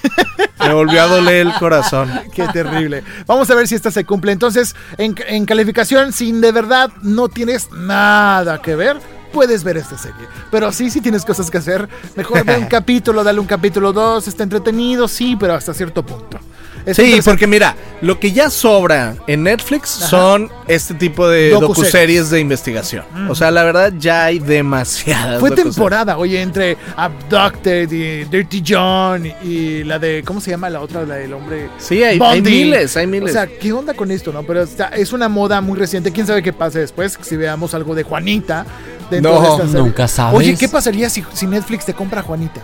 me 0.60 0.72
volvió 0.74 1.02
a 1.02 1.06
doler 1.06 1.46
el 1.46 1.52
corazón. 1.54 2.10
Qué 2.34 2.46
terrible. 2.52 3.04
Vamos 3.26 3.48
a 3.50 3.54
ver 3.54 3.68
si 3.68 3.74
esta 3.76 3.90
se 3.90 4.04
cumple. 4.04 4.32
Entonces, 4.32 4.74
en, 4.98 5.14
en 5.28 5.44
calificación, 5.46 6.12
si 6.12 6.32
de 6.32 6.50
verdad 6.52 6.90
no 7.02 7.28
tienes 7.28 7.70
nada 7.72 8.60
que 8.60 8.74
ver, 8.74 8.96
puedes 9.32 9.64
ver 9.64 9.76
esta 9.76 9.98
serie. 9.98 10.26
Pero 10.50 10.70
sí, 10.72 10.90
sí 10.90 11.00
tienes 11.00 11.24
cosas 11.24 11.50
que 11.50 11.58
hacer. 11.58 11.88
Mejor 12.16 12.44
ve 12.44 12.56
un 12.56 12.66
capítulo, 12.68 13.24
dale 13.24 13.40
un 13.40 13.46
capítulo 13.46 13.92
dos. 13.92 14.28
Está 14.28 14.42
entretenido, 14.42 15.08
sí, 15.08 15.36
pero 15.38 15.54
hasta 15.54 15.74
cierto 15.74 16.04
punto. 16.04 16.38
Es 16.84 16.96
Sí, 16.96 17.20
porque 17.24 17.46
mira, 17.46 17.76
lo 18.00 18.18
que 18.18 18.32
ya 18.32 18.50
sobra 18.50 19.14
en 19.26 19.44
Netflix 19.44 19.88
son 19.90 20.50
este 20.66 20.94
tipo 20.94 21.28
de 21.28 21.50
Docuseries. 21.50 21.76
docuseries 21.76 22.30
de 22.30 22.40
investigación. 22.40 23.04
O 23.28 23.34
sea, 23.34 23.50
la 23.50 23.62
verdad 23.62 23.92
ya 23.98 24.24
hay 24.24 24.38
demasiadas. 24.38 25.38
Fue 25.40 25.50
docuseries. 25.50 25.74
temporada, 25.76 26.18
oye, 26.18 26.40
entre 26.42 26.76
Abducted 26.96 27.90
y 27.92 28.24
Dirty 28.24 28.62
John 28.66 29.26
y, 29.44 29.84
la 29.84 29.98
de, 29.98 30.22
¿cómo 30.26 30.40
se 30.40 30.50
llama 30.50 30.68
la 30.70 30.80
otra? 30.80 31.04
La 31.04 31.14
del 31.16 31.32
hombre. 31.34 31.68
Sí, 31.78 32.02
hay, 32.02 32.18
miles, 32.40 32.96
hay 32.96 33.06
miles. 33.06 33.30
O 33.30 33.32
sea, 33.32 33.46
¿qué 33.46 33.72
onda 33.72 33.94
con 33.94 34.10
esto, 34.10 34.32
no? 34.32 34.42
Pero 34.42 34.62
está- 34.62 34.88
es 34.88 35.12
una 35.12 35.28
moda 35.28 35.60
muy 35.60 35.78
reciente. 35.78 36.10
¿Quién 36.12 36.26
sabe 36.26 36.42
qué 36.42 36.52
pase 36.52 36.80
después? 36.80 37.16
Si 37.22 37.36
veamos 37.36 37.74
algo 37.74 37.94
de 37.94 38.02
Juanita. 38.02 38.66
dentro 39.10 39.34
No, 39.34 39.40
de 39.42 39.48
esta 39.48 39.66
serie. 39.66 39.80
nunca 39.82 40.08
sabes. 40.08 40.38
Oye, 40.38 40.56
¿qué 40.56 40.68
pasaría 40.68 41.10
si, 41.10 41.22
si 41.34 41.46
Netflix 41.46 41.84
te 41.84 41.92
compra 41.92 42.20
a 42.20 42.22
Juanita? 42.22 42.62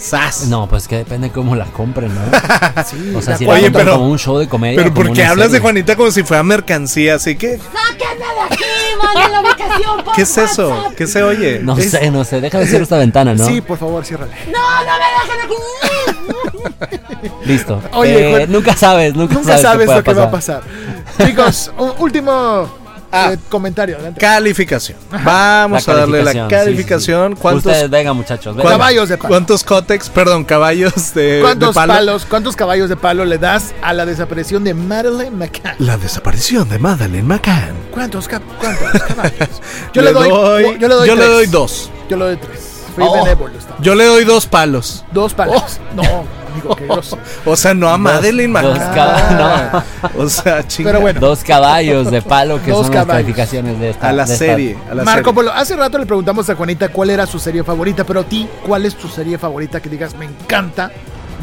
Sas. 0.00 0.46
No, 0.46 0.66
pues 0.66 0.88
que 0.88 0.96
depende 0.96 1.30
cómo 1.30 1.54
la 1.54 1.66
compren, 1.66 2.14
¿no? 2.14 2.20
Sí, 2.86 3.12
O 3.14 3.20
sea, 3.20 3.36
si 3.36 3.44
la 3.44 3.52
Oye, 3.52 3.70
pero- 3.70 3.92
como 3.92 4.08
un 4.08 4.18
show 4.18 4.38
de 4.38 4.48
comedia. 4.48 4.76
Pero 4.82 4.94
porque 4.94 5.22
hablas 5.24 5.52
de. 5.52 5.60
Juanita 5.60 5.94
como 5.96 6.10
si 6.10 6.22
fuera 6.22 6.42
mercancía, 6.42 7.16
así 7.16 7.36
que 7.36 7.58
¡Sáquenme 7.58 8.24
de 8.24 8.40
aquí! 8.50 8.64
¡Manden 9.02 9.32
la 9.32 9.40
ubicación 9.42 10.04
por 10.04 10.14
¿qué 10.14 10.22
es 10.22 10.38
eso? 10.38 10.70
WhatsApp! 10.70 10.94
¿Qué 10.94 11.06
se 11.06 11.22
oye? 11.22 11.60
No 11.62 11.76
Es- 11.76 11.90
sé, 11.90 12.10
no 12.10 12.24
sé. 12.24 12.40
Déjame 12.40 12.64
cierrar 12.64 12.82
esta 12.82 12.96
ventana, 12.98 13.34
¿no? 13.34 13.46
Sí, 13.46 13.60
por 13.60 13.76
favor, 13.78 14.04
ciérrale. 14.04 14.32
¡No, 14.50 14.58
no 14.84 14.92
me 14.98 15.06
dejen 15.20 15.40
aquí! 15.44 17.40
Listo. 17.44 17.82
Oye, 17.92 18.28
Eh, 18.28 18.30
Juan- 18.38 18.52
nunca 18.52 18.74
sabes, 18.76 19.14
nunca, 19.14 19.34
Nunca 19.34 19.58
sabes, 19.58 19.62
sabes 19.62 19.88
qué 19.88 19.94
lo 19.96 20.02
que 20.04 20.14
va 20.14 20.24
a 20.24 20.30
pasar. 20.30 20.62
Chicos, 21.24 21.70
último 21.98 22.68
Ah. 23.12 23.32
eh, 23.32 23.38
comentario. 23.48 23.96
adelante. 23.96 24.20
Calificación. 24.20 24.96
Vamos 25.24 25.88
a 25.88 25.94
darle 25.94 26.22
la 26.22 26.32
sí, 26.32 26.38
sí, 26.38 26.44
sí. 26.44 26.50
calificación. 26.50 27.34
¿Cuántos, 27.36 27.66
Ustedes, 27.66 27.90
venga, 27.90 28.12
muchachos. 28.12 28.54
venga. 28.56 28.70
Caballos 28.70 29.08
de 29.08 29.16
palo. 29.18 29.28
¿Cuántos 29.28 29.64
cótex? 29.64 30.08
Perdón, 30.08 30.44
caballos 30.44 31.14
de, 31.14 31.22
de 31.36 31.40
¿Cuántos 31.40 31.74
palo? 31.74 31.92
palos, 31.94 32.24
cuántos 32.26 32.54
caballos 32.56 32.88
de 32.88 32.96
palo 32.96 33.24
le 33.24 33.38
das 33.38 33.74
a 33.82 33.92
la 33.92 34.06
desaparición 34.06 34.62
de 34.64 34.74
Madeleine 34.74 35.34
McCann? 35.36 35.74
La 35.80 35.96
desaparición 35.98 36.68
de 36.68 36.78
Madeleine 36.78 37.26
McCann. 37.26 37.74
¿Cuántos, 37.90 38.28
cuántos 38.28 39.02
caballos? 39.08 39.48
Yo 39.92 40.02
le, 40.02 40.12
doy, 40.12 40.28
yo 40.78 40.88
le 40.88 40.94
doy, 40.94 41.08
yo 41.08 41.14
le 41.16 41.22
tres. 41.22 41.30
doy 41.32 41.46
dos. 41.46 41.90
Yo 42.08 42.16
le 42.16 42.24
doy 42.26 42.36
tres. 42.36 42.69
Oh. 43.08 43.26
Yo 43.80 43.94
le 43.94 44.04
doy 44.04 44.24
dos 44.24 44.46
palos. 44.46 45.04
Dos 45.12 45.34
palos. 45.34 45.80
No, 45.94 46.02
amigo, 46.52 46.76
qué 46.76 46.86
grosso. 46.86 47.18
O 47.44 47.56
sea, 47.56 47.74
no 47.74 47.88
a 47.88 47.96
Madeleine 47.98 48.60
dos 48.60 48.78
McCann. 48.78 48.94
ca- 48.94 49.84
O 50.18 50.28
sea, 50.28 50.66
chinga. 50.66 50.90
Pero 50.90 51.00
bueno, 51.00 51.20
Dos 51.20 51.42
caballos 51.44 52.10
de 52.10 52.22
palo 52.22 52.60
que 52.62 52.70
Dos 52.70 52.86
son 52.86 52.94
las 52.94 53.04
caballos. 53.06 53.22
calificaciones 53.24 53.80
de 53.80 53.90
esta. 53.90 54.08
A 54.08 54.12
la 54.12 54.26
serie. 54.26 54.76
A 54.90 54.94
la 54.94 55.04
Marco 55.04 55.30
serie. 55.30 55.34
Polo, 55.34 55.52
hace 55.52 55.76
rato 55.76 55.98
le 55.98 56.06
preguntamos 56.06 56.48
a 56.50 56.54
Juanita 56.54 56.88
cuál 56.88 57.10
era 57.10 57.26
su 57.26 57.38
serie 57.38 57.62
favorita, 57.64 58.04
pero 58.04 58.20
a 58.20 58.24
ti, 58.24 58.48
¿cuál 58.66 58.84
es 58.86 58.94
tu 58.96 59.08
serie 59.08 59.38
favorita 59.38 59.80
que 59.80 59.88
digas 59.88 60.14
me 60.14 60.26
encanta? 60.26 60.90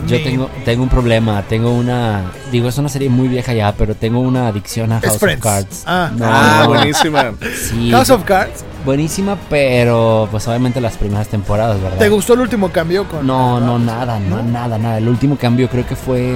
Yo 0.06 0.18
Me- 0.18 0.24
tengo, 0.24 0.50
tengo 0.64 0.84
un 0.84 0.90
problema, 0.90 1.42
tengo 1.44 1.72
una, 1.72 2.32
digo, 2.52 2.70
es 2.70 2.78
una 2.78 2.88
serie 2.90 3.10
muy 3.10 3.28
vieja 3.28 3.54
ya, 3.54 3.74
pero 3.76 3.96
tengo 3.96 4.20
una 4.20 4.48
adicción 4.48 4.92
a 4.92 5.00
House 5.02 5.22
of. 5.24 5.40
Cards. 5.40 5.84
Ah. 5.88 6.12
No, 6.16 6.26
Ah, 6.26 6.60
no, 6.64 6.68
buenísima. 6.70 7.34
sí, 7.70 7.90
House 7.92 8.10
of 8.12 8.24
Cards. 8.24 8.64
buenísima, 8.86 9.38
pero 9.50 10.28
pues 10.30 10.48
obviamente 10.48 10.80
las 10.80 10.98
primeras 10.98 11.28
temporadas, 11.30 11.82
¿verdad? 11.82 11.98
¿Te 11.98 12.10
gustó 12.10 12.34
el 12.36 12.42
último 12.42 12.70
cambio 12.70 13.08
con 13.08 13.26
No, 13.26 13.60
no, 13.60 13.80
nada, 13.80 14.20
no, 14.20 14.44
nada, 14.44 14.78
nada. 14.78 14.98
El 15.00 15.08
último 15.10 15.36
cambio 15.38 15.68
creo 15.70 15.86
que 15.88 15.96
fue, 15.96 16.36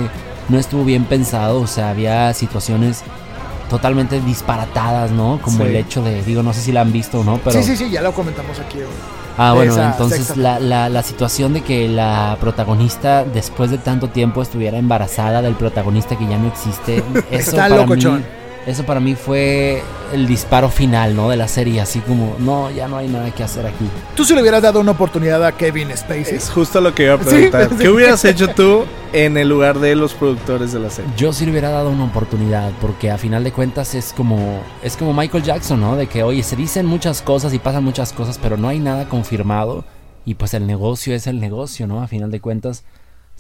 no 0.50 0.58
estuvo 0.58 0.84
bien 0.84 1.06
pensado, 1.06 1.62
o 1.62 1.68
sea, 1.68 1.92
había 1.92 2.34
situaciones 2.34 3.04
totalmente 3.70 4.20
disparatadas, 4.20 5.12
¿no? 5.12 5.40
Como 5.42 5.60
Sí. 5.60 5.64
el 5.64 5.76
hecho 5.78 6.02
de, 6.04 6.22
digo, 6.24 6.44
no 6.44 6.52
sé 6.54 6.60
si 6.62 6.72
la 6.74 6.82
han 6.82 6.92
visto 6.92 7.22
o 7.22 7.24
no, 7.24 7.38
pero... 7.38 7.52
Sí, 7.62 7.64
sí, 7.64 7.78
sí, 7.78 7.90
ya 7.90 8.02
lo 8.02 8.12
comentamos 8.12 8.60
aquí. 8.60 8.78
güey. 8.80 8.88
Ah, 9.38 9.54
bueno, 9.54 9.82
entonces 9.82 10.36
la, 10.38 10.60
la, 10.60 10.90
la 10.90 11.04
situación 11.04 11.54
de 11.54 11.62
que 11.62 11.88
la 11.88 12.38
protagonista 12.40 13.24
después 13.24 13.72
de 13.72 13.78
tanto 13.78 14.10
tiempo 14.10 14.42
estuviera 14.42 14.78
embarazada 14.78 15.42
del 15.42 15.56
protagonista 15.56 16.18
que 16.18 16.28
ya 16.28 16.38
no 16.38 16.48
existe, 16.48 16.98
eso 17.32 17.52
Está 17.52 17.70
para 17.70 17.78
locochón. 17.78 18.20
mí, 18.20 18.26
eso 18.66 18.86
para 18.86 19.00
mí 19.00 19.16
fue 19.16 19.82
el 20.14 20.28
disparo 20.28 20.70
final, 20.70 21.16
¿no? 21.16 21.30
De 21.30 21.38
la 21.38 21.48
serie, 21.48 21.82
así 21.82 22.00
como, 22.00 22.36
no, 22.40 22.70
ya 22.70 22.88
no 22.88 22.98
hay 22.98 23.08
nada 23.08 23.32
que 23.32 23.44
hacer 23.44 23.66
aquí. 23.66 23.86
Tú 24.16 24.24
si 24.24 24.36
le 24.36 24.42
hubieras 24.42 24.62
dado 24.62 24.80
una 24.80 24.92
oportunidad 24.92 25.44
a 25.44 25.54
Kevin 25.54 25.96
Spacey. 25.96 26.36
Es 26.36 26.50
justo 26.50 26.80
lo 26.80 26.94
que 26.94 27.04
iba 27.04 27.16
a 27.16 27.18
preguntar. 27.18 27.70
sí. 27.72 27.76
¿Qué 27.80 27.90
hubieras 27.90 28.24
hecho 28.24 28.50
tú 28.50 28.86
en 29.14 29.38
el 29.38 29.50
lugar 29.50 29.80
de 29.80 29.96
los 29.96 30.14
productores 30.14 30.74
de 30.74 30.80
la 30.80 30.90
serie? 30.90 31.12
Yo 31.18 31.34
sí 31.34 31.46
le 31.46 31.52
hubiera 31.52 31.70
dado 31.70 31.90
una 31.90 32.06
oportunidad, 32.06 32.72
porque 32.80 33.10
a 33.10 33.18
final 33.18 33.44
de 33.44 33.52
cuentas 33.52 33.96
es 33.96 34.14
como, 34.14 34.62
es 34.84 34.96
como 34.96 35.14
Michael 35.14 35.44
Jackson, 35.44 35.82
¿no? 35.82 35.96
De 35.96 36.08
que, 36.08 36.24
oye, 36.24 36.44
se 36.44 36.56
dicen 36.56 36.86
muchas 36.86 37.22
cosas 37.22 37.54
y 37.54 37.60
pasan 37.60 37.84
muchas 37.84 38.14
cosas, 38.14 38.38
pero 38.38 38.58
no 38.58 38.68
hay 38.68 38.80
nada 38.80 39.10
confirmado. 39.10 39.86
Y 40.24 40.36
pues 40.36 40.54
el 40.54 40.68
negocio 40.68 41.16
es 41.16 41.26
el 41.26 41.40
negocio, 41.40 41.88
¿no? 41.88 42.04
A 42.04 42.08
final 42.08 42.30
de 42.30 42.42
cuentas. 42.42 42.84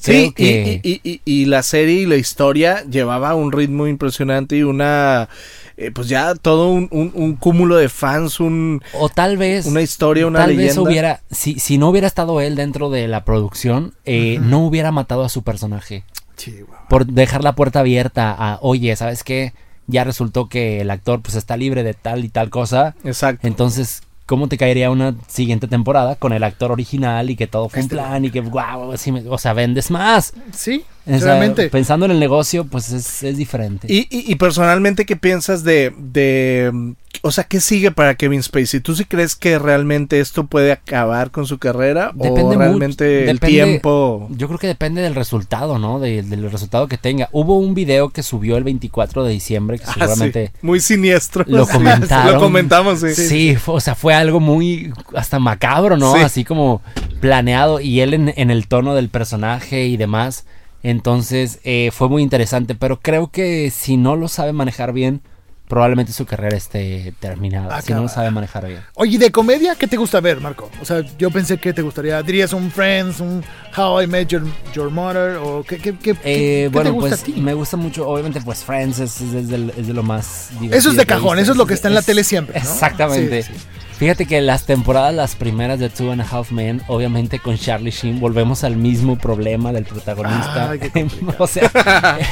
Sí, 0.01 0.31
que... 0.35 0.81
y, 0.83 0.89
y- 0.93 1.01
y- 1.03 1.21
y 1.25 1.45
la 1.45 1.63
serie 1.63 2.01
y 2.01 2.05
la 2.05 2.15
historia 2.15 2.83
llevaba 2.89 3.35
un 3.35 3.51
ritmo 3.51 3.87
impresionante 3.87 4.57
y 4.57 4.63
una, 4.63 5.29
eh, 5.77 5.91
pues 5.91 6.07
ya 6.09 6.33
todo 6.35 6.69
un, 6.71 6.87
un- 6.91 7.11
un 7.13 7.35
cúmulo 7.35 7.75
de 7.75 7.87
fans, 7.89 8.39
un, 8.39 8.81
O 8.93 9.09
tal 9.09 9.37
vez. 9.37 9.65
una 9.65 9.81
historia, 9.81 10.25
una 10.27 10.39
tal 10.39 10.49
leyenda. 10.49 10.67
vez 10.69 10.77
hubiera. 10.77 11.21
Si, 11.29 11.59
si 11.59 11.77
no 11.77 11.89
hubiera 11.89 12.07
estado 12.07 12.41
él 12.41 12.55
dentro 12.55 12.89
de 12.89 13.07
la 13.07 13.23
producción, 13.25 13.93
eh, 14.05 14.39
no 14.41 14.65
hubiera 14.65 14.91
matado 14.91 15.23
a 15.23 15.29
su 15.29 15.43
personaje. 15.43 16.03
Chihuahua. 16.37 16.87
por 16.89 17.05
dejar 17.05 17.43
la 17.43 17.53
puerta 17.53 17.81
abierta 17.81 18.31
a, 18.37 18.57
oye, 18.61 18.95
¿sabes 18.95 19.23
qué? 19.23 19.53
Ya 19.85 20.03
resultó 20.03 20.49
que 20.49 20.81
el 20.81 20.89
actor 20.89 21.21
pues 21.21 21.35
está 21.35 21.55
libre 21.57 21.83
de 21.83 21.93
tal 21.93 22.25
y 22.25 22.29
tal 22.29 22.49
cosa. 22.49 22.95
Exacto. 23.03 23.45
Entonces, 23.45 24.01
¿cómo 24.31 24.47
te 24.47 24.57
caería 24.57 24.89
una 24.89 25.13
siguiente 25.27 25.67
temporada 25.67 26.15
con 26.15 26.31
el 26.31 26.45
actor 26.45 26.71
original 26.71 27.29
y 27.29 27.35
que 27.35 27.47
todo 27.47 27.67
fue 27.67 27.79
un 27.79 27.83
Este- 27.83 27.95
plan 27.97 28.23
y 28.23 28.31
que, 28.31 28.39
wow, 28.39 28.93
o 29.29 29.37
sea, 29.37 29.51
vendes 29.51 29.91
más? 29.91 30.33
Sí, 30.53 30.85
realmente. 31.05 31.69
pensando 31.69 32.05
en 32.05 32.11
el 32.11 32.19
negocio, 32.19 32.65
pues 32.65 32.91
es, 32.91 33.23
es 33.23 33.37
diferente. 33.37 33.87
Y, 33.91 34.07
y- 34.09 34.31
y 34.31 34.35
personalmente, 34.35 35.05
¿qué 35.05 35.15
piensas 35.15 35.63
de, 35.63 35.93
de, 35.97 36.93
o 37.23 37.31
sea, 37.31 37.43
qué 37.45 37.59
sigue 37.59 37.91
para 37.91 38.15
Kevin 38.15 38.43
Spacey? 38.43 38.79
¿Tú 38.79 38.95
sí 38.95 39.05
crees 39.05 39.35
que 39.35 39.57
realmente 39.59 40.19
esto 40.19 40.45
puede 40.45 40.71
acabar 40.71 41.31
con 41.31 41.45
su 41.47 41.57
carrera 41.57 42.11
Depende 42.13 42.41
o 42.41 42.45
mucho- 42.47 42.59
realmente 42.59 43.29
el 43.29 43.37
depende- 43.39 43.47
tiempo? 43.47 44.27
Yo 44.31 44.47
creo 44.47 44.59
que 44.59 44.67
depende 44.67 45.01
del 45.01 45.15
resultado, 45.15 45.79
¿no? 45.79 45.99
De- 45.99 46.21
del 46.23 46.51
resultado 46.51 46.87
que 46.87 46.97
tenga. 46.97 47.29
Hubo 47.31 47.57
un 47.57 47.73
video 47.73 48.09
que 48.09 48.21
subió 48.23 48.57
el 48.57 48.63
24 48.63 49.23
de 49.23 49.31
diciembre 49.33 49.79
que 49.79 49.85
Ah, 49.87 49.93
seguramente 49.93 50.47
sí, 50.53 50.59
muy 50.61 50.79
siniestro. 50.79 51.43
lo 51.47 51.65
comentaron. 51.67 52.33
Lo 52.33 52.39
comentamos, 52.39 52.99
sí. 52.99 53.15
Sí, 53.15 53.55
fue- 53.55 53.75
o 53.75 53.79
sea, 53.79 53.95
fue 53.95 54.13
algo 54.13 54.39
muy 54.39 54.93
hasta 55.15 55.39
macabro, 55.39 55.97
¿no? 55.97 56.13
Sí. 56.15 56.21
Así 56.21 56.43
como 56.43 56.81
planeado 57.19 57.79
y 57.79 58.01
él 58.01 58.13
en, 58.13 58.33
en 58.35 58.51
el 58.51 58.67
tono 58.67 58.95
del 58.95 59.09
personaje 59.09 59.85
y 59.87 59.97
demás. 59.97 60.45
Entonces 60.83 61.59
eh, 61.63 61.89
fue 61.93 62.09
muy 62.09 62.23
interesante, 62.23 62.75
pero 62.75 62.99
creo 62.99 63.29
que 63.31 63.69
si 63.71 63.97
no 63.97 64.15
lo 64.15 64.27
sabe 64.27 64.51
manejar 64.53 64.93
bien, 64.93 65.21
probablemente 65.67 66.11
su 66.11 66.25
carrera 66.25 66.57
esté 66.57 67.13
terminada. 67.19 67.81
Si 67.81 67.93
no 67.93 68.01
lo 68.01 68.09
sabe 68.09 68.29
manejar 68.31 68.67
bien. 68.67 68.81
Oye, 68.95 69.11
¿y 69.15 69.17
de 69.17 69.31
comedia 69.31 69.75
qué 69.75 69.87
te 69.87 69.95
gusta 69.95 70.19
ver, 70.19 70.41
Marco? 70.41 70.69
O 70.81 70.85
sea, 70.85 71.01
yo 71.17 71.31
pensé 71.31 71.59
que 71.59 71.71
te 71.71 71.81
gustaría, 71.81 72.21
dirías 72.23 72.51
un 72.51 72.69
Friends, 72.71 73.21
un 73.21 73.41
How 73.77 74.01
I 74.01 74.07
Met 74.07 74.27
Your, 74.27 74.43
Your 74.73 74.89
Mother, 74.89 75.37
o 75.37 75.63
qué, 75.63 75.77
qué, 75.77 75.95
qué- 75.97 76.11
Eh, 76.11 76.15
qué 76.23 76.69
bueno, 76.73 76.89
te 76.89 76.93
gusta 76.95 77.09
pues 77.11 77.21
a 77.21 77.25
ti? 77.25 77.33
me 77.39 77.53
gusta 77.53 77.77
mucho, 77.77 78.05
obviamente, 78.05 78.41
pues 78.41 78.65
Friends 78.65 78.99
es, 78.99 79.21
es 79.21 79.47
de, 79.47 79.71
es 79.77 79.87
de 79.87 79.93
lo 79.93 80.03
más 80.03 80.49
divertido. 80.59 80.77
Eso 80.77 80.89
es 80.89 80.97
de 80.97 81.05
cajón, 81.05 81.39
eso 81.39 81.51
es 81.53 81.57
lo 81.57 81.65
que 81.65 81.73
está 81.75 81.87
en 81.87 81.93
la 81.93 82.01
Es- 82.01 82.05
tele 82.05 82.23
siempre, 82.25 82.59
¿no? 82.59 82.69
Exactamente. 82.69 83.43
Sí, 83.43 83.53
sí. 83.53 83.59
Fíjate 84.01 84.25
que 84.25 84.41
las 84.41 84.65
temporadas, 84.65 85.13
las 85.13 85.35
primeras 85.35 85.77
de 85.79 85.89
Two 85.89 86.11
and 86.11 86.21
a 86.21 86.25
Half 86.27 86.51
Men, 86.51 86.81
obviamente 86.87 87.37
con 87.37 87.55
Charlie 87.55 87.91
Sheen, 87.91 88.19
volvemos 88.19 88.63
al 88.63 88.75
mismo 88.75 89.15
problema 89.15 89.71
del 89.71 89.85
protagonista. 89.85 90.71
Ay, 90.71 90.79
o 91.37 91.45
sea, 91.45 91.69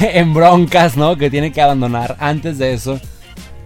en 0.00 0.34
broncas, 0.34 0.96
¿no? 0.96 1.16
Que 1.16 1.30
tiene 1.30 1.52
que 1.52 1.62
abandonar. 1.62 2.16
Antes 2.18 2.58
de 2.58 2.72
eso, 2.72 2.98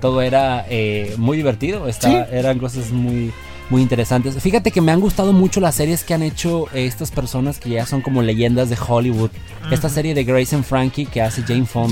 todo 0.03 0.21
era 0.21 0.67
eh, 0.69 1.15
muy 1.17 1.39
divertido. 1.39 1.89
Estaba- 1.89 2.27
Sí. 2.27 2.31
Eran 2.37 2.59
cosas 2.59 2.91
muy, 2.91 3.33
muy 3.71 3.81
interesantes. 3.81 4.35
Fíjate 4.39 4.71
que 4.71 4.83
me 4.83 4.93
han 4.93 5.01
gustado 5.01 5.33
mucho 5.33 5.61
las 5.61 5.75
series 5.75 6.05
que 6.05 6.13
han 6.13 6.23
hecho 6.23 6.67
estas 6.75 7.11
personas 7.11 7.59
que 7.59 7.71
ya 7.71 7.87
son 7.87 8.03
como 8.03 8.21
leyendas 8.21 8.69
de 8.69 8.77
Hollywood. 8.87 9.31
Esta 9.71 9.89
serie 9.89 10.13
de 10.13 10.25
Grace 10.25 10.55
and 10.55 10.67
Frankie 10.67 11.07
que 11.07 11.23
hace 11.23 11.41
Jane 11.43 11.65
Fonda. 11.65 11.91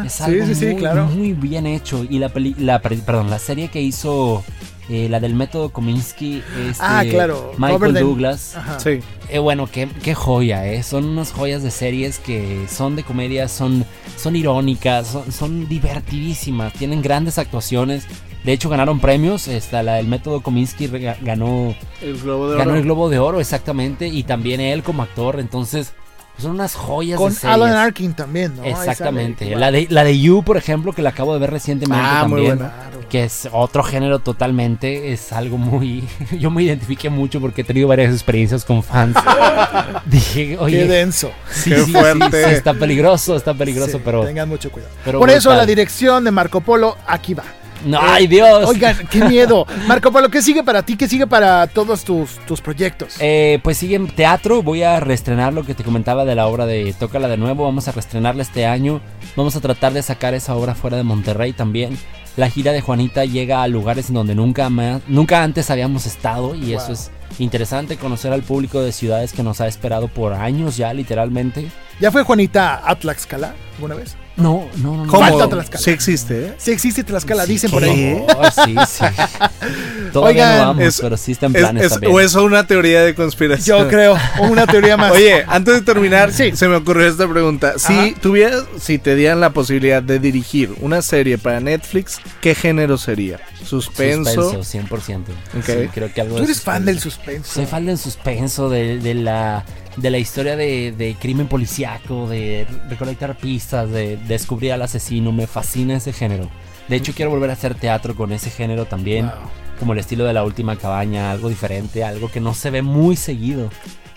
Ya, 0.00 0.06
Es 0.06 0.20
algo 0.20 0.46
sí, 0.46 0.54
sí, 0.54 0.66
muy, 0.66 0.76
claro. 0.76 1.06
muy 1.06 1.32
bien 1.32 1.66
hecho. 1.66 2.04
Y 2.08 2.20
la, 2.20 2.28
peli- 2.28 2.54
la 2.60 2.80
per- 2.80 3.00
perdón, 3.00 3.28
la 3.28 3.40
serie 3.40 3.66
que 3.66 3.82
hizo 3.82 4.44
eh, 4.88 5.08
la 5.08 5.20
del 5.20 5.34
método 5.34 5.70
Kominsky, 5.70 6.42
este, 6.68 6.78
Ah, 6.80 7.04
claro, 7.08 7.52
Michael 7.56 7.80
Robert 7.80 7.98
Douglas. 7.98 8.56
Ajá. 8.56 8.80
Sí. 8.80 9.00
Eh, 9.28 9.38
bueno, 9.38 9.68
qué, 9.70 9.88
qué 10.02 10.14
joya, 10.14 10.66
¿eh? 10.66 10.82
Son 10.82 11.04
unas 11.04 11.32
joyas 11.32 11.62
de 11.62 11.70
series 11.70 12.18
que 12.18 12.66
son 12.68 12.96
de 12.96 13.02
comedia, 13.04 13.48
son, 13.48 13.84
son 14.16 14.36
irónicas, 14.36 15.06
son, 15.08 15.30
son 15.32 15.68
divertidísimas, 15.68 16.72
tienen 16.72 17.02
grandes 17.02 17.38
actuaciones. 17.38 18.04
De 18.44 18.52
hecho, 18.52 18.68
ganaron 18.68 18.98
premios. 18.98 19.46
Esta, 19.46 19.84
la 19.84 19.94
del 19.94 20.08
método 20.08 20.40
Kominsky 20.40 20.88
ganó, 21.22 21.76
El 22.00 22.18
Globo 22.18 22.50
de 22.50 22.58
ganó 22.58 22.70
Oro. 22.72 22.78
el 22.78 22.84
Globo 22.84 23.08
de 23.08 23.18
Oro, 23.20 23.40
exactamente. 23.40 24.08
Y 24.08 24.24
también 24.24 24.60
él 24.60 24.82
como 24.82 25.04
actor. 25.04 25.38
Entonces, 25.38 25.92
son 26.38 26.52
unas 26.52 26.74
joyas 26.74 27.18
Con 27.18 27.30
de 27.30 27.36
series. 27.38 27.54
Alan 27.54 27.72
Arkin 27.74 28.14
también, 28.14 28.56
¿no? 28.56 28.62
Sale, 28.62 28.70
Exactamente. 28.72 29.54
La 29.56 29.70
de, 29.70 29.86
la 29.90 30.02
de 30.02 30.18
You, 30.18 30.42
por 30.42 30.56
ejemplo, 30.56 30.92
que 30.92 31.02
la 31.02 31.10
acabo 31.10 31.34
de 31.34 31.40
ver 31.40 31.50
recientemente 31.50 32.04
Ah, 32.04 32.24
muy 32.26 32.42
buena. 32.42 32.72
Que 33.08 33.24
es 33.24 33.48
otro 33.52 33.82
género 33.82 34.18
totalmente. 34.20 35.12
Es 35.12 35.32
algo 35.32 35.58
muy. 35.58 36.02
Yo 36.38 36.50
me 36.50 36.62
identifiqué 36.62 37.10
mucho 37.10 37.40
porque 37.40 37.60
he 37.60 37.64
tenido 37.64 37.86
varias 37.88 38.12
experiencias 38.12 38.64
con 38.64 38.82
fans. 38.82 39.16
Dije, 40.06 40.48
Qué 40.50 40.58
oye. 40.58 40.86
denso. 40.86 41.30
Sí, 41.50 41.70
Qué 41.70 41.78
sí, 41.80 41.84
sí, 41.86 41.92
fuerte. 41.92 42.44
sí, 42.44 42.50
está 42.54 42.74
peligroso, 42.74 43.36
está 43.36 43.54
peligroso, 43.54 43.98
Sí, 43.98 44.02
pero. 44.04 44.24
Tengan 44.24 44.48
mucho 44.48 44.70
cuidado. 44.72 44.92
pero 45.04 45.18
Por 45.18 45.30
eso 45.30 45.50
brutal. 45.50 45.58
la 45.58 45.66
dirección 45.66 46.24
de 46.24 46.30
Marco 46.30 46.60
Polo 46.60 46.96
aquí 47.06 47.34
va. 47.34 47.44
No, 47.84 47.98
¡Ay, 48.00 48.26
Dios! 48.26 48.68
Oigan, 48.68 48.96
qué 49.10 49.24
miedo. 49.24 49.66
Marco 49.86 50.12
Polo, 50.12 50.28
¿qué 50.30 50.40
sigue 50.42 50.62
para 50.62 50.82
ti? 50.82 50.96
¿Qué 50.96 51.08
sigue 51.08 51.26
para 51.26 51.66
todos 51.66 52.04
tus, 52.04 52.38
tus 52.46 52.60
proyectos? 52.60 53.14
Eh, 53.18 53.58
pues 53.62 53.78
sigue 53.78 53.96
en 53.96 54.08
teatro. 54.08 54.62
Voy 54.62 54.82
a 54.82 55.00
reestrenar 55.00 55.52
lo 55.52 55.64
que 55.64 55.74
te 55.74 55.82
comentaba 55.84 56.24
de 56.24 56.34
la 56.34 56.46
obra 56.46 56.66
de 56.66 56.94
Tócala 56.98 57.28
de 57.28 57.36
nuevo. 57.36 57.64
Vamos 57.64 57.88
a 57.88 57.92
reestrenarla 57.92 58.42
este 58.42 58.66
año. 58.66 59.00
Vamos 59.36 59.56
a 59.56 59.60
tratar 59.60 59.92
de 59.92 60.02
sacar 60.02 60.34
esa 60.34 60.54
obra 60.54 60.74
fuera 60.74 60.96
de 60.96 61.02
Monterrey 61.02 61.52
también. 61.52 61.98
La 62.36 62.48
gira 62.48 62.72
de 62.72 62.80
Juanita 62.80 63.24
llega 63.26 63.62
a 63.62 63.68
lugares 63.68 64.08
en 64.08 64.14
donde 64.14 64.34
nunca, 64.34 64.70
ma- 64.70 65.00
nunca 65.06 65.42
antes 65.42 65.70
habíamos 65.70 66.06
estado 66.06 66.54
y 66.54 66.72
eso 66.72 66.92
es 66.92 67.10
interesante 67.38 67.96
conocer 67.98 68.32
al 68.32 68.42
público 68.42 68.80
de 68.80 68.92
ciudades 68.92 69.32
que 69.34 69.42
nos 69.42 69.60
ha 69.60 69.66
esperado 69.66 70.08
por 70.08 70.32
años 70.32 70.76
ya 70.78 70.94
literalmente. 70.94 71.68
¿Ya 72.00 72.10
fue 72.10 72.22
Juanita 72.22 72.80
a 72.88 72.94
Tlaxcala 72.96 73.54
alguna 73.74 73.96
vez? 73.96 74.16
No, 74.36 74.66
no, 74.76 74.96
no. 74.96 75.04
no. 75.04 75.10
¿Cómo? 75.12 75.26
Falta 75.28 75.48
Tlaxcala. 75.48 75.82
Sí 75.84 75.90
existe, 75.90 76.46
¿eh? 76.46 76.54
Sí 76.58 76.70
existe 76.70 77.04
Tlaxcala, 77.04 77.44
Sí, 77.46 77.52
dicen 77.52 77.70
por 77.70 77.84
ahí. 77.84 78.16
Oh, 78.34 78.44
sí, 78.64 78.74
sí. 78.88 79.04
Todavía 80.12 80.44
Oigan, 80.44 80.58
no 80.58 80.66
vamos, 80.68 80.82
es- 80.84 81.00
pero 81.00 81.16
sí 81.16 81.32
está 81.32 81.46
en 81.46 81.56
Es- 81.56 81.62
planes 81.62 81.82
es- 81.84 81.90
también. 81.92 82.12
o 82.14 82.20
es 82.20 82.34
una 82.34 82.66
teoría 82.66 83.02
de 83.02 83.14
conspiración. 83.14 83.78
Yo 83.82 83.88
creo, 83.88 84.16
o 84.40 84.46
una 84.46 84.66
teoría 84.66 84.96
más. 84.96 85.12
Oye, 85.12 85.44
antes 85.46 85.74
de 85.74 85.82
terminar, 85.82 86.32
Sí. 86.32 86.52
se 86.54 86.68
me 86.68 86.76
ocurrió 86.76 87.06
esta 87.08 87.28
pregunta. 87.28 87.74
Si 87.78 87.92
Ajá. 87.92 88.20
tuvieras, 88.20 88.64
si 88.80 88.98
te 88.98 89.14
dieran 89.14 89.40
la 89.40 89.50
posibilidad 89.50 90.02
de 90.02 90.18
dirigir 90.18 90.74
una 90.80 91.02
serie 91.02 91.38
para 91.38 91.60
Netflix, 91.60 92.18
¿qué 92.40 92.54
género 92.54 92.98
sería? 92.98 93.38
Suspenso. 93.64 94.50
Suspenso, 94.52 94.64
100%. 94.64 95.32
Ok. 95.58 95.64
Sí, 95.64 95.88
creo 95.94 96.12
que 96.12 96.20
algo 96.20 96.36
tú 96.36 96.42
eres 96.44 96.60
fan 96.60 96.84
del 96.84 96.98
suspenso. 97.00 97.42
suspenso. 97.44 97.54
Soy 97.54 97.66
fan 97.66 97.86
del 97.86 97.98
suspenso, 97.98 98.68
de, 98.68 98.98
de 98.98 99.14
la, 99.14 99.64
de 99.96 100.10
la 100.10 100.18
historia 100.18 100.56
de, 100.56 100.92
de 100.92 101.14
crimen 101.14 101.48
policiaco, 101.48 102.28
de 102.28 102.66
recolectar 102.88 103.36
pistas, 103.36 103.90
de 103.90 104.16
descubrir 104.16 104.72
al 104.72 104.82
asesino. 104.82 105.32
Me 105.32 105.46
fascina 105.46 105.96
ese 105.96 106.12
género. 106.12 106.48
De 106.88 106.96
hecho, 106.96 107.12
quiero 107.14 107.30
volver 107.30 107.50
a 107.50 107.54
hacer 107.54 107.74
teatro 107.74 108.14
con 108.14 108.32
ese 108.32 108.50
género 108.50 108.86
también. 108.86 109.26
Wow. 109.26 109.34
Como 109.78 109.92
el 109.94 109.98
estilo 109.98 110.24
de 110.24 110.32
la 110.32 110.44
última 110.44 110.76
cabaña, 110.76 111.30
algo 111.30 111.48
diferente, 111.48 112.04
algo 112.04 112.30
que 112.30 112.40
no 112.40 112.54
se 112.54 112.70
ve 112.70 112.82
muy 112.82 113.16
seguido. 113.16 113.70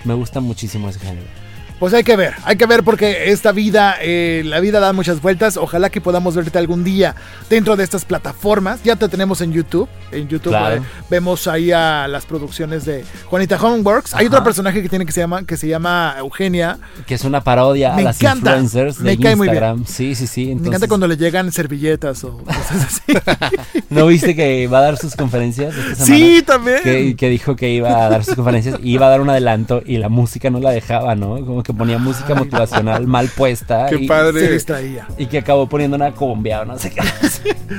Me 0.04 0.14
gusta 0.14 0.40
muchísimo 0.40 0.90
ese 0.90 1.00
género. 1.00 1.45
Pues 1.80 1.94
hay 1.94 2.04
que 2.04 2.16
ver, 2.16 2.34
hay 2.46 2.56
que 2.56 2.66
ver 2.66 2.84
porque 2.84 3.32
esta 3.32 3.52
vida, 3.52 3.96
eh, 4.02 4.44
la 4.46 4.62
vida 4.62 4.80
da 4.80 4.94
muchas 4.94 5.22
vueltas. 5.22 5.58
Ojalá 5.58 5.90
que 5.90 6.00
podamos 6.00 6.36
verte 6.36 6.58
algún 6.58 6.84
día 6.86 7.16
dentro 7.50 7.76
de 7.76 7.84
estas 7.84 8.06
plataformas. 8.06 8.82
Ya 8.84 8.96
te 8.96 9.10
tenemos 9.10 9.42
en 9.42 9.52
YouTube. 9.52 9.90
En 10.12 10.30
YouTube 10.30 10.52
Claro. 10.52 10.78
eh, 10.78 10.82
vemos 11.10 11.48
ahí 11.48 11.72
a 11.74 12.08
las 12.08 12.26
producciones 12.26 12.86
de 12.86 13.04
Juanita 13.26 13.58
Homeworks. 13.62 14.14
Hay 14.14 14.28
otro 14.28 14.42
personaje 14.44 14.82
que 14.82 14.88
tiene 14.88 15.06
que 15.06 15.12
se 15.12 15.20
llama 15.20 15.46
que 15.46 15.58
se 15.58 15.68
llama 15.68 16.16
Eugenia. 16.18 16.78
Que 17.06 17.16
es 17.16 17.26
una 17.26 17.42
parodia 17.42 17.94
Me 17.94 18.04
a 18.04 18.06
las 18.06 18.22
encanta, 18.22 18.52
influencers 18.52 19.00
me 19.02 19.18
cae 19.18 19.36
muy 19.36 19.50
bien. 19.50 19.86
Sí, 19.86 20.16
sí, 20.16 20.28
sí. 20.28 20.56
Me 20.56 20.70
encanta 20.70 20.88
cuando 20.88 21.08
le 21.08 21.18
llegan 21.18 21.52
servilletas 21.52 22.24
o 22.24 22.38
cosas 22.38 22.86
así. 22.86 23.14
¿No 23.90 24.08
viste 24.08 24.34
que 24.36 24.68
va 24.68 24.80
a 24.80 24.82
dar 24.82 24.98
sus 24.98 25.16
conferencias 25.16 25.76
esta 25.76 26.06
sí, 26.06 26.42
también. 26.46 26.80
Que, 26.84 27.16
que 27.18 27.30
dijo 27.30 27.56
que 27.58 27.70
iba 27.72 28.06
a 28.06 28.10
dar 28.10 28.24
sus 28.24 28.36
conferencias 28.36 28.80
y 28.82 28.92
iba 28.94 29.08
a 29.08 29.10
dar 29.10 29.20
un 29.20 29.30
adelanto 29.30 29.82
y 29.86 29.98
la 29.98 30.08
música 30.10 30.50
no 30.50 30.60
la 30.60 30.72
dejaba, 30.72 31.16
¿no? 31.16 31.36
Como 31.46 31.65
que 31.66 31.74
ponía 31.74 31.98
música 31.98 32.36
motivacional 32.36 33.08
mal 33.08 33.28
puesta. 33.30 33.88
Qué 33.88 33.96
y, 33.96 34.08
padre. 34.08 34.40
Se 34.42 34.52
distraía. 34.52 35.08
Y 35.18 35.26
que 35.26 35.40
acabó 35.40 35.68
poniendo 35.68 35.96
una 35.96 36.12
cumbia 36.12 36.62
o 36.62 36.66
no 36.66 36.78
sé 36.78 36.92
qué. 36.92 37.02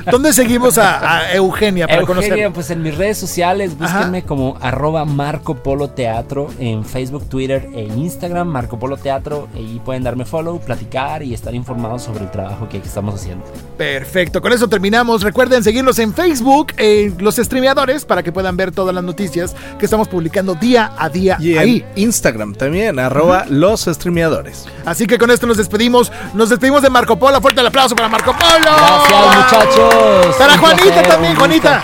¿Dónde 0.11 0.33
seguimos 0.33 0.77
a, 0.77 1.19
a 1.19 1.33
Eugenia 1.33 1.87
para 1.87 2.01
Eugenia, 2.01 2.21
conocerla? 2.23 2.53
pues 2.53 2.69
en 2.69 2.83
mis 2.83 2.97
redes 2.97 3.17
sociales, 3.17 3.77
búsquenme 3.77 4.23
como 4.23 4.57
arroba 4.61 5.05
Marco 5.05 5.55
Polo 5.55 5.89
Teatro 5.89 6.49
en 6.59 6.83
Facebook, 6.83 7.29
Twitter 7.29 7.69
e 7.73 7.83
Instagram, 7.83 8.47
Marco 8.47 8.77
Polo 8.77 8.97
Teatro. 8.97 9.47
Y 9.55 9.79
pueden 9.79 10.03
darme 10.03 10.25
follow, 10.25 10.59
platicar 10.59 11.23
y 11.23 11.33
estar 11.33 11.55
informados 11.55 12.03
sobre 12.03 12.25
el 12.25 12.31
trabajo 12.31 12.67
que 12.67 12.77
aquí 12.77 12.87
estamos 12.87 13.15
haciendo. 13.15 13.45
Perfecto, 13.77 14.41
con 14.41 14.51
eso 14.51 14.67
terminamos. 14.67 15.23
Recuerden 15.23 15.63
seguirnos 15.63 15.97
en 15.99 16.13
Facebook, 16.13 16.73
en 16.77 17.15
los 17.19 17.37
streameadores, 17.37 18.03
para 18.03 18.21
que 18.21 18.31
puedan 18.31 18.57
ver 18.57 18.71
todas 18.71 18.93
las 18.93 19.03
noticias 19.03 19.55
que 19.79 19.85
estamos 19.85 20.07
publicando 20.09 20.55
día 20.55 20.91
a 20.97 21.09
día 21.09 21.37
Y 21.39 21.53
en 21.53 21.59
ahí. 21.59 21.85
Instagram 21.95 22.53
también, 22.55 22.99
arroba 22.99 23.45
los 23.49 23.76
streameadores. 23.81 24.65
Así 24.85 25.07
que 25.07 25.17
con 25.17 25.31
esto 25.31 25.47
nos 25.47 25.57
despedimos. 25.57 26.11
Nos 26.33 26.49
despedimos 26.49 26.81
de 26.81 26.89
Marco 26.89 27.17
Polo. 27.17 27.41
Fuerte 27.41 27.61
el 27.61 27.67
aplauso 27.67 27.95
para 27.95 28.09
Marco 28.09 28.33
Polo. 28.37 28.75
Gracias, 28.77 29.35
muchachos. 29.35 30.35
Para 30.37 30.53
Un 30.53 30.59
Juanita 30.59 30.83
placer, 30.85 31.07
también, 31.07 31.33
un 31.33 31.39
gusto. 31.39 31.39
Juanita. 31.39 31.83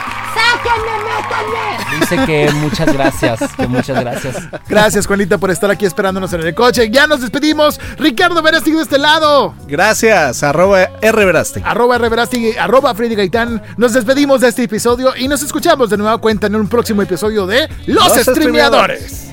Dice 2.00 2.18
que 2.26 2.52
muchas 2.54 2.92
gracias, 2.92 3.40
que 3.56 3.68
muchas 3.68 4.00
gracias. 4.00 4.36
Gracias, 4.68 5.08
Juanita, 5.08 5.38
por 5.38 5.52
estar 5.52 5.70
aquí 5.70 5.86
esperándonos 5.86 6.34
en 6.34 6.42
el 6.42 6.56
coche. 6.56 6.90
Ya 6.90 7.08
nos 7.08 7.22
despedimos. 7.22 7.80
Ricardo 7.98 8.42
Verástig 8.42 8.76
de 8.76 8.82
este 8.82 8.98
lado. 8.98 9.54
Gracias, 9.68 10.44
arroba 10.44 10.90
rverastic. 11.02 11.66
Arroba 11.66 11.98
Reverástig, 11.98 12.58
arroba 12.58 12.94
Freddy 12.94 13.16
Gaitán. 13.16 13.62
Nos 13.78 13.94
despedimos 13.94 14.42
de 14.42 14.50
este 14.50 14.64
episodio 14.64 15.14
y 15.16 15.28
nos 15.28 15.44
escuchamos 15.44 15.90
de 15.90 15.98
nueva 15.98 16.18
cuenta 16.18 16.48
en 16.48 16.56
un 16.56 16.68
próximo 16.68 17.02
episodio 17.02 17.46
de 17.46 17.70
Los, 17.86 18.18
Los 18.18 18.26
Streameadores. 18.26 19.33